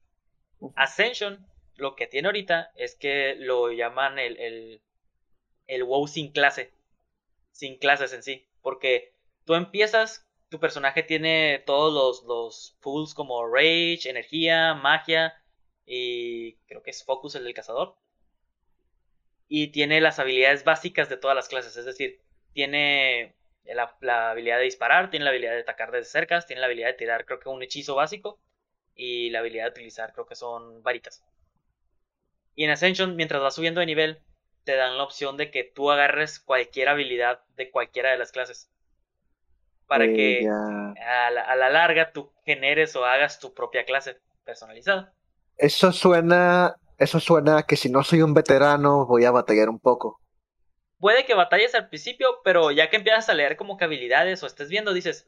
[0.76, 1.44] Ascension,
[1.76, 4.82] lo que tiene ahorita es que lo llaman el, el,
[5.66, 6.72] el WoW sin clase
[7.54, 8.46] sin clases en sí.
[8.60, 9.14] Porque
[9.44, 15.34] tú empiezas, tu personaje tiene todos los, los pools como Rage, Energía, Magia
[15.86, 17.96] y creo que es Focus el del cazador.
[19.48, 22.20] Y tiene las habilidades básicas de todas las clases, es decir,
[22.52, 26.66] tiene la, la, habilidad de disparar, tiene la habilidad de atacar desde cerca, tiene la
[26.66, 28.40] habilidad de tirar creo que un hechizo básico
[28.94, 31.24] y la habilidad de utilizar creo que son varitas.
[32.54, 34.22] Y en Ascension, mientras vas subiendo de nivel,
[34.64, 38.70] te dan la opción de que tú agarres cualquier habilidad de cualquiera de las clases.
[39.86, 45.12] Para que a la, larga tú generes o hagas tu propia clase personalizada.
[45.56, 50.20] Eso suena, eso suena que si no soy un veterano voy a batallar un poco.
[50.98, 54.47] Puede que batalles al principio, pero ya que empiezas a leer como que habilidades o
[54.47, 55.27] estés viendo, dices,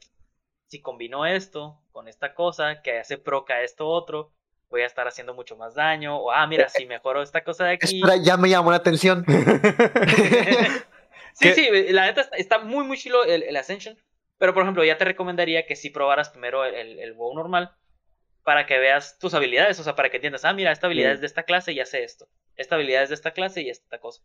[0.67, 4.31] si combino esto con esta cosa que hace proca esto otro,
[4.69, 7.65] voy a estar haciendo mucho más daño, o ah, mira, eh, si mejoro esta cosa
[7.65, 7.97] de aquí.
[7.97, 9.25] Espera, ya me llamó la atención.
[11.33, 13.97] sí, sí, la neta está muy, muy chilo el, Ascension,
[14.37, 17.71] pero por ejemplo, ya te recomendaría que si probaras primero el, el WoW normal,
[18.43, 21.19] para que veas tus habilidades, o sea, para que entiendas, ah, mira, esta habilidad es
[21.19, 24.21] de esta clase y hace esto, esta habilidad es de esta clase y esta cosa.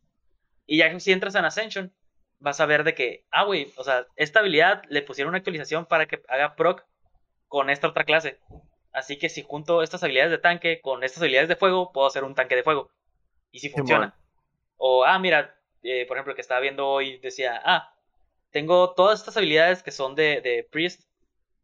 [0.65, 1.93] Y ya si entras en Ascension,
[2.39, 5.87] vas a ver de que, ah, güey, o sea, esta habilidad le pusieron una actualización
[5.87, 6.85] para que haga proc
[7.49, 8.39] con esta otra clase.
[8.93, 12.25] Así que si junto estas habilidades de tanque con estas habilidades de fuego, puedo hacer
[12.25, 12.91] un tanque de fuego.
[13.51, 14.15] Y si funciona.
[14.77, 17.95] O, ah, mira, eh, por ejemplo, que estaba viendo hoy decía, ah,
[18.53, 21.03] tengo todas estas habilidades que son de, de priest,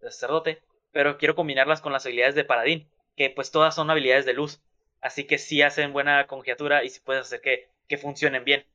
[0.00, 4.26] de sacerdote, pero quiero combinarlas con las habilidades de paladín, que pues todas son habilidades
[4.26, 4.60] de luz.
[5.00, 8.66] Así que sí hacen buena conjetura y sí puedes hacer que, que funcionen bien.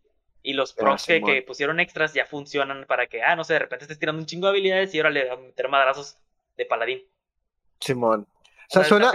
[0.41, 3.60] Y los procs que, que, pusieron extras ya funcionan para que, ah, no sé, de
[3.60, 6.18] repente estés tirando un chingo de habilidades y ahora le a meter madrazos
[6.56, 7.02] de paladín.
[7.80, 8.27] Simón
[8.81, 9.11] suena.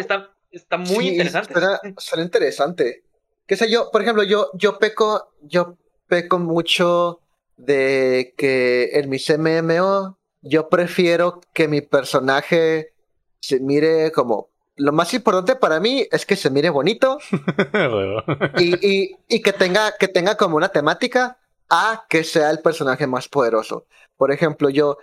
[0.50, 1.52] Está, muy interesante.
[1.98, 3.04] Suena, interesante.
[3.46, 3.90] ¿Qué sé yo?
[3.90, 5.76] Por ejemplo, yo, yo peco, yo
[6.06, 7.20] peco mucho
[7.58, 12.94] de que en mis MMO yo prefiero que mi personaje
[13.40, 17.18] se mire como lo más importante para mí es que se mire bonito
[18.58, 23.28] y, y, que, tenga, que tenga como una temática a que sea el personaje más
[23.28, 23.86] poderoso.
[24.16, 24.98] Por ejemplo, yo,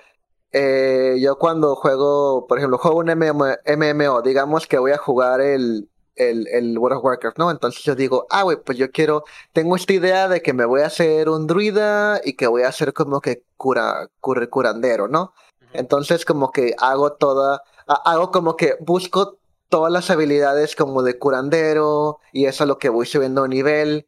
[0.54, 5.90] eh, yo cuando juego, por ejemplo, juego un MMO, digamos que voy a jugar el,
[6.16, 7.52] el, el, World of Warcraft, ¿no?
[7.52, 9.24] Entonces yo digo, ah, güey, pues yo quiero,
[9.54, 12.70] tengo esta idea de que me voy a hacer un druida y que voy a
[12.70, 15.34] hacer como que cura, curandero, ¿no?
[15.74, 19.38] Entonces como que hago toda, hago como que busco
[19.70, 24.08] todas las habilidades como de curandero y eso es lo que voy subiendo a nivel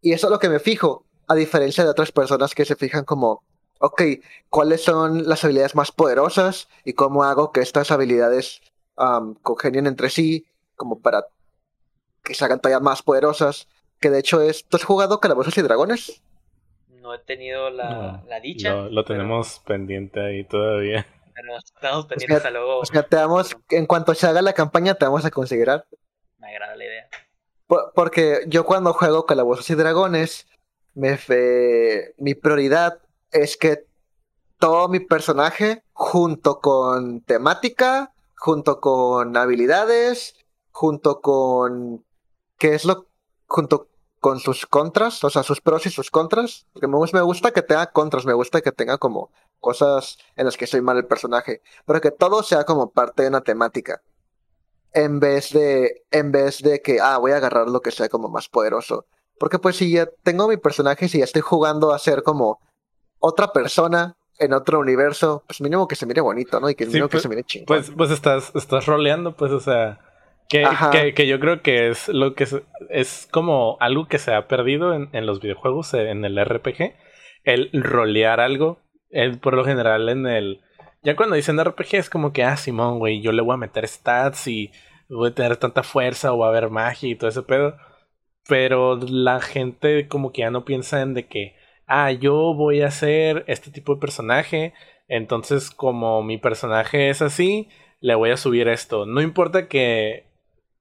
[0.00, 3.04] y eso es lo que me fijo, a diferencia de otras personas que se fijan
[3.04, 3.42] como,
[3.80, 4.02] ok,
[4.48, 8.60] ¿cuáles son las habilidades más poderosas y cómo hago que estas habilidades
[8.96, 10.46] um, congenien entre sí
[10.76, 11.26] como para
[12.26, 13.68] que se hagan todavía más poderosas?
[14.00, 16.22] Que de hecho es, ¿tú has jugado Calabozos y Dragones?
[17.00, 18.74] No he tenido la, dicha.
[18.74, 21.06] Lo, tenemos pendiente ahí todavía.
[21.34, 22.80] Pero estamos pendientes a luego.
[22.80, 25.86] O sea, te vamos, en cuanto se haga la campaña, te vamos a considerar.
[26.38, 27.08] Me agrada la idea.
[27.94, 30.46] porque yo cuando juego Calabozos y Dragones,
[30.94, 32.14] me fe...
[32.18, 32.98] mi prioridad
[33.30, 33.84] es que
[34.58, 40.34] todo mi personaje, junto con temática, junto con habilidades,
[40.70, 42.04] junto con
[42.58, 43.06] qué es lo
[43.46, 43.88] junto
[44.20, 46.66] con sus contras, o sea, sus pros y sus contras.
[46.72, 49.30] Porque me, me gusta que tenga contras, me gusta que tenga como
[49.60, 53.28] cosas en las que soy mal el personaje, pero que todo sea como parte de
[53.28, 54.02] una temática.
[54.92, 58.28] En vez de, en vez de que, ah, voy a agarrar lo que sea como
[58.28, 59.06] más poderoso.
[59.38, 62.60] Porque pues si ya tengo mi personaje, si ya estoy jugando a ser como
[63.18, 66.70] otra persona en otro universo, pues mínimo que se mire bonito, ¿no?
[66.70, 67.66] Y que mínimo que pues, se mire chingón.
[67.66, 70.00] Pues, pues estás, estás roleando, pues, o sea,
[70.48, 72.46] que, que, yo creo que es lo que
[72.90, 76.94] es, como algo que se ha perdido en, en, los videojuegos, en el RPG,
[77.44, 78.80] el rolear algo.
[79.40, 80.60] por lo general en el...
[81.02, 83.86] Ya cuando dicen RPG es como que, ah, Simón, güey, yo le voy a meter
[83.86, 84.72] stats y
[85.08, 87.76] voy a tener tanta fuerza o va a haber magia y todo ese pedo.
[88.48, 91.56] Pero la gente como que ya no piensa en de que,
[91.86, 94.74] ah, yo voy a ser este tipo de personaje.
[95.08, 97.68] Entonces como mi personaje es así,
[98.00, 99.06] le voy a subir esto.
[99.06, 100.25] No importa que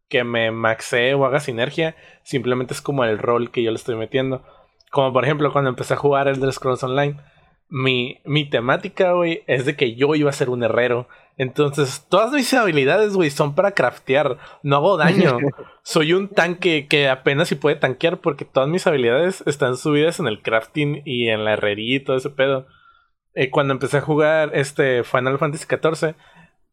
[0.09, 3.95] que me maxee o haga sinergia, simplemente es como el rol que yo le estoy
[3.95, 4.43] metiendo.
[4.91, 7.17] Como por ejemplo cuando empecé a jugar el Scrolls Online,
[7.69, 11.07] mi, mi temática, güey, es de que yo iba a ser un herrero.
[11.37, 14.37] Entonces, todas mis habilidades, güey, son para craftear.
[14.63, 15.37] No hago daño.
[15.83, 20.27] Soy un tanque que apenas si puede tanquear porque todas mis habilidades están subidas en
[20.27, 22.67] el crafting y en la herrería y todo ese pedo.
[23.33, 26.15] Eh, cuando empecé a jugar este Final Fantasy XIV,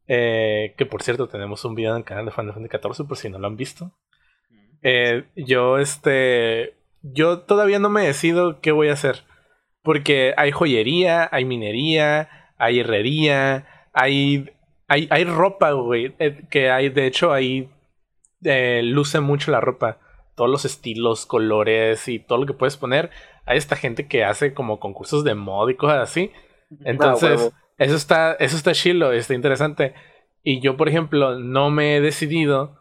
[0.09, 3.17] eh, que por cierto, tenemos un video en el canal de Final Fantasy XIV por
[3.17, 3.93] si no lo han visto.
[4.83, 6.75] Eh, yo, este.
[7.03, 9.25] Yo todavía no me decido qué voy a hacer.
[9.83, 14.51] Porque hay joyería, hay minería, hay herrería, hay.
[14.89, 16.15] Hay, hay ropa, güey.
[16.19, 17.71] Eh, que hay, de hecho, ahí
[18.41, 19.99] luce mucho la ropa.
[20.35, 23.11] Todos los estilos, colores y todo lo que puedes poner.
[23.47, 26.33] Hay esta gente que hace como concursos de mod y cosas así.
[26.85, 27.53] Entonces.
[27.83, 29.95] Eso está, eso está chilo, está interesante.
[30.43, 32.79] Y yo, por ejemplo, no me he decidido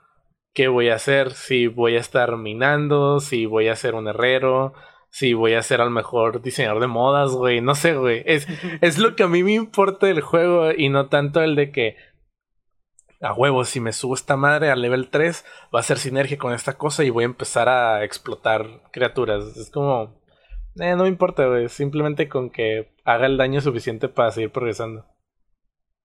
[0.53, 1.31] qué voy a hacer.
[1.31, 4.73] Si voy a estar minando, si voy a ser un herrero,
[5.09, 7.61] si voy a ser al mejor diseñador de modas, güey.
[7.61, 8.23] No sé, güey.
[8.25, 8.47] Es,
[8.81, 11.95] es lo que a mí me importa del juego y no tanto el de que
[13.21, 16.53] a huevo, si me subo esta madre al level 3, va a ser sinergia con
[16.53, 19.57] esta cosa y voy a empezar a explotar criaturas.
[19.57, 20.21] Es como,
[20.79, 21.69] eh, no me importa, güey.
[21.69, 25.05] Simplemente con que haga el daño suficiente para seguir progresando.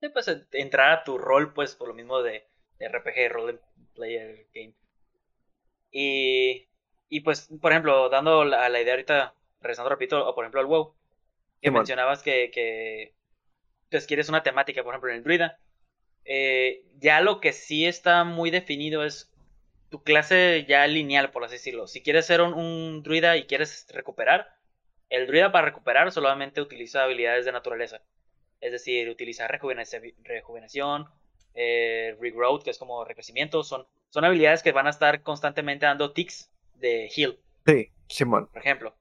[0.00, 2.46] Sí, pues entrar a tu rol, pues, por lo mismo de,
[2.78, 3.58] RPG, Role
[3.94, 4.74] Player Game.
[5.90, 6.68] Y,
[7.08, 10.66] y pues, por ejemplo, dando la, la idea ahorita, regresando repito, o por ejemplo al
[10.66, 10.94] WoW,
[11.62, 13.14] que mencionabas que, que
[13.90, 15.58] pues, quieres una temática, por ejemplo, en el Druida.
[16.24, 19.32] Eh, ya lo que sí está muy definido es
[19.88, 21.86] tu clase ya lineal, por así decirlo.
[21.86, 24.55] Si quieres ser un, un druida y quieres recuperar,
[25.08, 28.02] el druida para recuperar solamente utiliza habilidades de naturaleza.
[28.60, 31.06] Es decir, utiliza rejuvenación,
[31.54, 33.62] eh, regrowth, que es como recrecimiento.
[33.62, 37.38] Son, son habilidades que van a estar constantemente dando ticks de heal.
[37.66, 38.48] Sí, Simón.
[38.48, 38.94] Por ejemplo.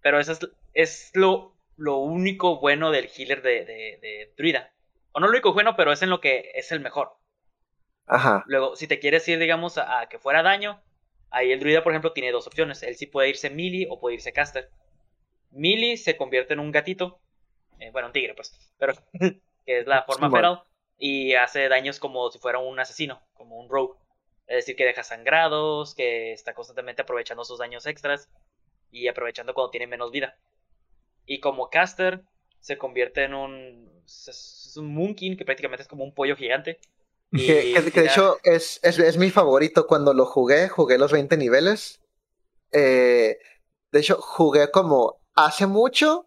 [0.00, 0.40] Pero eso es,
[0.72, 4.72] es lo, lo único bueno del healer de, de, druida.
[5.12, 7.12] O no lo único bueno, pero es en lo que es el mejor.
[8.06, 8.44] Ajá.
[8.46, 10.80] Luego, si te quieres ir, digamos, a, a, que fuera daño,
[11.30, 12.82] ahí el druida, por ejemplo, tiene dos opciones.
[12.82, 14.70] Él sí puede irse melee o puede irse caster.
[15.50, 17.20] Millie se convierte en un gatito,
[17.78, 18.94] eh, bueno, un tigre, pues, pero
[19.66, 20.62] que es la forma feral,
[20.98, 23.98] y hace daños como si fuera un asesino, como un rogue.
[24.46, 28.28] Es decir, que deja sangrados, que está constantemente aprovechando sus daños extras
[28.90, 30.36] y aprovechando cuando tiene menos vida.
[31.24, 32.24] Y como caster,
[32.58, 34.02] se convierte en un.
[34.04, 36.78] Es un moonkin, que prácticamente es como un pollo gigante.
[37.32, 39.86] Que, de hecho es, es, mi favorito.
[39.86, 42.00] Cuando lo jugué, jugué los 20 niveles.
[42.72, 43.38] Eh,
[43.92, 46.26] de hecho, jugué como hace mucho,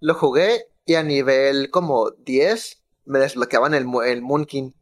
[0.00, 4.74] lo jugué y a nivel como 10 me desbloqueaban el, el Moonkin.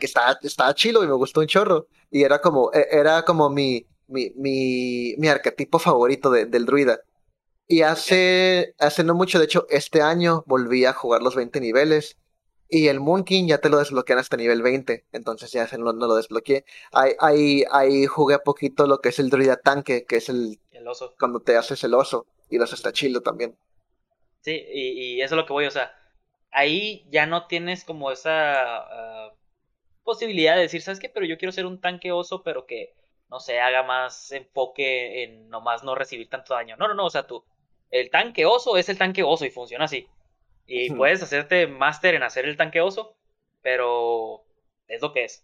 [0.00, 1.86] Que estaba, estaba chilo y me gustó un chorro.
[2.10, 7.00] Y era como, e, era como mi, mi, mi, mi arquetipo favorito del druida.
[7.68, 12.16] Y hace, hace no mucho, de hecho, este año volví a jugar los 20 niveles.
[12.68, 15.06] Y el Moon King ya te lo desbloquean hasta nivel 20.
[15.12, 16.64] Entonces ya no, no lo desbloqueé.
[16.92, 20.88] Ahí, ahí, ahí jugué poquito lo que es el druida tanque, que es el, el
[20.88, 21.14] oso.
[21.18, 22.26] Cuando te haces el oso.
[22.48, 23.56] Y los está chido también.
[24.40, 25.94] Sí, y, eso es lo que voy, o sea,
[26.50, 29.34] ahí ya no tienes como esa ah,
[30.04, 31.08] posibilidad de decir, ¿sabes qué?
[31.08, 32.94] Pero yo quiero ser un tanque oso, pero que,
[33.28, 36.76] no sé, haga más enfoque en nomás no recibir tanto daño.
[36.76, 37.44] No, no, no, o sea, tú,
[37.90, 40.08] el tanque oso es el tanque oso y funciona así.
[40.66, 43.16] Y puedes hacerte máster en hacer el tanque oso,
[43.62, 44.44] pero
[44.86, 45.42] es lo que es.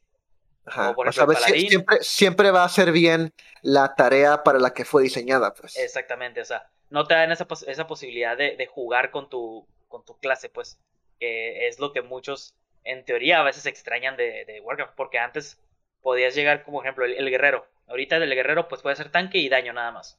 [1.54, 3.32] siempre, siempre va a ser bien
[3.62, 5.54] la tarea para la que fue diseñada.
[5.54, 5.76] Pues.
[5.78, 10.16] Exactamente, o sea, no te dan esa, esa posibilidad de, jugar con tu, con tu
[10.18, 10.78] clase, pues,
[11.20, 12.54] que es lo que muchos,
[12.84, 15.60] en teoría, a veces extrañan de, de Warcraft, porque antes
[16.00, 17.66] podías llegar, como ejemplo, el, guerrero.
[17.86, 20.18] Ahorita el guerrero, pues puede hacer tanque y daño nada más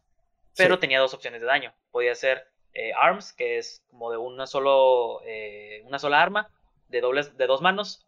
[0.56, 1.74] pero tenía dos opciones de daño.
[1.92, 6.50] Podía ser eh, ARMS, que es como de una, solo, eh, una sola arma,
[6.88, 8.06] de, dobles, de dos manos,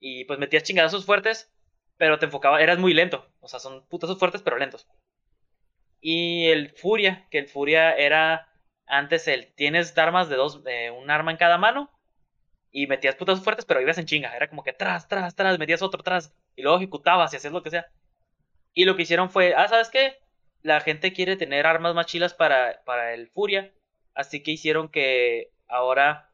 [0.00, 1.50] y pues metías chingadazos fuertes,
[1.96, 4.86] pero te enfocaba, eras muy lento, o sea, son putazos fuertes pero lentos.
[6.06, 8.48] Y el Furia, que el Furia era
[8.86, 11.90] antes el tienes armas de dos, de un arma en cada mano,
[12.70, 15.80] y metías putazos fuertes, pero ibas en chinga, era como que tras, tras, tras, metías
[15.80, 17.86] otro tras, y luego ejecutabas y hacías lo que sea.
[18.74, 20.18] Y lo que hicieron fue, ah, ¿sabes qué?
[20.64, 23.72] la gente quiere tener armas más chilas para, para el Furia.
[24.14, 26.30] Así que hicieron que ahora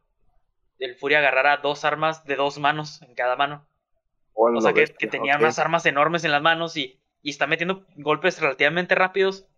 [0.79, 3.67] el Furia agarrara dos armas de dos manos en cada mano.
[4.33, 8.41] o sea que, tenía unas armas enormes en las manos y, y, está metiendo golpes
[8.41, 9.49] relativamente rápidos.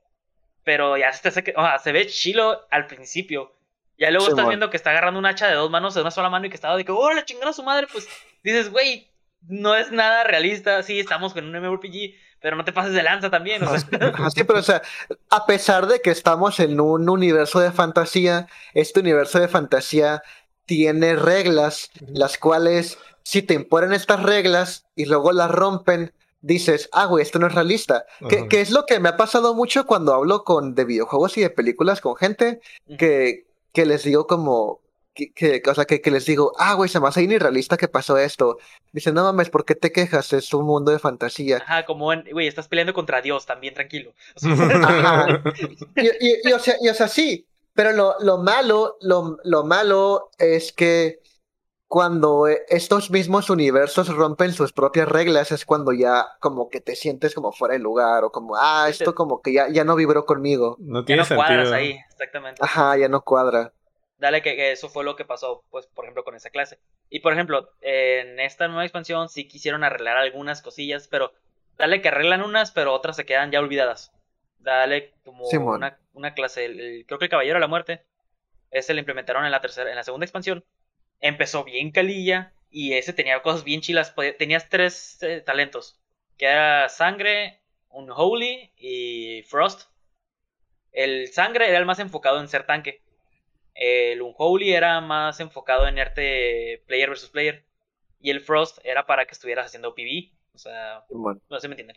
[0.64, 3.52] Pero ya se, se ve chilo al principio.
[3.98, 6.28] Ya luego estás viendo que está agarrando un hacha de dos manos de una sola
[6.28, 7.86] mano y que estaba de que, ¡oh, la chingada su madre!
[7.92, 8.08] Pues
[8.42, 9.12] dices, güey,
[9.48, 10.82] no es nada realista.
[10.82, 13.62] Sí, estamos con un MMORPG, pero no te pases de lanza también.
[13.62, 14.30] O sea.
[14.34, 14.82] Sí, pero o sea,
[15.30, 20.22] a pesar de que estamos en un universo de fantasía, este universo de fantasía
[20.66, 26.12] tiene reglas, las cuales, si te imponen estas reglas y luego las rompen,
[26.42, 28.04] dices, ah, güey, esto no es realista.
[28.28, 31.50] Que, es lo que me ha pasado mucho cuando hablo con de videojuegos y de
[31.50, 32.60] películas con gente
[32.98, 34.80] que, que les digo como,
[35.14, 38.58] que, o sea, que, les digo, ah, güey, se me hace irrealista que pasó esto.
[38.92, 40.32] Dicen, no mames, ¿por qué te quejas?
[40.32, 41.58] Es un mundo de fantasía.
[41.58, 44.12] Ajá, como, güey, estás peleando contra Dios también, tranquilo.
[45.96, 50.72] Y, o sea, y, o sea, sí, pero lo, lo malo, lo, lo malo es
[50.72, 51.20] que
[51.92, 57.34] cuando estos mismos universos rompen sus propias reglas es cuando ya como que te sientes
[57.34, 60.78] como fuera de lugar o como, ah, esto como que ya, ya no vibró conmigo.
[60.80, 62.64] No tiene ya no cuadras ahí, exactamente.
[62.64, 63.74] Ajá, ya no cuadra
[64.16, 66.78] dale que, eso fue lo que pasó, pues, por ejemplo, con esa clase.
[67.10, 71.34] Y, por ejemplo, en esta nueva expansión sí quisieron arreglar algunas cosillas, pero
[71.76, 74.12] dale que arreglan unas, pero otras se quedan ya olvidadas.
[74.60, 78.06] Dale como una, una, clase, creo que el Caballero de la Muerte,
[78.70, 80.64] ese lo implementaron en la tercera, en la segunda expansión.
[81.22, 84.14] Empezó bien calilla y ese tenía cosas bien chilas.
[84.38, 85.98] Tenías tres eh, talentos,
[86.36, 89.90] que era Sangre, Unholy y Frost.
[90.92, 93.02] El Sangre era el más enfocado en ser tanque
[93.74, 97.64] el Unholy era más enfocado en arte player versus player.
[98.20, 100.32] Y el Frost era para que estuvieras haciendo PV.
[100.54, 101.96] O sea, no sé me entienden.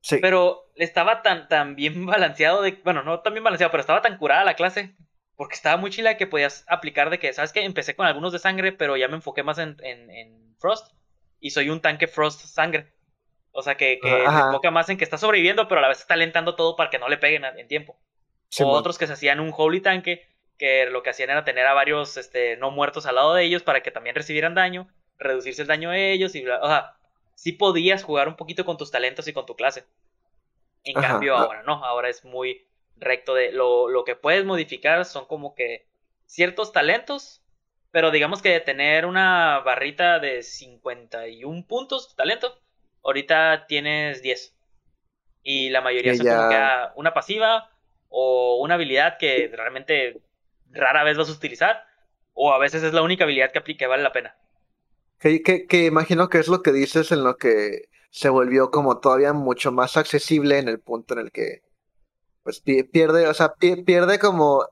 [0.00, 0.18] Sí.
[0.20, 2.72] Pero estaba tan, tan bien balanceado de.
[2.84, 4.94] Bueno, no tan bien balanceado, pero estaba tan curada la clase.
[5.36, 7.64] Porque estaba muy chila que podías aplicar de que, ¿sabes qué?
[7.64, 10.92] Empecé con algunos de sangre, pero ya me enfoqué más en, en, Frost.
[11.40, 12.92] Y soy un tanque Frost sangre.
[13.52, 16.00] O sea, que, que se enfoca más en que está sobreviviendo, pero a la vez
[16.00, 17.98] está alentando todo para que no le peguen en tiempo.
[18.60, 20.26] o otros que se hacían un Holy tanque,
[20.58, 23.62] que lo que hacían era tener a varios este, no muertos al lado de ellos
[23.62, 24.88] para que también recibieran daño,
[25.18, 26.96] reducirse el daño de ellos y o sea,
[27.34, 29.84] sí podías jugar un poquito con tus talentos y con tu clase.
[30.84, 32.66] En cambio ahora no, ahora es muy
[32.96, 35.86] recto de lo, lo, que puedes modificar son como que
[36.26, 37.42] ciertos talentos,
[37.90, 42.58] pero digamos que tener una barrita de 51 puntos talento,
[43.04, 44.54] ahorita tienes 10.
[45.42, 46.58] Y la mayoría son como que
[46.96, 47.70] una pasiva
[48.08, 50.20] o una habilidad que realmente
[50.70, 51.84] rara vez vas a utilizar,
[52.34, 54.36] o a veces es la única habilidad que aplique, vale la pena.
[55.18, 59.32] Que, que, imagino que es lo que dices en lo que se volvió como todavía
[59.32, 61.62] mucho más accesible en el punto en el que
[62.46, 64.64] pues pierde, o sea, pierde como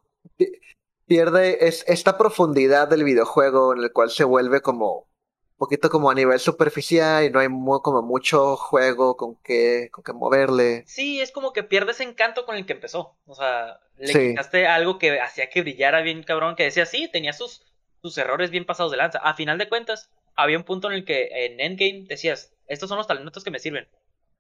[1.07, 5.09] pierde es esta profundidad del videojuego en el cual se vuelve como
[5.57, 7.49] poquito como a nivel superficial y no hay
[7.83, 10.85] como mucho juego con que, con que moverle.
[10.87, 13.17] Sí, es como que pierdes encanto con el que empezó.
[13.27, 17.33] O sea, le quitaste algo que hacía que brillara bien cabrón, que decía, sí, tenía
[17.33, 17.65] sus,
[18.03, 19.19] sus errores bien pasados de lanza.
[19.19, 22.99] A final de cuentas, había un punto en el que en Endgame decías, estos son
[22.99, 23.89] los talentos que me sirven.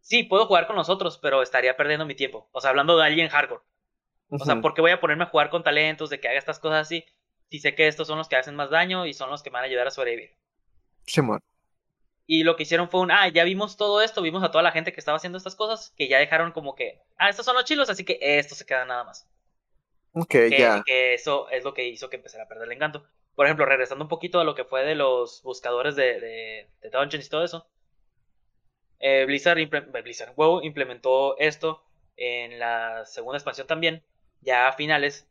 [0.04, 2.46] Sí, puedo jugar con nosotros, pero estaría perdiendo mi tiempo.
[2.52, 3.62] O sea, hablando de alguien hardcore.
[4.28, 6.58] O sea, ¿por qué voy a ponerme a jugar con talentos, de que haga estas
[6.58, 7.06] cosas así?
[7.50, 9.54] Si sé que estos son los que hacen más daño y son los que me
[9.54, 10.36] van a ayudar a sobrevivir.
[12.26, 14.72] Y lo que hicieron fue un, ah, ya vimos todo esto, vimos a toda la
[14.72, 17.64] gente que estaba haciendo estas cosas, que ya dejaron como que, ah, estos son los
[17.64, 19.26] chilos, así que esto se queda nada más.
[20.12, 20.82] Ok, ya.
[20.84, 23.06] Que eso es lo que hizo que empezara a perder el encanto.
[23.34, 26.20] Por ejemplo, regresando un poquito a lo que fue de los buscadores de,
[26.80, 27.66] de, Dungeons y todo eso.
[29.00, 29.58] Eh, Blizzard,
[30.02, 31.82] Blizzard WoW implementó esto
[32.16, 34.02] en la segunda expansión también,
[34.40, 35.28] ya a finales.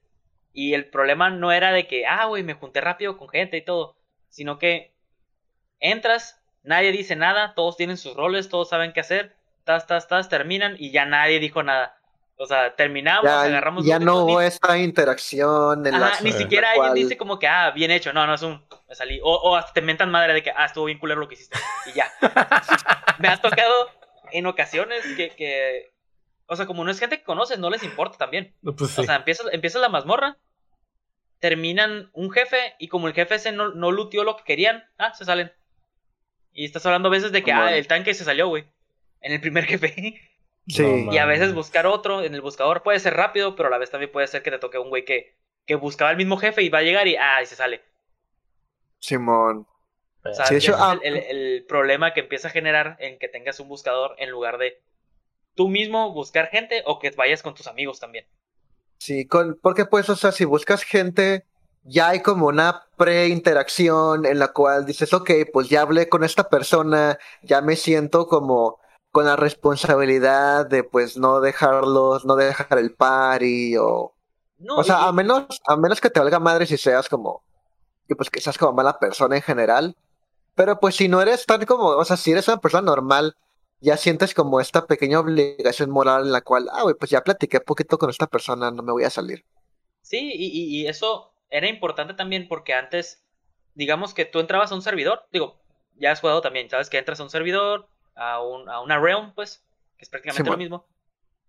[0.53, 3.65] Y el problema no era de que, ah, güey, me junté rápido con gente y
[3.65, 3.95] todo,
[4.29, 4.93] sino que
[5.79, 10.29] entras, nadie dice nada, todos tienen sus roles, todos saben qué hacer, tas, tas, tas,
[10.29, 11.97] terminan y ya nadie dijo nada.
[12.35, 13.85] O sea, terminamos, agarramos.
[13.85, 15.85] Ya no hubo esta interacción.
[15.85, 18.11] En Ajá, ni siquiera alguien dice como que, ah, bien hecho.
[18.11, 18.65] No, no es un.
[18.89, 19.19] Me salí.
[19.23, 21.57] O, o, hasta te mentan madre de que, ah, estuvo bien culero lo que hiciste.
[21.85, 22.11] Y ya.
[23.19, 23.89] me ha tocado
[24.31, 25.93] en ocasiones que, que.
[26.47, 28.53] O sea, como no es gente que conoces, no les importa también.
[28.61, 30.37] Pues o sea, empieza, empieza la mazmorra,
[31.39, 35.13] terminan un jefe y como el jefe ese no, no luteó lo que querían, ah,
[35.13, 35.51] se salen.
[36.51, 38.65] Y estás hablando a veces de que, ah, el tanque se salió, güey.
[39.21, 40.19] En el primer jefe.
[40.67, 41.07] Sí.
[41.11, 43.91] y a veces buscar otro en el buscador puede ser rápido, pero a la vez
[43.91, 45.35] también puede ser que te toque un güey que,
[45.65, 47.81] que buscaba el mismo jefe y va a llegar y, ah, y se sale.
[48.99, 49.67] Simón.
[50.23, 53.67] O sea, hecho, ah, el, el, problema que empieza a generar en que tengas un
[53.67, 54.81] buscador en lugar de
[55.53, 58.25] tú mismo buscar gente o que vayas con tus amigos también.
[58.99, 61.45] Sí, con, porque pues, o sea, si buscas gente,
[61.83, 66.47] ya hay como una pre-interacción en la cual dices, ok, pues ya hablé con esta
[66.47, 68.79] persona, ya me siento como
[69.13, 74.11] con la responsabilidad de pues no dejarlos, no dejar el party o...
[74.75, 77.43] o sea, a menos, a menos que te valga madre si seas como,
[78.09, 79.95] y pues que seas como mala persona en general,
[80.55, 83.35] pero pues si no eres tan como, o sea, si eres una persona normal,
[83.81, 87.59] ya sientes como esta pequeña obligación moral en la cual, ah, güey, pues ya platiqué
[87.59, 89.45] poquito con esta persona, no me voy a salir.
[90.01, 93.23] Sí, y, y eso era importante también porque antes,
[93.75, 95.61] digamos que tú entrabas a un servidor, digo,
[95.97, 99.33] ya has jugado también, sabes que entras a un servidor, a, un, a una realm,
[99.33, 99.63] pues,
[99.97, 100.85] que es prácticamente lo mismo,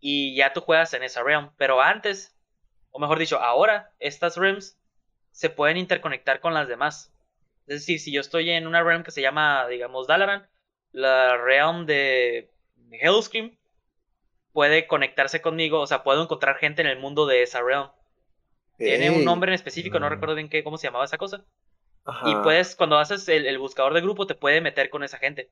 [0.00, 2.36] y ya tú juegas en esa realm, pero antes,
[2.90, 4.78] o mejor dicho, ahora, estas realms
[5.30, 7.12] se pueden interconectar con las demás.
[7.66, 10.48] Es decir, si yo estoy en una realm que se llama, digamos, Dalaran,
[10.92, 12.52] la realm de
[12.90, 13.56] Hellscream
[14.52, 17.90] puede conectarse conmigo, o sea, puedo encontrar gente en el mundo de esa realm.
[18.78, 21.44] Tiene un nombre en específico, no recuerdo bien qué, cómo se llamaba esa cosa.
[22.24, 25.50] Y puedes, cuando haces el, buscador de grupo, te puede meter con esa gente.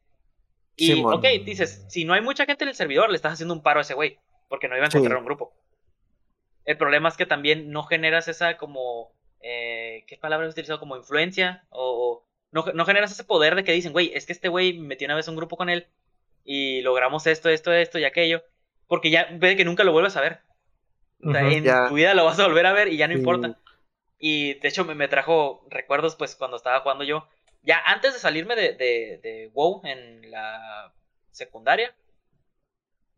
[0.87, 3.63] Y, ok, dices, si no hay mucha gente en el servidor, le estás haciendo un
[3.63, 4.19] paro a ese güey,
[4.49, 5.53] porque no iba a encontrar un grupo.
[6.65, 10.81] El problema es que también no generas esa como, eh, ¿qué palabra he utilizado?
[10.81, 14.49] Como influencia, o, no, no, generas ese poder de que dicen, güey, es que este
[14.49, 15.87] güey metió una vez un grupo con él,
[16.45, 18.43] y logramos esto, esto, esto y aquello,
[18.87, 20.41] porque ya ve que nunca lo vuelves a ver
[21.23, 23.59] en tu vida lo vas a volver a ver y ya no importa.
[24.19, 27.27] Y de hecho me, me, trajo recuerdos pues cuando estaba jugando yo.
[27.63, 30.93] Ya antes de salirme de, de, de WoW en la
[31.31, 31.95] secundaria,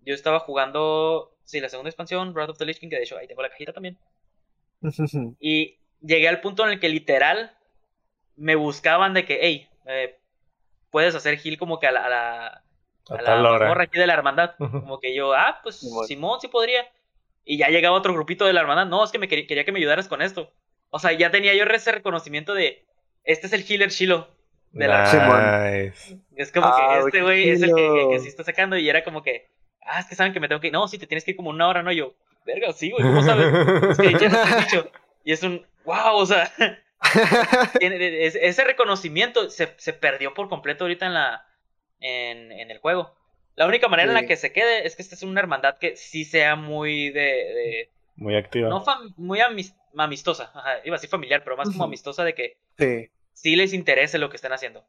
[0.05, 3.17] yo estaba jugando, sí, la segunda expansión, Wrath of the Lich King, que de hecho
[3.17, 3.99] ahí tengo la cajita también.
[5.41, 7.57] y llegué al punto en el que literal
[8.37, 10.19] me buscaban de que, hey, eh,
[10.91, 12.63] puedes hacer heal como que a la, a la,
[13.09, 14.55] a la aquí de la hermandad.
[14.59, 16.87] Como que yo, ah, pues Simón sí podría.
[17.45, 19.79] Y ya llegaba otro grupito de la hermana, no, es que me quería, que me
[19.79, 20.53] ayudaras con esto.
[20.91, 22.87] O sea, ya tenía yo ese reconocimiento de,
[23.25, 24.29] este es el healer Shiloh.
[24.75, 25.77] De la
[26.37, 29.05] Es como que ah, este güey es el que, que, sí está sacando y era
[29.05, 29.49] como que,
[29.83, 30.73] ah, es que saben que me tengo que ir.
[30.73, 31.93] No, sí, te tienes que ir como una hora, ¿no?
[31.93, 32.15] Yo,
[32.45, 33.47] verga, sí, güey, ¿cómo sabes?
[33.91, 34.91] es que ya te dicho.
[35.25, 36.53] Y es un, wow, o sea,
[37.81, 41.47] ese reconocimiento se, se, perdió por completo ahorita en la,
[42.01, 43.15] en, en el juego.
[43.57, 45.97] La única manera en la que se quede es que esta es una hermandad que
[45.97, 47.91] sí sea muy de.
[48.17, 48.69] muy activa.
[48.69, 48.85] No
[49.17, 50.51] muy amistosa.
[50.85, 53.09] iba a decir familiar, pero más como amistosa de que sí.
[53.43, 54.85] Les interese lo que están haciendo.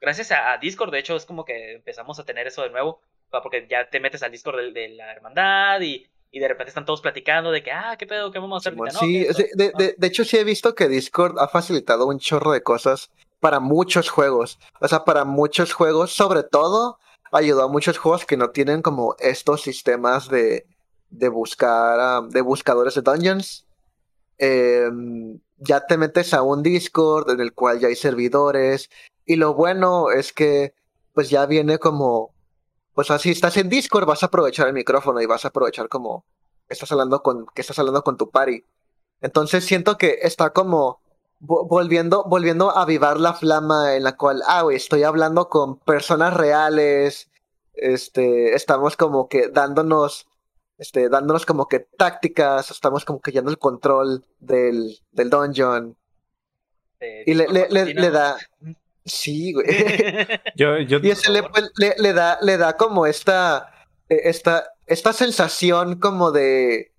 [0.00, 3.00] Gracias a, Discord, de hecho, es como que empezamos a tener eso de nuevo.
[3.30, 7.50] Porque ya te metes al Discord de, la hermandad y, de repente están todos platicando
[7.50, 8.78] de que, ah, qué pedo, qué vamos a hacer.
[8.92, 13.10] sí, de, de hecho, sí he visto que Discord ha facilitado un chorro de cosas
[13.40, 14.58] para muchos juegos.
[14.80, 16.98] O sea, para muchos juegos, sobre todo
[17.32, 20.66] ayudó a muchos juegos que no tienen como estos sistemas de,
[21.10, 23.66] de buscar, de buscadores de dungeons.
[24.38, 28.90] Em, ya te metes a un Discord en el cual ya hay servidores
[29.24, 30.74] Y lo bueno es que
[31.14, 32.34] pues ya viene como,
[32.94, 36.24] pues así estás en Discord, vas a aprovechar el micrófono y vas a aprovechar como
[36.68, 38.64] estás hablando con, que estás hablando con tu party.
[39.22, 41.00] Entonces siento que está como
[41.40, 46.34] volviendo, volviendo a avivar la flama en la cual, ah, güey, estoy hablando con personas
[46.34, 47.30] reales,
[47.74, 50.26] este, estamos como que dándonos,
[50.78, 55.96] este, dándonos como que tácticas, estamos como que llevando el control del, del dungeon.
[57.26, 58.36] y le, le, le, da,
[59.04, 59.66] sí, güey.
[60.56, 60.98] yo, yo...
[61.02, 63.72] Y ese pues, le, le, da, le da como esta,
[64.08, 66.92] e, esta, esta sensación como de,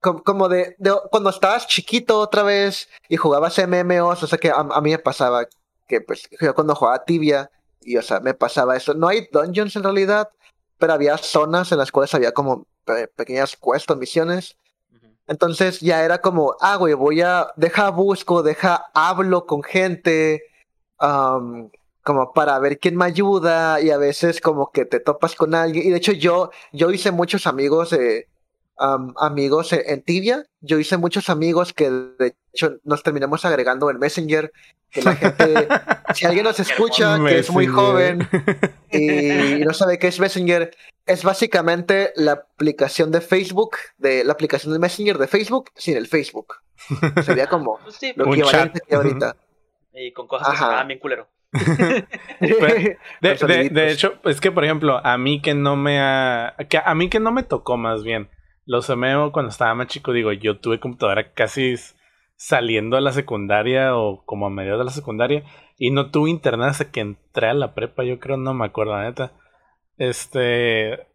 [0.00, 0.76] como, de,
[1.10, 5.46] cuando estabas chiquito otra vez y jugabas MMOs, o sea que a, mí me pasaba
[5.88, 7.50] que pues yo cuando jugaba tibia
[7.80, 8.94] y o sea me pasaba eso.
[8.94, 10.28] No hay dungeons en realidad,
[10.78, 12.66] pero había zonas en las cuales había como
[13.16, 14.56] pequeñas quests misiones.
[15.26, 20.42] Entonces ya era como, ah, güey, voy a, deja busco, deja hablo con gente,
[20.98, 25.86] como para ver quién me ayuda y a veces como que te topas con alguien.
[25.86, 28.28] Y de hecho yo, yo hice muchos amigos eh,
[28.78, 30.44] amigos en, Tibia.
[30.60, 34.52] Yo hice muchos amigos que de hecho nos terminamos agregando en Messenger.
[34.90, 35.68] Que la gente,
[36.14, 38.26] si alguien nos escucha, que es muy joven
[38.90, 40.74] y no sabe qué es Messenger,
[41.04, 46.06] es básicamente la aplicación de Facebook, de la aplicación de Messenger de Facebook sin el
[46.06, 46.54] Facebook.
[47.24, 47.80] Sería como
[48.16, 49.36] lo equivalente que ahorita.
[49.92, 51.28] Y con cosas que se bien culero.
[53.20, 56.94] de, de, hecho, es que por ejemplo, a mí que no me ha, que a
[56.94, 58.28] mí que no me tocó más bien
[58.66, 61.76] los MMO cuando estaba más chico, digo, yo tuve computadora casi
[62.36, 65.44] saliendo a la secundaria o como a mediados de la secundaria
[65.78, 69.00] y no tuve internet hasta que entré a la prepa, yo creo, no me acuerdo,
[69.00, 69.32] neta.
[69.96, 71.06] Este,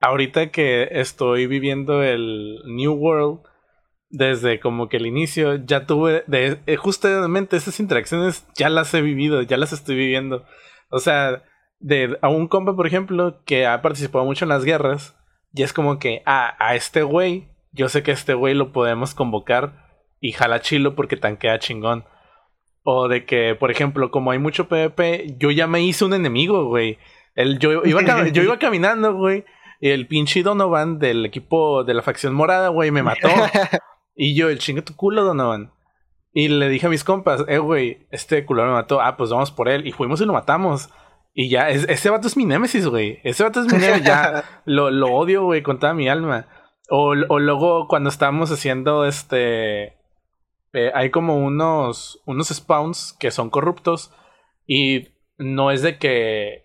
[0.00, 3.40] ahorita que estoy viviendo el New World,
[4.08, 9.02] desde como que el inicio, ya tuve, de, eh, justamente esas interacciones ya las he
[9.02, 10.44] vivido, ya las estoy viviendo.
[10.90, 11.42] O sea,
[11.78, 15.15] de a un compa, por ejemplo, que ha participado mucho en las guerras,
[15.56, 19.14] y es como que, ah, a este güey, yo sé que este güey lo podemos
[19.14, 19.86] convocar
[20.20, 22.04] y jala chilo porque tanquea chingón.
[22.82, 26.66] O de que, por ejemplo, como hay mucho PvP, yo ya me hice un enemigo,
[26.66, 26.98] güey.
[27.34, 29.44] El, yo, iba yo iba caminando, güey.
[29.80, 33.28] Y el pinche Donovan del equipo de la facción morada, güey, me mató.
[34.14, 35.72] y yo, el chingue tu culo, Donovan.
[36.34, 39.00] Y le dije a mis compas, eh, güey, este culo me mató.
[39.00, 39.86] Ah, pues vamos por él.
[39.86, 40.90] Y fuimos y lo matamos.
[41.38, 43.20] Y ya, ese vato es mi némesis, güey.
[43.22, 44.06] Ese vato es mi némesis.
[44.06, 46.46] ya lo, lo odio, güey, con toda mi alma.
[46.88, 49.98] O, o luego cuando estábamos haciendo este...
[50.72, 54.14] Eh, hay como unos, unos spawns que son corruptos.
[54.66, 56.64] Y no es de que...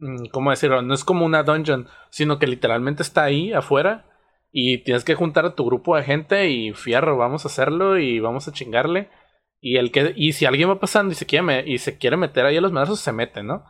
[0.00, 0.82] Mm, ¿Cómo decirlo?
[0.82, 1.88] No es como una dungeon.
[2.10, 4.04] Sino que literalmente está ahí afuera.
[4.52, 8.20] Y tienes que juntar a tu grupo de gente y fierro, vamos a hacerlo y
[8.20, 9.08] vamos a chingarle.
[9.62, 12.44] Y el que, y si alguien va pasando y se quiere, y se quiere meter
[12.44, 13.64] ahí a los madrazos, se mete, ¿no?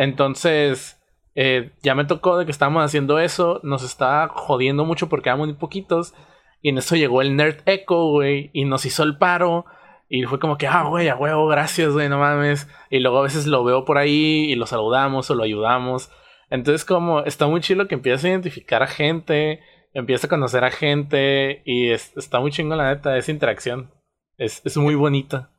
[0.00, 0.98] Entonces,
[1.34, 5.48] eh, ya me tocó de que estábamos haciendo eso, nos estaba jodiendo mucho porque éramos
[5.48, 6.14] muy poquitos.
[6.62, 9.66] Y en eso llegó el Nerd Echo, güey, y nos hizo el paro.
[10.08, 12.66] Y fue como que, ah, güey, a huevo, gracias, güey, no mames.
[12.88, 16.10] Y luego a veces lo veo por ahí y lo saludamos o lo ayudamos.
[16.48, 19.60] Entonces, como está muy chido que empieza a identificar a gente,
[19.92, 23.90] empieza a conocer a gente y está muy chingo, la neta, esa interacción.
[24.38, 25.50] Es, es muy bonita.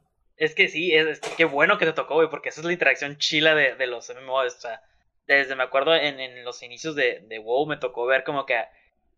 [0.41, 3.15] Es que sí, es, qué bueno que te tocó, güey, porque esa es la interacción
[3.19, 4.55] chila de, de los MMOs.
[4.55, 4.81] O sea,
[5.27, 8.59] desde me acuerdo en, en los inicios de, de, WoW me tocó ver como que.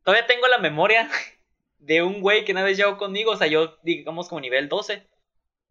[0.04, 1.10] Todavía tengo la memoria
[1.80, 5.08] de un güey que una vez llegó conmigo, o sea, yo, digamos, como nivel 12.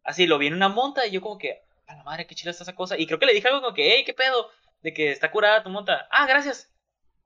[0.05, 2.53] Así lo vi en una monta y yo, como que, a la madre, qué chila
[2.53, 2.97] está esa cosa.
[2.97, 4.49] Y creo que le dije algo como que, hey, qué pedo,
[4.81, 6.09] de que está curada tu monta.
[6.11, 6.73] Ah, gracias.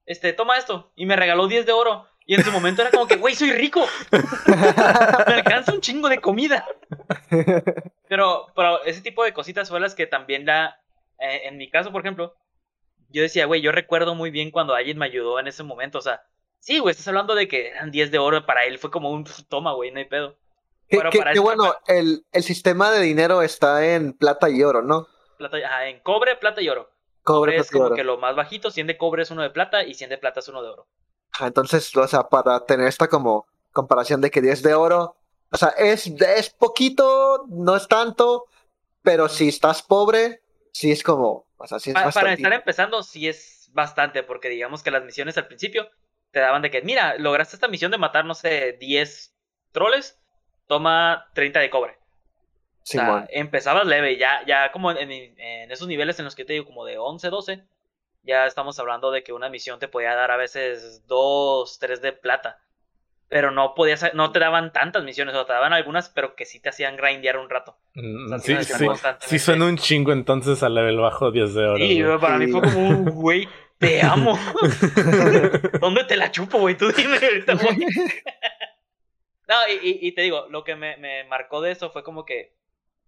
[0.04, 0.92] Este, toma esto.
[0.96, 2.08] Y me regaló 10 de oro.
[2.26, 3.86] Y en su momento era como que, güey, soy rico.
[5.26, 6.66] Me alcanza un chingo de comida.
[8.08, 10.80] Pero, pero ese tipo de cositas son las que también da.
[11.20, 12.34] Eh, en mi caso, por ejemplo,
[13.10, 15.98] yo decía, güey, yo recuerdo muy bien cuando alguien me ayudó en ese momento.
[15.98, 16.22] O sea,
[16.58, 18.44] sí, güey, estás hablando de que eran 10 de oro.
[18.44, 20.36] Para él fue como un toma, güey, no hay pedo.
[20.88, 25.08] Qué bueno, el, el, sistema de dinero está en plata y oro, ¿no?
[25.36, 26.90] Plata, ajá, en cobre, plata y oro.
[27.22, 29.94] Cobre, es como que lo más bajito, 100 de cobre es uno de plata y
[29.94, 30.86] 100 de plata es uno de oro.
[31.40, 35.16] Entonces, o sea, para tener esta como comparación de que 10 de oro,
[35.50, 38.46] o sea, es, es poquito, no es tanto,
[39.02, 40.42] pero si estás pobre,
[40.72, 44.82] sí es como, o sea, sí es Para estar empezando, sí es bastante, porque digamos
[44.82, 45.88] que las misiones al principio
[46.30, 49.34] te daban de que, mira, lograste esta misión de matar, no sé, 10
[49.72, 50.18] troles,
[50.66, 51.92] toma 30 de cobre.
[51.92, 56.54] o sea, empezabas leve, ya, ya como en, en, esos niveles en los que te
[56.54, 57.64] digo, como de 11, 12,
[58.26, 62.12] ya estamos hablando de que una misión te podía dar a veces 2, 3 de
[62.12, 62.58] plata.
[63.28, 66.60] pero no podías, no te daban tantas misiones, o te daban algunas, pero que sí
[66.60, 67.76] te hacían grindear un rato.
[67.94, 68.86] Mm, O sea, sí, sí,
[69.20, 71.76] sí, suena un chingo entonces al level bajo 10 de oro.
[71.78, 72.18] Sí, güey.
[72.20, 73.48] para mí fue como un güey,
[73.78, 74.38] te amo.
[75.80, 76.76] ¿Dónde te la chupo, güey?
[76.76, 77.76] Tú dime ahorita, güey.
[79.48, 82.24] No, y, y- y te digo, lo que me, me marcó de eso fue como
[82.24, 82.54] que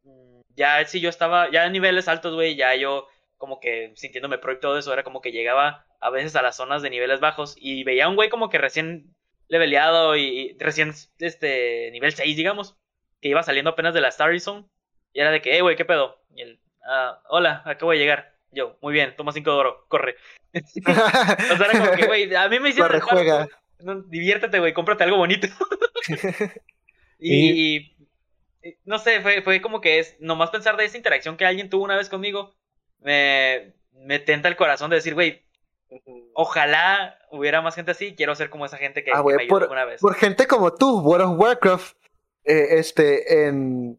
[0.04, 3.08] mm, ya si yo estaba, ya en niveles altos, güey, ya yo
[3.38, 6.56] como que sintiéndome pro y todo eso, era como que llegaba a veces a las
[6.56, 9.14] zonas de niveles bajos y veía a un güey como que recién
[9.48, 12.76] leveleado y, y recién este nivel 6, digamos,
[13.20, 14.66] que iba saliendo apenas de la Starry Zone
[15.12, 16.22] y era de que, hey, güey, ¿qué pedo?
[16.34, 18.34] Y él, "Ah, hola, acabo de llegar.
[18.50, 20.16] Yo, muy bien, toma 5 de oro, corre.
[20.54, 23.48] o sea, era como que, güey, a mí me hicieron Corre, juega.
[23.80, 25.46] no, diviértete, güey, cómprate algo bonito.
[27.18, 27.96] y, y-
[28.62, 31.70] y no sé, fue, fue como que es, nomás pensar de esa interacción que alguien
[31.70, 32.54] tuvo una vez conmigo,
[33.00, 35.42] me, me tenta el corazón de decir, güey,
[36.34, 39.48] ojalá hubiera más gente así, quiero ser como esa gente que, Ah, que me ayudó
[39.48, 40.00] por- alguna vez.
[40.00, 41.96] Por gente como tú, World of Warcraft,
[42.44, 43.98] eh, este, en,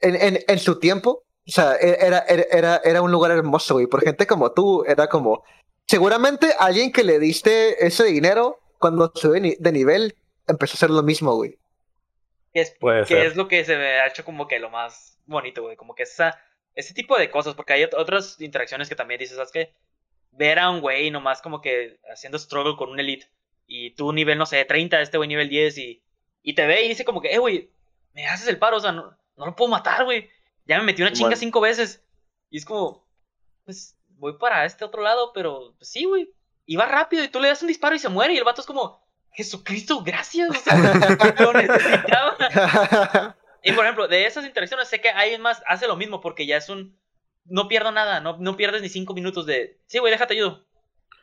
[0.00, 3.74] en, en, en su tiempo, o sea, e- era, era, era, era un lugar hermoso,
[3.74, 3.86] güey.
[3.86, 5.44] Por gente como tú, era como,
[5.86, 10.90] seguramente alguien que le diste ese dinero, cuando sube ni- de nivel, empezó a hacer
[10.90, 11.58] lo mismo, güey.
[12.52, 13.26] Que es, Puede que ser.
[13.26, 15.76] es lo que se me ha hecho como que lo más bonito, güey.
[15.76, 16.38] Como que esa,
[16.76, 19.74] ese tipo de cosas, porque hay ot- otras interacciones que también dices, ¿sabes qué?
[20.30, 23.26] Ver a un güey nomás como que haciendo struggle con un elite
[23.66, 26.02] y tú nivel, no sé, 30, este güey nivel 10 y,
[26.42, 27.70] y te ve y dice como que, eh, güey,
[28.12, 30.30] me haces el paro, o sea, no, no lo puedo matar, güey.
[30.66, 31.40] Ya me metí una chinga Simón.
[31.40, 32.02] cinco veces.
[32.50, 33.04] Y es como,
[33.64, 36.30] pues voy para este otro lado, pero pues, sí, güey.
[36.66, 38.60] Y va rápido y tú le das un disparo y se muere y el vato
[38.60, 39.00] es como,
[39.32, 40.50] Jesucristo, gracias.
[40.50, 40.76] O sea,
[41.40, 43.36] lo necesitaba.
[43.66, 46.56] Y por ejemplo, de esas interacciones sé que alguien más hace lo mismo porque ya
[46.56, 46.98] es un...
[47.44, 49.78] No pierdo nada, no, no pierdes ni cinco minutos de...
[49.86, 50.64] Sí, güey, déjate ayudo.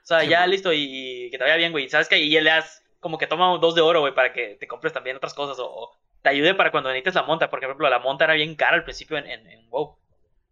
[0.04, 0.52] O sea, Sí, ya güey.
[0.52, 1.90] listo y, y que te vaya bien, güey.
[1.90, 2.20] ¿Sabes qué?
[2.20, 5.18] Y le das como que toma dos de oro, güey, para que te compres también
[5.18, 7.50] otras cosas o, o te ayude para cuando necesites la monta.
[7.50, 9.98] Porque, por ejemplo, la monta era bien cara al principio en, en, en WoW.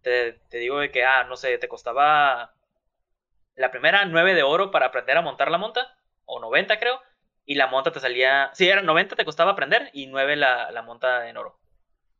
[0.01, 2.53] Te, te digo de que, ah, no sé, te costaba
[3.55, 5.95] la primera 9 de oro para aprender a montar la monta,
[6.25, 7.01] o 90 creo,
[7.45, 10.81] y la monta te salía, sí, era 90 te costaba aprender y 9 la, la
[10.81, 11.59] monta en oro.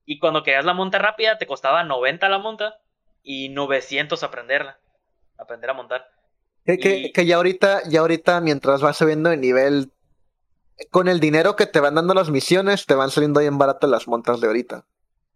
[0.05, 2.79] Y cuando querías la monta rápida te costaba 90 la monta
[3.23, 4.79] y 900 aprenderla,
[5.37, 6.09] aprender a montar.
[6.65, 9.91] Que, que, Y- que ya ahorita, ya ahorita, mientras vas subiendo de nivel,
[10.89, 14.07] con el dinero que te van dando las misiones, te van saliendo bien baratas las
[14.07, 14.85] montas de ahorita.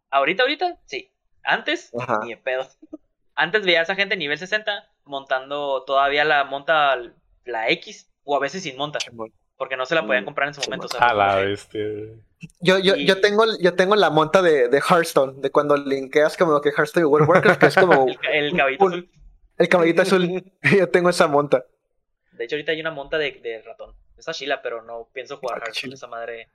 [0.10, 1.12] Ahorita, ahorita, sí.
[1.44, 2.20] Antes, Ajá.
[2.24, 2.68] ni de pedo.
[3.36, 6.96] Antes veías a gente nivel 60 montando todavía la monta,
[7.44, 8.98] la X, o a veces sin monta,
[9.58, 10.88] porque no se la podían Mm, comprar en su sí, momento.
[11.00, 11.82] A la bestia.
[12.60, 16.38] Yo, yo, Y- yo tengo, yo tengo la monta de, de Hearthstone, de cuando linkeas
[16.38, 19.10] como que Hearthstone y World of Warcraft, que es como El, el caballito un- azul.
[19.58, 20.44] el caballito azul.
[20.78, 21.66] Yo tengo esa monta.
[22.34, 23.96] De hecho, ahorita hay una monta de, de ratón.
[24.18, 25.94] Está chila, pero no pienso jugar Ah, Hearthstone.
[25.94, 26.50] Esa madre.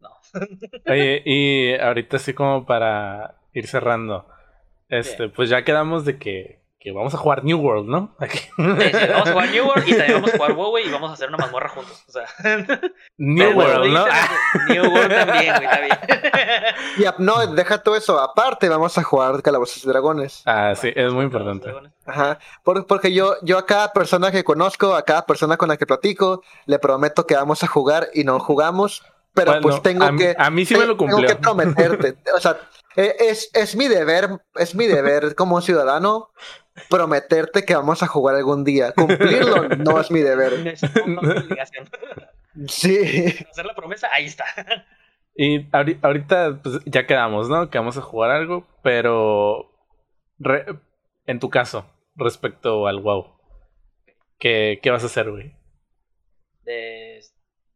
[0.00, 0.10] No.
[0.86, 4.28] Oye, y ahorita así como para ir cerrando,
[4.88, 8.14] este, pues ya quedamos de que, que vamos a jugar New World, ¿no?
[8.18, 8.38] Aquí.
[8.58, 11.10] Sí, sí, vamos a jugar New World y también vamos a jugar WoW, y vamos
[11.10, 12.04] a hacer una mazmorra juntos.
[12.06, 12.24] O sea,
[13.16, 14.06] New pero bueno, World, ¿no?
[14.68, 17.14] New World también, güey, está bien.
[17.18, 18.20] No, deja todo eso.
[18.20, 20.42] Aparte, vamos a jugar Calabozos y Dragones.
[20.44, 21.72] Ah, sí, es muy importante.
[22.06, 22.38] Ajá.
[22.62, 25.86] Por- porque yo, yo a cada persona que conozco, a cada persona con la que
[25.86, 29.02] platico, le prometo que vamos a jugar y no jugamos.
[29.32, 30.36] Pero Bueno, pues tengo a, mí- que.
[30.38, 31.28] a mí sí me lo tengo cumplió.
[31.28, 32.16] que prometerte.
[32.36, 32.56] O sea,
[32.94, 36.30] e- es, es mi deber, es mi deber como ciudadano
[36.90, 38.92] prometerte que vamos a jugar algún día.
[38.92, 40.52] Cumplirlo no es mi deber.
[40.66, 41.88] Es una obligación.
[42.68, 43.34] Sí.
[43.50, 44.44] Hacer la promesa, ahí está.
[45.36, 47.68] Y ahori- ahorita pues, ya quedamos, ¿no?
[47.70, 49.72] Que vamos a jugar algo, pero
[50.38, 50.66] re-
[51.26, 53.36] en tu caso, respecto al WoW,
[54.38, 55.52] ¿qué, qué vas a hacer, güey?
[56.62, 57.20] De...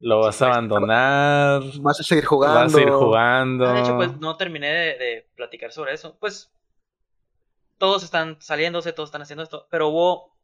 [0.01, 1.63] ¿Lo Sí, vas a pues, abandonar?
[1.81, 2.61] Vas a seguir jugando.
[2.61, 3.67] ¿Vas a ir jugando?
[3.67, 6.17] Ah, de hecho, pues no terminé de, de platicar sobre eso.
[6.21, 6.53] Pues
[7.79, 10.37] todos están saliéndose, todos están haciendo esto, pero hubo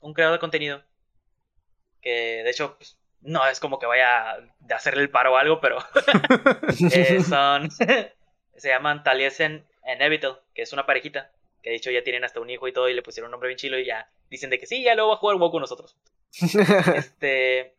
[0.00, 0.82] un creador de contenido
[2.00, 4.38] que de hecho pues, no es como que vaya a
[4.70, 5.78] hacerle el paro o algo, pero
[6.92, 7.70] eh, son
[8.56, 11.32] se llaman Taliesin and Evital, que es una parejita
[11.62, 13.48] que de hecho ya tienen hasta un hijo y todo y le pusieron un nombre
[13.48, 15.60] bien chilo y ya dicen de que sí, ya luego va a jugar WoW con
[15.60, 15.96] nosotros.
[16.94, 17.74] este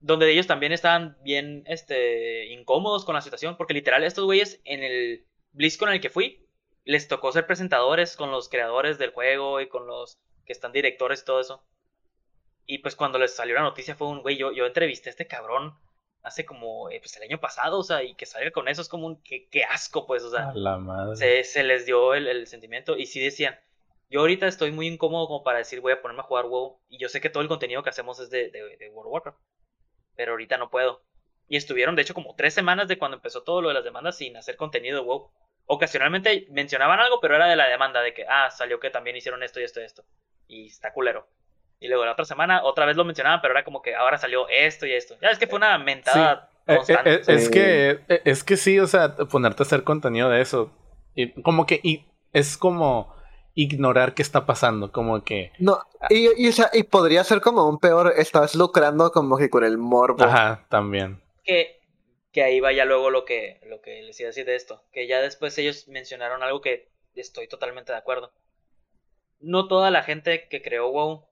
[0.00, 4.82] donde ellos también estaban bien este incómodos con la situación porque literal estos güeyes en
[4.82, 6.45] el BlizzCon en el que fui
[6.86, 11.20] les tocó ser presentadores con los creadores del juego y con los que están directores
[11.20, 11.62] y todo eso
[12.64, 15.26] y pues cuando les salió la noticia fue un güey yo, yo entrevisté a este
[15.26, 15.78] cabrón
[16.22, 18.88] hace como eh, pues el año pasado o sea y que salga con eso es
[18.88, 21.16] como un qué, qué asco pues o sea A la madre.
[21.16, 23.58] se, se les dio el, el sentimiento y sí decían,
[24.08, 26.98] yo ahorita estoy muy incómodo como para decir voy a ponerme a jugar WoW y
[26.98, 29.38] yo sé que todo el contenido que hacemos es de, de, de World of Warcraft,
[30.16, 31.02] pero ahorita no puedo.
[31.48, 34.16] Y estuvieron, de hecho, como tres semanas de cuando empezó todo lo de las demandas
[34.16, 35.30] sin hacer contenido de WoW.
[35.66, 39.42] Ocasionalmente mencionaban algo, pero era de la demanda, de que, ah, salió que también hicieron
[39.42, 40.04] esto y esto y esto.
[40.48, 41.26] Y está culero.
[41.80, 44.48] Y luego la otra semana otra vez lo mencionaban, pero era como que ahora salió
[44.48, 45.16] esto y esto.
[45.20, 47.14] Ya es que fue una mentada Eh, eh, constante.
[47.14, 50.72] eh, es, que, eh, es que sí, o sea, ponerte a hacer contenido de eso.
[51.14, 53.14] Y como que y es como
[53.54, 54.92] ignorar qué está pasando.
[54.92, 55.52] Como que.
[55.58, 59.50] No, y, y, o sea, y podría ser como un peor, estás lucrando como que
[59.50, 60.24] con el morbo.
[60.24, 61.20] Ajá, también.
[61.44, 61.80] que,
[62.36, 64.84] que ahí va ya luego lo que, lo que les iba a decir de esto.
[64.92, 68.30] Que ya después ellos mencionaron algo que estoy totalmente de acuerdo.
[69.40, 71.24] No toda la gente que creó WoW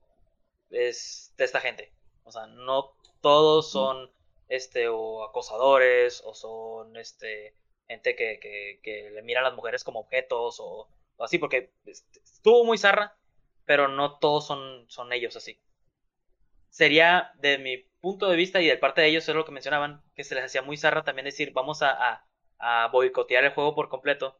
[0.71, 1.93] es de esta gente.
[2.23, 4.09] O sea, no todos son
[4.49, 7.53] este o acosadores o son este
[7.87, 12.65] gente que, que, que le mira a las mujeres como objetos o, así, porque estuvo
[12.65, 13.15] muy zarra,
[13.65, 15.59] pero no todos son, son ellos así.
[16.69, 20.03] Sería, de mi punto de vista y de parte de ellos, es lo que mencionaban,
[20.15, 22.25] que se les hacía muy zarra también decir, vamos a, a,
[22.59, 24.39] a boicotear el juego por completo,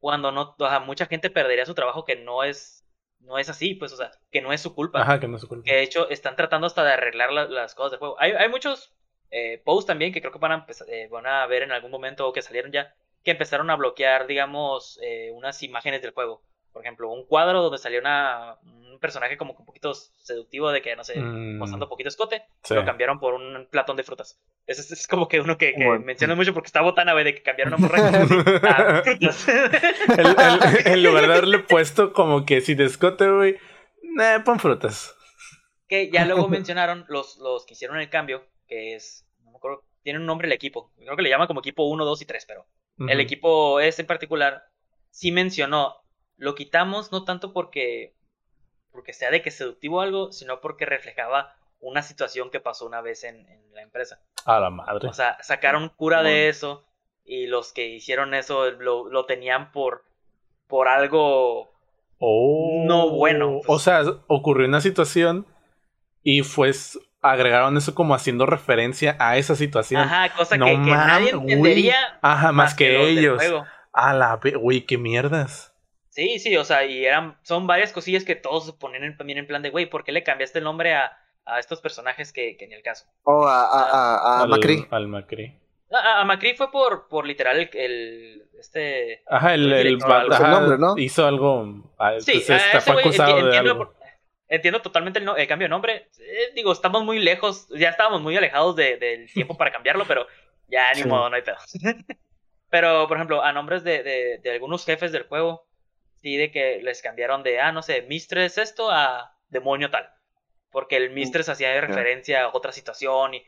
[0.00, 2.84] cuando no, o sea, mucha gente perdería su trabajo que no es,
[3.20, 5.00] no es así, pues, o sea, que no es su culpa.
[5.00, 5.64] Ajá, que no es su culpa.
[5.64, 8.16] Que de hecho están tratando hasta de arreglar la, las cosas del juego.
[8.18, 8.94] Hay, hay muchos
[9.30, 11.92] eh, posts también que creo que van a, empezar, eh, van a ver en algún
[11.92, 16.42] momento o que salieron ya, que empezaron a bloquear, digamos, eh, unas imágenes del juego.
[16.76, 20.94] Por ejemplo, un cuadro donde salió una, un personaje como un poquito seductivo de que,
[20.94, 21.56] no sé, Mm.
[21.56, 22.74] mostrando poquito escote, Sí.
[22.74, 24.38] lo cambiaron por un platón de frutas.
[24.66, 26.04] Ese es, es como que uno que, que Bueno.
[26.04, 27.96] menciona mucho porque está botana, güey, de que cambiaron a morra
[28.98, 29.48] a frutas.
[30.18, 33.56] El- el- en lugar de haberle puesto como que si de escote, güey,
[34.02, 35.14] nah, pon frutas.
[35.88, 39.82] que ya luego mencionaron los, los que hicieron el cambio, que es, no me acuerdo,
[40.02, 42.44] tiene un nombre el equipo, creo que le llaman como equipo 1, 2 y 3,
[42.46, 42.66] pero
[43.08, 44.62] el equipo S en particular
[45.10, 45.96] sí mencionó,
[46.36, 48.14] lo quitamos no tanto porque,
[48.92, 53.00] porque sea de que seductivo o algo, sino porque reflejaba una situación que pasó una
[53.00, 54.20] vez en, en la empresa.
[54.44, 55.08] A la madre.
[55.08, 56.30] O sea, sacaron cura Bueno.
[56.30, 56.84] de eso
[57.24, 60.04] y los que hicieron eso lo, lo tenían por,
[60.66, 61.72] por algo
[62.18, 62.84] Oh.
[62.86, 63.68] no bueno, pues.
[63.68, 65.46] O sea, ocurrió una situación
[66.22, 70.00] y pues agregaron eso como haciendo referencia a esa situación.
[70.00, 73.42] Ajá, cosa No que, que nadie entendería Ajá, más, que, del ellos.
[73.92, 75.74] A la ve- güey, qué mierdas.
[76.16, 79.38] Sí, sí, o sea, y eran, son varias cosillas que todos se ponían en, también
[79.38, 81.12] en plan de, güey, ¿por qué le cambiaste el nombre a,
[81.44, 83.04] a estos personajes que, que ni el caso?
[83.24, 84.86] O a, a, a, a al, Macri.
[84.90, 85.54] Al Macri.
[85.92, 89.22] A, Macri fue por, por literal el, el- este...
[89.26, 90.96] Ajá, el, El el, ajá, nombre, ¿no?
[90.96, 91.66] hizo algo.
[91.66, 93.94] Sí, a este, ese fue güey enti- acusado de entiendo, algo.
[94.48, 96.08] entiendo totalmente el, no- el cambio de nombre.
[96.18, 100.26] Eh, digo, estamos muy lejos, ya estábamos muy alejados de- del tiempo para cambiarlo, pero
[100.66, 101.08] ya ni Sí.
[101.08, 101.58] modo, no hay pedo.
[102.70, 105.66] pero, por ejemplo, a nombres de, de, de algunos jefes del juego,
[106.22, 110.08] sí, de que les cambiaron de, ah, no sé, Mistress esto a demonio tal.
[110.70, 113.42] Porque el Mistress hacía referencia a otra situación y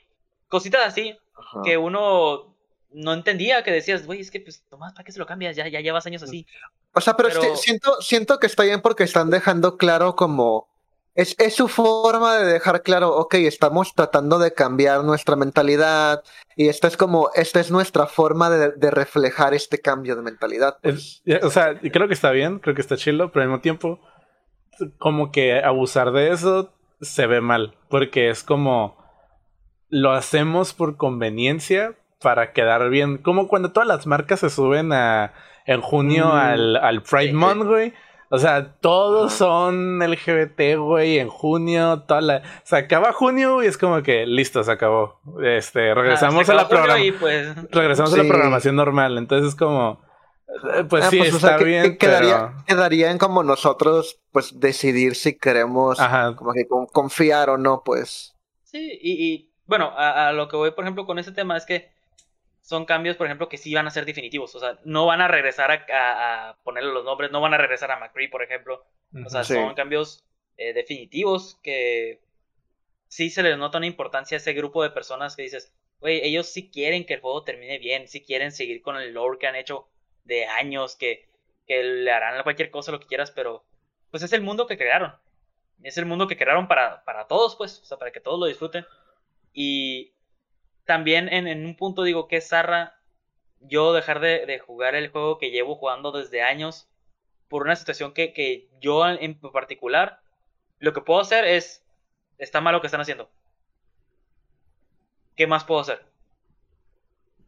[0.48, 1.60] cositas así Ajá.
[1.64, 2.56] que uno
[2.90, 5.54] no entendía, que decías, güey, es que pues, Tomás, ¿para qué se lo cambias?
[5.56, 6.46] Ya, ya llevas años así.
[6.94, 10.68] O sea, pero, Pero- si- siento, siento que está bien porque están dejando claro como...
[11.18, 16.22] Es, es su forma de dejar claro, ok, estamos tratando de cambiar nuestra mentalidad
[16.54, 20.76] y esta es como, esta es nuestra forma de, de reflejar este cambio de mentalidad.
[20.80, 21.20] pues.
[21.24, 23.98] Es- o sea, creo que está bien, creo que está chilo, pero al mismo tiempo,
[24.98, 28.96] como que abusar de eso se ve mal, porque es como
[29.88, 35.34] lo hacemos por conveniencia para quedar bien, como cuando todas las marcas se suben a
[35.66, 36.30] en junio Mm.
[36.36, 37.32] al, al Pride.
[37.32, 37.92] Month, güey.
[38.30, 42.42] O sea, todos son LGBT, güey, en junio, toda la...
[42.64, 45.18] Se acaba junio y es como que listo, se acabó.
[45.42, 49.16] Este, regresamos Ah, se a la programación pues, regresamos a la programación normal.
[49.16, 50.02] Entonces, como,
[50.74, 52.64] eh, pues Ah, sí, pues, o está sea, bien, que quedaría, pero...
[52.66, 57.82] quedaría en como nosotros, pues, decidir si queremos Ajá, como que con- confiar o no,
[57.82, 58.34] pues.
[58.64, 61.64] Sí, y, y, bueno, a, a lo que voy, por ejemplo, con ese tema es
[61.64, 61.90] que
[62.68, 64.54] son cambios, por ejemplo, que sí van a ser definitivos.
[64.54, 67.56] O sea, no van a regresar a, a- a ponerle los nombres, no van a
[67.56, 68.84] regresar a McCree, por ejemplo.
[69.24, 69.54] O sea, Sí.
[69.54, 70.22] son cambios
[70.58, 72.20] eh, definitivos que
[73.06, 76.46] sí se les nota una importancia a ese grupo de personas que dices, güey, ellos
[76.46, 79.56] sí quieren que el juego termine bien, sí quieren seguir con el lore que han
[79.56, 79.88] hecho
[80.24, 81.26] de años, que,
[81.66, 83.64] que le harán cualquier cosa, lo que quieras, pero
[84.10, 85.14] pues es el mundo que crearon.
[85.82, 88.44] Es el mundo que crearon para, para todos, pues, o sea, para que todos lo
[88.44, 88.84] disfruten.
[89.54, 90.12] Y
[90.88, 92.98] también en, en un punto digo que es zarra
[93.60, 96.88] yo dejar de, de jugar el juego que llevo jugando desde años
[97.48, 100.20] por una situación que, que yo en particular
[100.78, 101.84] lo que puedo hacer es
[102.38, 103.30] está mal lo que están haciendo.
[105.36, 106.02] ¿Qué más puedo hacer?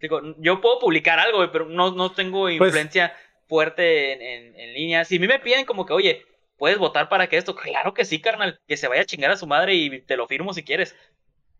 [0.00, 3.14] Digo, yo puedo publicar algo, pero no, no tengo Pues- influencia
[3.48, 5.04] fuerte en, en- en línea.
[5.04, 6.26] Si a mí me piden como que, oye,
[6.56, 7.54] ¿puedes votar para que esto?
[7.54, 8.60] Claro que sí, carnal.
[8.68, 10.94] Que se vaya a chingar a su madre y te lo firmo si quieres.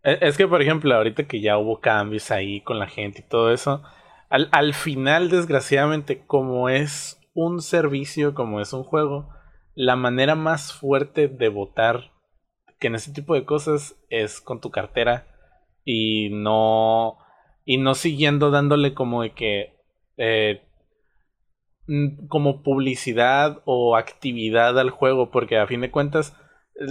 [0.03, 3.29] E, es que, por ejemplo, ahorita que ya hubo cambios ahí con la gente y
[3.29, 3.83] todo eso,
[4.29, 9.29] al, al final, desgraciadamente, como es un servicio, como es un juego,
[9.75, 12.11] la manera más fuerte de votar
[12.79, 15.27] que en ese tipo de cosas es con tu cartera
[15.85, 17.17] y no
[17.63, 19.75] y no siguiendo dándole como de que
[20.17, 20.63] eh,
[22.27, 26.35] como publicidad o actividad al juego porque a fin de cuentas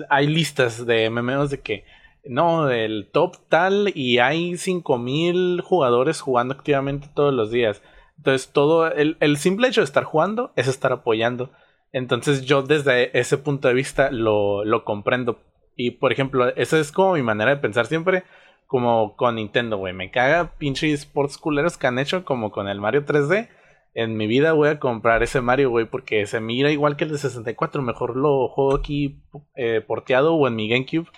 [0.08, 1.84] hay listas de MMOs de que
[2.24, 7.82] no, del top tal y hay 5000 jugadores jugando activamente todos los días.
[8.18, 11.50] Entonces, todo el, el, simple hecho de estar jugando es estar apoyando.
[11.92, 15.40] Entonces, yo desde ese punto de vista lo, lo comprendo.
[15.74, 18.24] Y por ejemplo, esa es como mi manera de pensar siempre.
[18.66, 19.94] Como con Nintendo, güey.
[19.94, 23.48] Me caga pinche sports culeros que han hecho como con el Mario 3D.
[23.94, 27.10] En mi vida voy a comprar ese Mario, güey, porque se mira igual que el
[27.10, 27.82] de 64.
[27.82, 29.18] Mejor lo juego aquí
[29.56, 31.08] eh, porteado o en mi GameCube.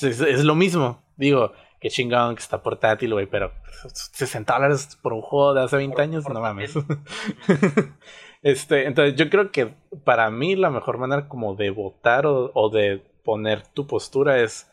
[0.00, 1.02] Es, lo mismo.
[1.16, 3.52] Digo, que chingón que está portátil, güey, pero
[3.92, 6.74] 60 dólares por un juego de hace 20 años, no mames.
[8.42, 13.02] este, entonces yo creo que para mí la mejor manera como de votar o, de
[13.24, 14.70] poner tu postura es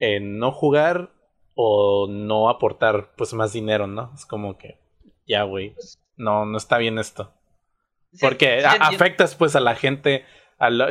[0.00, 1.10] no jugar
[1.54, 4.12] o no aportar pues más dinero, ¿no?
[4.14, 4.78] Es como que
[5.26, 7.32] ya, güey, pues no, no está bien esto.
[8.20, 10.24] Porque afectas pues a la gente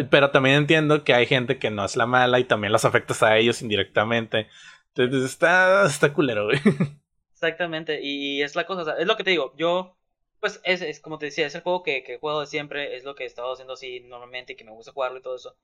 [0.10, 3.24] pero también entiendo que hay gente que no es la mala y también los afectas
[3.24, 4.48] a ellos indirectamente.
[4.96, 6.60] Entonces está, está culero, güey.
[7.34, 9.98] Exactamente, y es la cosa, es lo que te digo, yo,
[10.40, 13.04] pues es, es como te decía, es el juego que, que juego de siempre, es
[13.04, 15.56] lo que he estado haciendo así normalmente y que me gusta jugarlo y todo eso.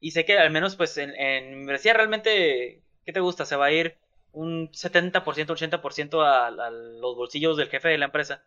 [0.00, 3.44] Y sé que al menos pues en, en realmente, ¿qué te gusta?
[3.46, 3.98] Se va a ir
[4.32, 8.42] un 70%, 80% a, a los bolsillos del jefe de la empresa.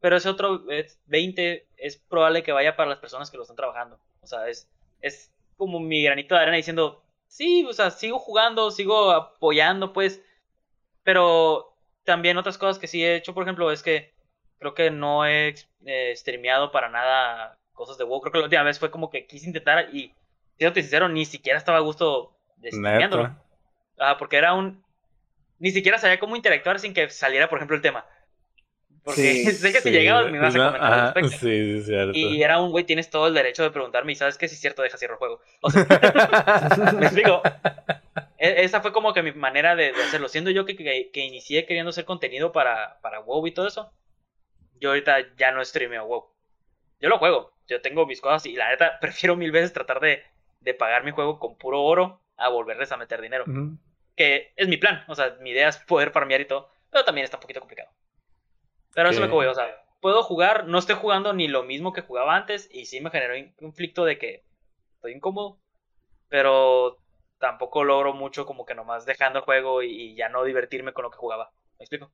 [0.00, 0.64] Pero ese otro
[1.06, 4.00] 20 es probable que vaya para las personas que lo están trabajando.
[4.22, 4.68] O sea, es,
[5.00, 10.22] es como mi granito de arena diciendo, sí, o sea, sigo jugando, sigo apoyando, pues.
[11.02, 14.12] Pero también otras cosas que sí he hecho, por ejemplo, es que
[14.58, 15.54] creo que no he
[15.86, 18.20] eh, streameado para nada cosas de WoW.
[18.20, 20.14] Creo que la última vez fue como que quise intentar y,
[20.58, 23.34] siendo sincero, ni siquiera estaba a gusto de streameándolo.
[23.98, 24.84] Ah, porque era un...
[25.58, 28.06] Ni siquiera sabía cómo interactuar sin que saliera, por ejemplo, el tema.
[29.04, 29.22] Porque
[29.52, 31.38] sé que si llegabas me ibas a comentar al respecto.
[31.38, 32.12] Sí, cierto.
[32.16, 34.60] Y era un güey, tienes todo el derecho de preguntarme, y sabes que si es
[34.60, 35.40] cierto, deja cierro el juego.
[35.62, 35.84] O sea,
[36.98, 37.42] me explico.
[38.38, 40.28] E, esa fue como que mi manera de, hacerlo.
[40.28, 43.92] Siendo yo que, que, inicié queriendo hacer contenido para, para WoW y todo eso,
[44.80, 46.26] yo ahorita ya no streameo WoW.
[47.00, 50.22] Yo lo juego, yo tengo mis cosas y la neta prefiero mil veces tratar de,
[50.60, 53.44] de pagar mi juego con puro oro a volverles a meter dinero.
[54.16, 57.24] Que es mi plan, o sea, mi idea es poder farmear y todo, pero también
[57.24, 57.90] está un poquito complicado.
[58.94, 59.66] Pero eso es lo que voy, o sea,
[60.00, 63.34] puedo jugar, no estoy jugando ni lo mismo que jugaba antes y sí me generó
[63.34, 64.44] un conflicto de que
[64.96, 65.58] estoy incómodo,
[66.28, 66.96] pero
[67.38, 71.10] tampoco logro mucho como que nomás dejando el juego y, ya no divertirme con lo
[71.10, 71.50] que jugaba.
[71.78, 72.10] ¿Me explico?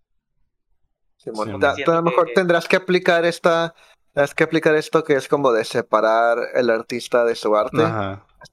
[1.17, 3.75] Sí, bueno, a lo mejor tendrás que aplicar esta,
[4.13, 7.83] tendrás que aplicar esto que es como de separar el artista de su arte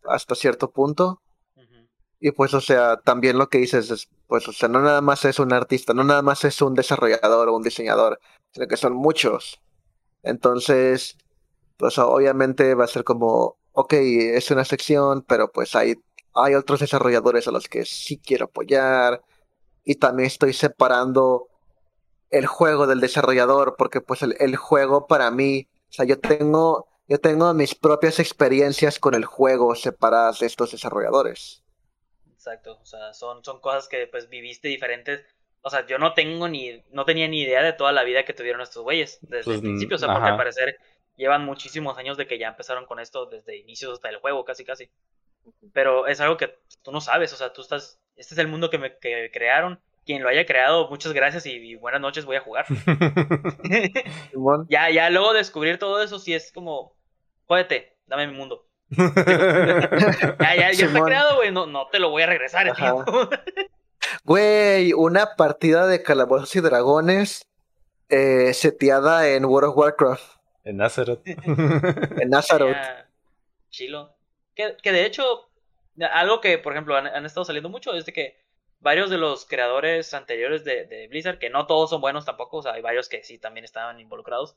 [0.05, 1.21] hasta, cierto punto.
[2.25, 5.25] Y pues, o sea, también lo que dices es, pues, o sea, no nada más
[5.25, 8.17] es un artista, no nada más es un desarrollador o un diseñador,
[8.53, 9.59] sino que son muchos.
[10.23, 11.17] Entonces,
[11.77, 15.95] pues obviamente va a ser como, ok, es una sección, pero pues hay,
[16.33, 19.21] hay otros desarrolladores a los que sí quiero apoyar.
[19.83, 21.49] Y también estoy separando
[22.29, 26.87] el juego del desarrollador, porque pues el, el juego para mí, o sea, yo tengo,
[27.07, 31.62] yo tengo mis propias experiencias con el juego separadas de estos desarrolladores.
[32.45, 35.25] Exacto, o sea, son, son cosas que pues viviste diferentes.
[35.61, 38.33] O sea, yo no tengo ni, no tenía ni idea de toda la vida que
[38.33, 40.77] tuvieron estos güeyes desde el pues, principio, o sea, porque al parecer
[41.15, 44.65] llevan muchísimos años de que ya empezaron con esto desde inicios hasta el juego, casi
[44.65, 44.89] casi.
[45.71, 48.69] Pero es algo que tú no sabes, o sea, tú estás, este es el mundo
[48.69, 52.41] que me que crearon, quien lo haya creado, muchas gracias y, buenas noches, voy a
[52.41, 52.65] jugar.
[54.67, 56.93] ya, ya luego descubrir todo eso sí es como,
[57.45, 58.67] jódete, dame mi mundo.
[60.39, 61.51] ya, ya, ya está creado, güey.
[61.51, 63.05] No, no te lo voy a regresar, tío.
[64.25, 67.47] Güey, una partida de calabozos y dragones
[68.09, 70.37] eh, seteada en World of Warcraft.
[70.63, 71.21] En Nazareth.
[71.25, 72.77] en Nazareth.
[73.69, 74.15] Chilo.
[74.55, 75.49] Que, que, de hecho,
[76.11, 78.37] algo que, por ejemplo, han, estado saliendo mucho es de que
[78.79, 82.61] varios de los creadores anteriores de, de, Blizzard, que no todos son buenos tampoco, o
[82.61, 84.55] sea, hay varios que sí también estaban involucrados,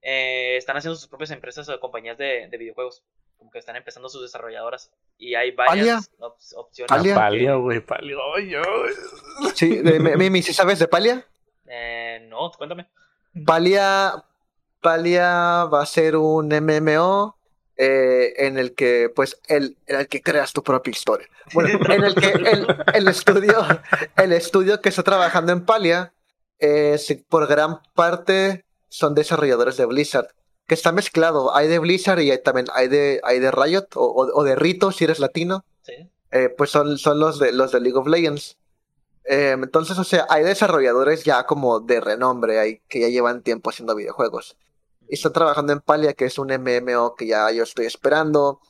[0.00, 3.04] eh, están haciendo sus propias empresas o compañías de, de videojuegos
[3.42, 4.92] como que están empezando sus desarrolladoras.
[5.18, 6.12] Y hay varias
[6.54, 6.88] opciones.
[6.88, 7.16] ¿Palia?
[7.16, 8.16] Palia, güey, Palia.
[9.56, 11.26] Sí, Mimi, ¿sí sabes de Palia?
[11.66, 12.88] Eh, no, cuéntame.
[13.44, 14.24] Palia,
[14.80, 17.36] Palia va a ser un MMO
[17.76, 21.26] eh, en el que, pues, el, en el que creas tu propia historia.
[21.52, 23.66] Bueno, en el que el, el estudio,
[24.16, 26.12] el estudio que está trabajando en Palia,
[26.60, 26.96] eh,
[27.28, 30.28] por gran parte son desarrolladores de Blizzard,
[30.72, 31.54] que está mezclado.
[31.54, 34.56] Hay de Blizzard y hay, también hay de, hay de Riot o, o- o de
[34.56, 35.66] Rito, si eres latino.
[35.82, 35.92] Sí.
[36.30, 38.56] Eh, pues son, son los, de, los de League of Legends.
[39.24, 43.68] Eh, entonces, o sea, hay desarrolladores ya como de renombre hay, que ya llevan tiempo
[43.68, 44.56] haciendo videojuegos.
[45.10, 48.60] Y están trabajando en Palia, que es un MMO que ya yo estoy esperando,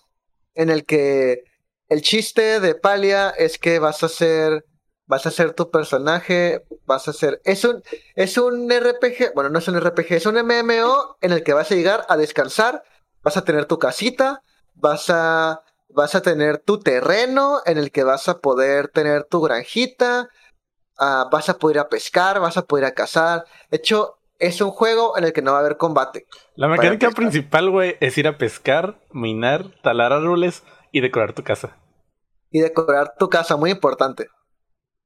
[0.55, 1.45] en el que
[1.89, 4.65] el chiste de Palia es que vas a ser,
[5.13, 7.83] vas a ser tu personaje, vas a ser, es un,
[8.15, 11.71] es un RPG, bueno, no es un RPG, es un MMO en el que vas
[11.71, 12.83] a llegar a descansar,
[13.23, 14.43] vas a tener tu casita,
[14.75, 19.43] vas a, vas a tener tu terreno en el que vas a poder tener tu
[19.43, 20.31] granjita,
[20.99, 23.45] ah, vas a poder ir a pescar, vas a poder ir a cazar.
[23.71, 26.25] De hecho, es un juego en el que no va a haber combate.
[26.57, 31.77] La mecánica principal, güey, es ir a pescar, minar, talar árboles y decorar tu casa.
[32.51, 34.29] y decorar tu casa, muy importante.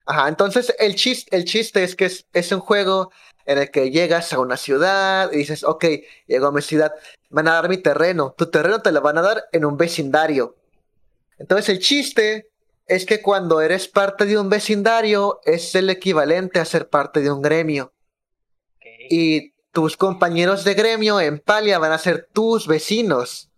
[0.07, 3.11] Ajá, entonces el chiste, el chiste es que es, es un juego
[3.45, 5.85] en el que llegas a una ciudad y dices, ok,
[6.27, 6.93] llego a mi ciudad,
[7.31, 9.77] me van a dar mi terreno, tu terreno te lo van a dar en un
[9.77, 10.57] vecindario.
[11.39, 12.51] Entonces el chiste
[12.87, 17.31] es que cuando eres parte de un vecindario es el equivalente a ser parte de
[17.31, 17.93] un gremio.
[19.11, 23.51] Y tus compañeros de gremio en Palia van a ser tus vecinos.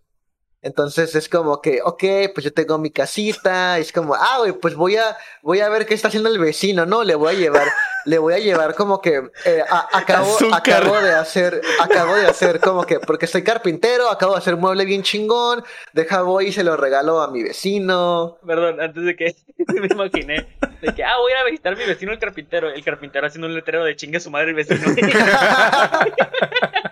[0.61, 2.03] Entonces es como que, ok,
[2.33, 5.85] pues yo tengo mi casita, es como, ah, güey, pues voy a, voy a ver
[5.85, 7.03] qué está haciendo el vecino, ¿no?
[7.05, 7.67] Le voy a llevar,
[8.05, 10.59] le voy a llevar como que, eh, a- acabo, Azúcar.
[10.59, 14.59] acabo de hacer, acabo de hacer como que, porque soy carpintero, acabo de hacer un
[14.59, 15.63] mueble bien chingón,
[15.93, 18.37] deja voy y se lo regalo a mi vecino.
[18.45, 19.35] Perdón, antes de que
[19.79, 20.45] me imaginé
[20.81, 22.69] de que, ah, voy a ir a visitar a mi vecino el carpintero.
[22.69, 24.81] El carpintero haciendo un letrero de chingue su madre el vecino.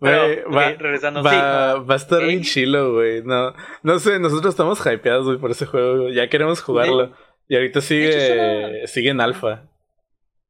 [0.00, 1.36] Güey, va, regresando, va, sí.
[1.36, 2.24] va a estar Ok.
[2.26, 3.22] bien chilo, güey.
[3.22, 3.52] No,
[3.82, 6.02] no sé, nosotros estamos hypeados, güey, por ese juego.
[6.02, 6.14] güey.
[6.14, 7.12] Ya queremos jugarlo.
[7.48, 9.64] Y ahorita sigue, suena- sigue en alfa.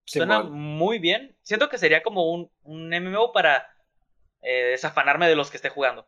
[0.05, 1.37] Suena muy bien.
[1.43, 3.67] Siento que sería como un, un MMO para
[4.43, 6.07] eh, desafanarme de los que esté jugando.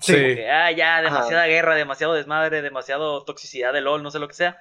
[0.00, 0.12] Sí.
[0.12, 4.28] Como que, ah, ya, demasiada guerra, demasiado desmadre, demasiado toxicidad de LOL, no sé lo
[4.28, 4.58] que sea.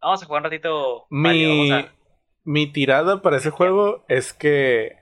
[0.00, 1.06] Vamos a jugar un ratito.
[1.10, 1.92] Mi, vamos a-
[2.44, 4.96] mi tirada para ese juego es que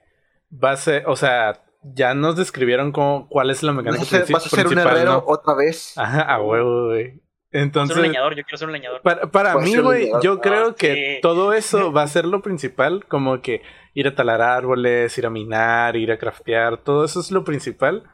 [0.52, 4.06] va a ser, o sea, ya nos describieron cómo, cuál es la Vas mecánica a
[4.06, 5.24] ser, princi- vas a ser un principal, herrero ¿no?
[5.26, 5.96] otra vez.
[5.98, 7.10] Ajá, a huevo, güey.
[7.14, 7.20] ser
[7.62, 9.02] Entonces, un leñador, yo quiero ser un leñador.
[9.02, 11.20] Para, mí, ser güey, yo creo Ah, que sí.
[11.22, 13.62] todo eso va a ser lo principal, como que
[13.94, 18.04] ir a talar árboles, ir a minar, ir a craftear, todo eso es lo principal.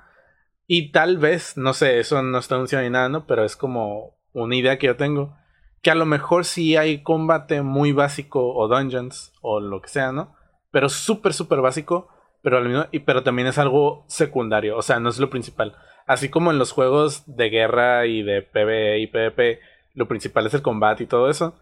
[0.66, 3.26] Y tal vez, no sé, eso no está anunciado ni nada, ¿no?
[3.26, 5.34] Pero es como una idea que yo tengo.
[5.82, 10.10] Que a lo mejor sí hay combate muy básico o dungeons o lo que sea,
[10.12, 10.34] ¿no?
[10.70, 12.08] Pero súper, súper básico.
[12.42, 15.74] Pero, al mismo, y, pero también es algo secundario, o sea, no es lo principal.
[16.06, 19.60] Así como en los juegos de guerra y de PvE y PvP,
[19.94, 21.54] lo principal es el combate y todo eso.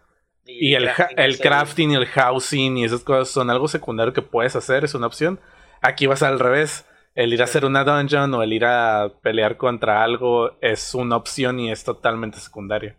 [0.45, 4.21] Y el, ja- el crafting y el housing y esas cosas son algo secundario que
[4.21, 5.39] puedes hacer, es una opción.
[5.81, 6.85] Aquí vas al revés.
[7.15, 11.15] El ir a hacer una dungeon o el ir a pelear contra algo es una
[11.17, 12.95] opción y es totalmente secundario.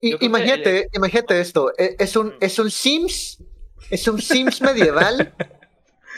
[0.00, 3.42] Y- imagínate, imagínate esto, e- es un, es un Sims,
[3.90, 5.32] es un Sims medieval,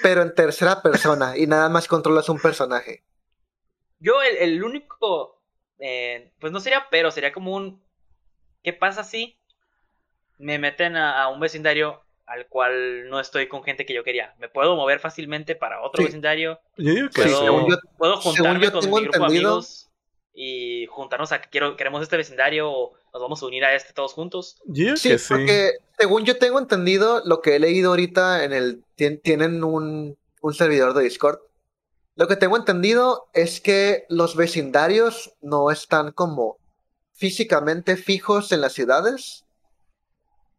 [0.03, 3.03] pero en tercera persona y nada más controlas un personaje.
[3.99, 5.41] Yo, el, el único.
[5.79, 7.83] eh, pues no sería pero, sería como un.
[8.63, 9.39] ¿Qué pasa si
[10.39, 14.35] me meten a, a un vecindario al cual no estoy con gente que yo quería?
[14.39, 16.07] ¿Me puedo mover fácilmente para otro Sí.
[16.07, 16.61] vecindario?
[16.77, 17.45] Yo digo que Sí, ¿Puedo, sí.
[17.45, 19.91] según yo- puedo según juntarme yo con tengo mi grupo de amigos
[20.35, 23.93] y juntarnos a que quiero, queremos este vecindario o nos vamos a unir a este
[23.93, 24.57] todos juntos?
[24.65, 25.27] Yo Sí, que sí.
[25.29, 30.17] porque según yo tengo entendido, lo que he leído ahorita en el tien- tienen un,
[30.41, 31.39] un servidor de Discord.
[32.15, 36.57] Lo que tengo entendido es que los vecindarios no están como
[37.15, 39.45] físicamente fijos en las ciudades,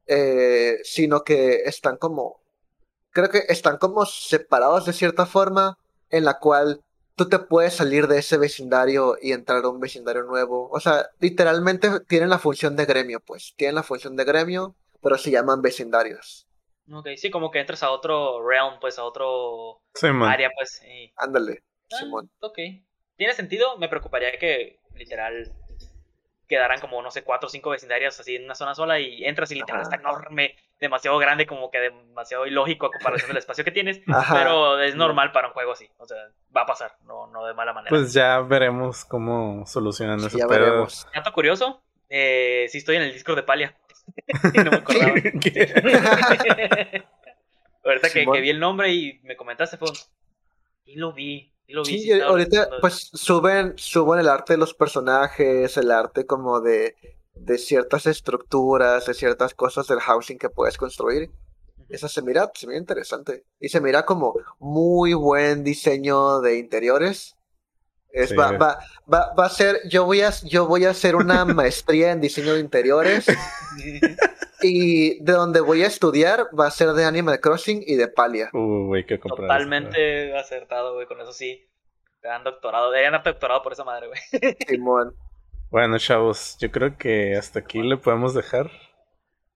[0.08, 2.40] eh, sino que están como,
[3.12, 5.78] creo que están como separados de cierta forma,
[6.10, 6.82] en la cual
[7.15, 10.69] tú te puedes salir de ese vecindario y entrar a un vecindario nuevo.
[10.72, 13.53] O sea, literalmente tienen la función de gremio, pues.
[13.56, 16.48] Tienen la función de gremio, pero se llaman vecindarios.
[16.91, 20.81] Ok, sí, como que entras a otro realm, pues a otro Sí, área, pues.
[20.85, 22.30] y- Ándale, Ah, Simón.
[22.40, 22.57] ok.
[23.15, 23.77] ¿Tiene sentido?
[23.77, 25.52] Me preocuparía que literal
[26.48, 29.52] quedaran como, no sé, cuatro o cinco vecindarios así en una zona sola y entras
[29.52, 29.90] y literal Ajá.
[29.90, 34.02] está enorme, demasiado grande, como que demasiado ilógico a comparación del espacio que tienes.
[34.08, 34.36] Ajá.
[34.36, 35.90] Pero es normal para un juego así.
[35.98, 36.18] O sea,
[36.56, 37.90] va a pasar, no, no de mala manera.
[37.90, 41.08] Pues ya veremos cómo solucionan Sí, ese ya veremos.
[41.16, 43.76] Dato curioso, eh, sí estoy en el Discord de Palia.
[44.66, 45.14] no me acordaba.
[47.86, 49.90] Ahorita que, vi el nombre y me comentaste fue
[50.86, 51.52] Y lo vi.
[51.66, 56.26] Sí, lo vi, sí ahorita pues suben, suben el arte de los personajes, el arte
[56.26, 56.96] como de,
[57.34, 61.32] de ciertas estructuras, de ciertas cosas del housing que puedes construir.
[61.90, 63.46] Eso se mira, se mira interesante.
[63.60, 67.36] Y se mira como muy buen diseño de interiores.
[68.10, 68.36] Es, Sí.
[68.36, 68.80] va, va,
[69.12, 72.54] va, va a ser, yo voy a, yo voy a hacer una maestría en diseño
[72.54, 73.26] de interiores
[74.62, 78.50] y de donde voy a estudiar va a ser de Animal Crossing y de Palia.
[78.54, 79.36] Uh, güey, comprar.
[79.36, 81.68] Totalmente acertado, güey, con eso sí.
[82.22, 84.56] Te dan doctorado, deberían dar doctorado por esa madre, güey.
[84.68, 85.16] Simón.
[85.74, 88.70] Bueno, chavos, yo creo que hasta aquí le podemos dejar.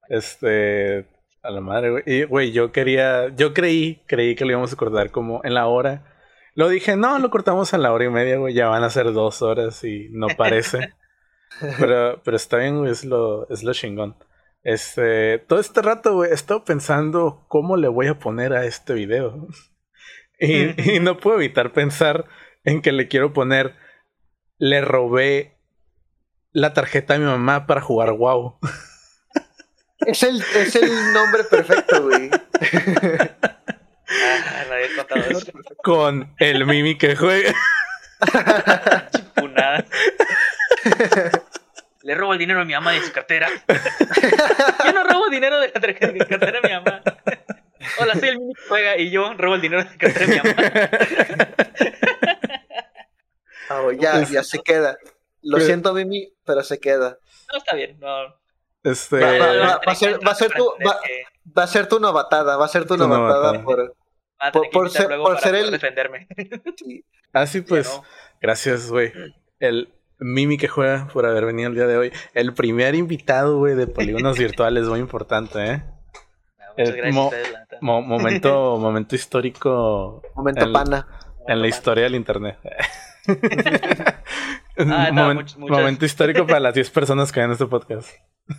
[0.10, 1.06] Este.
[1.44, 2.03] A la madre, güey.
[2.07, 3.30] Y, güey, yo quería.
[3.35, 6.15] Yo creí, creí que lo íbamos a cortar como en la hora.
[6.56, 8.56] Lo dije, no, lo cortamos a la hora y media, güey.
[8.56, 10.91] Ya van a ser dos horas y no parece.
[11.80, 14.18] pero, pero está bien, güey, es lo, es lo chingón.
[14.64, 15.38] Este.
[15.38, 19.48] Todo este rato, güey, he estado pensando cómo le voy a poner a este video.
[20.39, 22.26] y, y no puedo evitar pensar
[22.64, 23.76] en que le quiero poner.
[24.57, 25.56] Le robé
[26.57, 28.57] la tarjeta a mi mamá para jugar WoW.
[29.99, 32.31] Es el, es el nombre perfecto, güey.
[34.09, 35.51] Ah, me había contado eso.
[35.84, 37.53] Con el Mimi que juega.
[39.35, 39.85] Punada.
[42.01, 43.49] Le robo el dinero a mi mamá de su cartera.
[44.85, 47.01] yo no robo dinero de la tarjeta- de cartera de mi mamá.
[47.99, 50.31] Hola, soy el mini que juega y yo robo el dinero de la cartera de
[50.31, 50.71] mi mamá.
[53.69, 54.97] Ah, ya, ya se queda.
[55.48, 57.18] Lo Pero- siento, Mimi, pero se queda.
[57.52, 57.98] No, está bien.
[57.99, 58.07] No.
[58.84, 59.19] Este.
[59.19, 59.91] Va, va, Van va.
[59.91, 61.24] a ser- va a ser tu- va- que-
[61.57, 63.64] Va a ser tu novatada, va a ser tu Tu novatada novatada.
[63.64, 63.95] por...
[64.72, 66.28] por- ser- por ser el- defenderme.
[66.78, 67.06] sí.
[67.32, 68.03] Así pues, Ya no.
[68.41, 69.14] gracias, güey.
[69.60, 72.11] El Mimi que juega por haber venido el día de hoy.
[72.34, 75.78] El primer invitado, güey, de polígonos virtuales, muy importante, ¿eh?
[75.78, 77.78] No, muchas El gracias mo- a ustedes, la neta.
[77.82, 81.07] Mo- momento, momento histórico Momento pana.
[81.48, 82.57] en la historia del internet.
[84.80, 88.12] Ah, no, much- muchas- Momento histórico para las 10 personas que ven este podcast.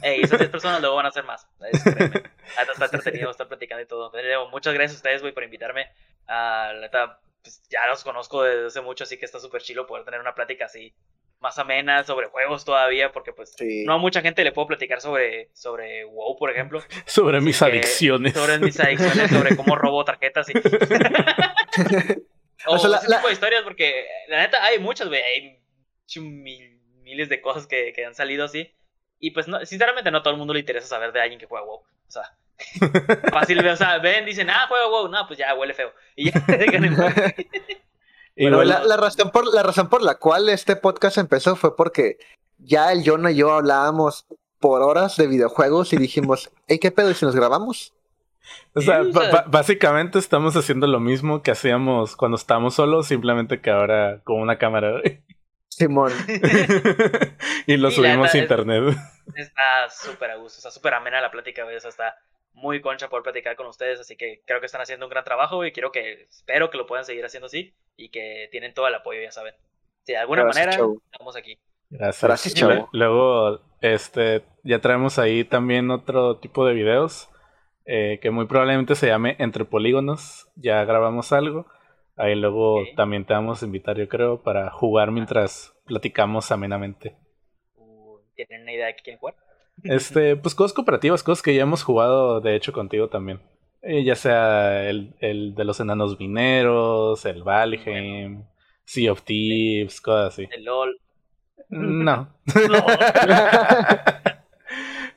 [0.03, 1.47] Ey, esas 10 personas luego van a ser más.
[1.61, 4.11] Hasta está entretenido estar platicando y todo.
[4.13, 5.87] Pero muchas gracias a ustedes, güey, por invitarme.
[6.27, 9.87] Ah, la neta, pues, ya los conozco desde hace mucho, así que está súper chilo
[9.87, 10.95] poder tener una plática así
[11.41, 13.85] más amena sobre juegos todavía, porque pues Sí.
[13.87, 16.83] no a mucha gente le puedo platicar sobre, sobre WoW, por ejemplo.
[17.07, 18.35] Sobre mis que- adicciones.
[18.35, 20.59] Sobre mis adicciones, sobre cómo robo tarjetas y...
[20.59, 20.61] o
[22.75, 25.23] O sea, la- ese la- tipo de historias, porque la neta hay muchas, güey.
[25.23, 25.58] Hay
[26.17, 28.75] mil- miles de cosas que, que han salido así.
[29.21, 31.47] Y pues, no, sinceramente, no a todo el mundo le interesa saber de alguien que
[31.47, 31.81] juega WoW.
[31.81, 32.37] O sea,
[33.33, 35.09] fácil, o sea, ven, dicen, ah, juega WoW.
[35.09, 35.93] No, pues ya huele feo.
[36.17, 36.45] Y ya
[38.41, 42.19] Bueno, la, la razón por, la razón por la cual este podcast empezó fue porque
[42.59, 44.27] ya el John y yo hablábamos
[44.61, 47.11] por horas de videojuegos y dijimos, hey, ¿qué pedo?
[47.11, 47.95] ¿Y si nos grabamos?
[48.75, 49.03] o sea,
[49.47, 54.57] básicamente estamos haciendo lo mismo que hacíamos cuando estábamos solos, simplemente que ahora con una
[54.57, 55.03] cámara.
[55.79, 56.13] Simón.
[57.67, 58.97] y lo subimos a internet.
[59.35, 61.77] Está súper a gusto, está súper amena la plática, güey.
[61.77, 62.17] O sea, está
[62.53, 64.01] muy concha por platicar con ustedes.
[64.01, 66.87] Así que creo que están haciendo un gran trabajo y quiero que, espero que lo
[66.87, 69.55] puedan seguir haciendo así y que tienen todo el apoyo, ya saben.
[70.03, 71.59] Si de alguna Gracias, manera, estamos aquí.
[71.91, 72.23] Gracias.
[72.23, 77.29] Gracias, Luego, este, ya traemos ahí también otro tipo de videos
[77.87, 80.49] eh, que muy probablemente se llame Entre Polígonos.
[80.57, 81.67] Ya grabamos algo.
[82.19, 87.17] Ahí luego también te vamos a invitar, yo creo, para jugar mientras platicamos amenamente.
[87.77, 89.37] Uh, ¿Tienen una idea de quieren jugar?
[89.85, 93.41] Este, pues cosas cooperativas, cosas que ya hemos jugado, de hecho, contigo también.
[93.81, 98.43] Eh, ya sea el, el de los enanos mineros, el Valheim,
[98.85, 100.49] Sea of Thieves, cosas así.
[100.51, 101.01] El LOL.
[101.69, 102.29] No.
[102.69, 102.87] No.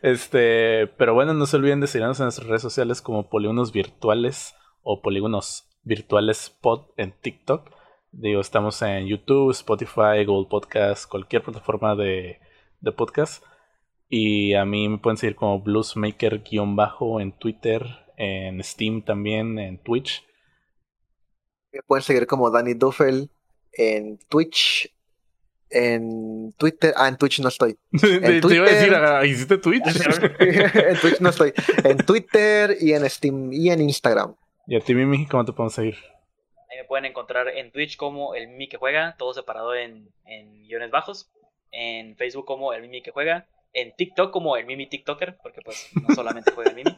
[0.03, 4.55] Este, pero bueno, no se olviden de seguirnos en nuestras redes sociales como Polígonos Virtuales
[4.81, 7.71] o Polígonos Virtuales Pod en TikTok.
[8.11, 12.39] Digo, estamos en YouTube, Spotify, Google Podcast, cualquier plataforma de,
[12.81, 13.43] de podcast.
[14.09, 17.85] Y a mí me pueden seguir como Bluesmaker-bajo en Twitter,
[18.17, 20.25] en Steam también, en Twitch.
[21.71, 23.29] Me pueden seguir como Danny Duffel
[23.71, 24.93] en Twitch,
[25.69, 26.93] en Twitter.
[26.97, 27.77] Ah, en Twitch no estoy.
[28.01, 29.85] Te, te iba a decir, ah, ¿hiciste Twitch?
[30.39, 31.53] en Twitch no estoy.
[31.85, 34.35] En Twitter y en Steam y en Instagram.
[34.67, 35.95] Y a ti, Mimi, ¿cómo te podemos seguir?
[36.69, 40.63] Ahí me pueden encontrar en Twitch como el Mimi que juega, todo separado en, en
[40.67, 41.31] guiones bajos.
[41.71, 43.47] En Facebook como el Mimi que juega.
[43.73, 46.97] En TikTok como el Mimi TikToker, porque pues no solamente juega el Mimi.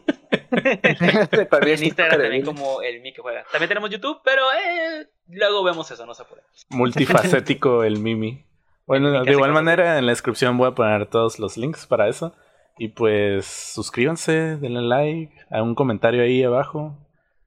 [1.49, 3.43] También en Instagram también como el Mimi que juega.
[3.51, 6.41] También tenemos YouTube, pero eh, luego vemos eso, no se apure.
[6.69, 8.45] multifacético el Mimi.
[8.85, 11.57] Bueno, El Mimi que de igual manera en la descripción voy a poner todos los
[11.57, 12.35] links para eso.
[12.77, 16.97] Y pues suscríbanse, denle like, hagan un comentario ahí abajo.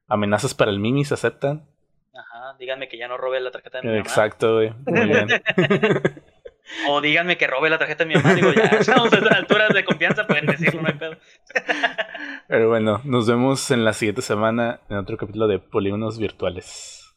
[0.08, 1.68] Amenazas para el Mimi se aceptan.
[2.14, 4.00] Ajá, díganme que ya no robe la tarjeta de mi mamá.
[4.00, 4.72] Exacto, güey.
[4.86, 5.28] Muy bien.
[6.88, 8.34] O díganme que robe la tarjeta de mi mamá.
[8.34, 11.16] Digo, ya estamos a estas alturas de confianza, pueden decirlo, no hay pedo.
[12.48, 17.14] Pero bueno, nos vemos en la siguiente semana en otro capítulo de Polígonos Virtuales.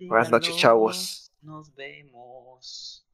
[0.00, 1.32] Buenas noches, chavos.
[1.42, 3.06] Nos vemos.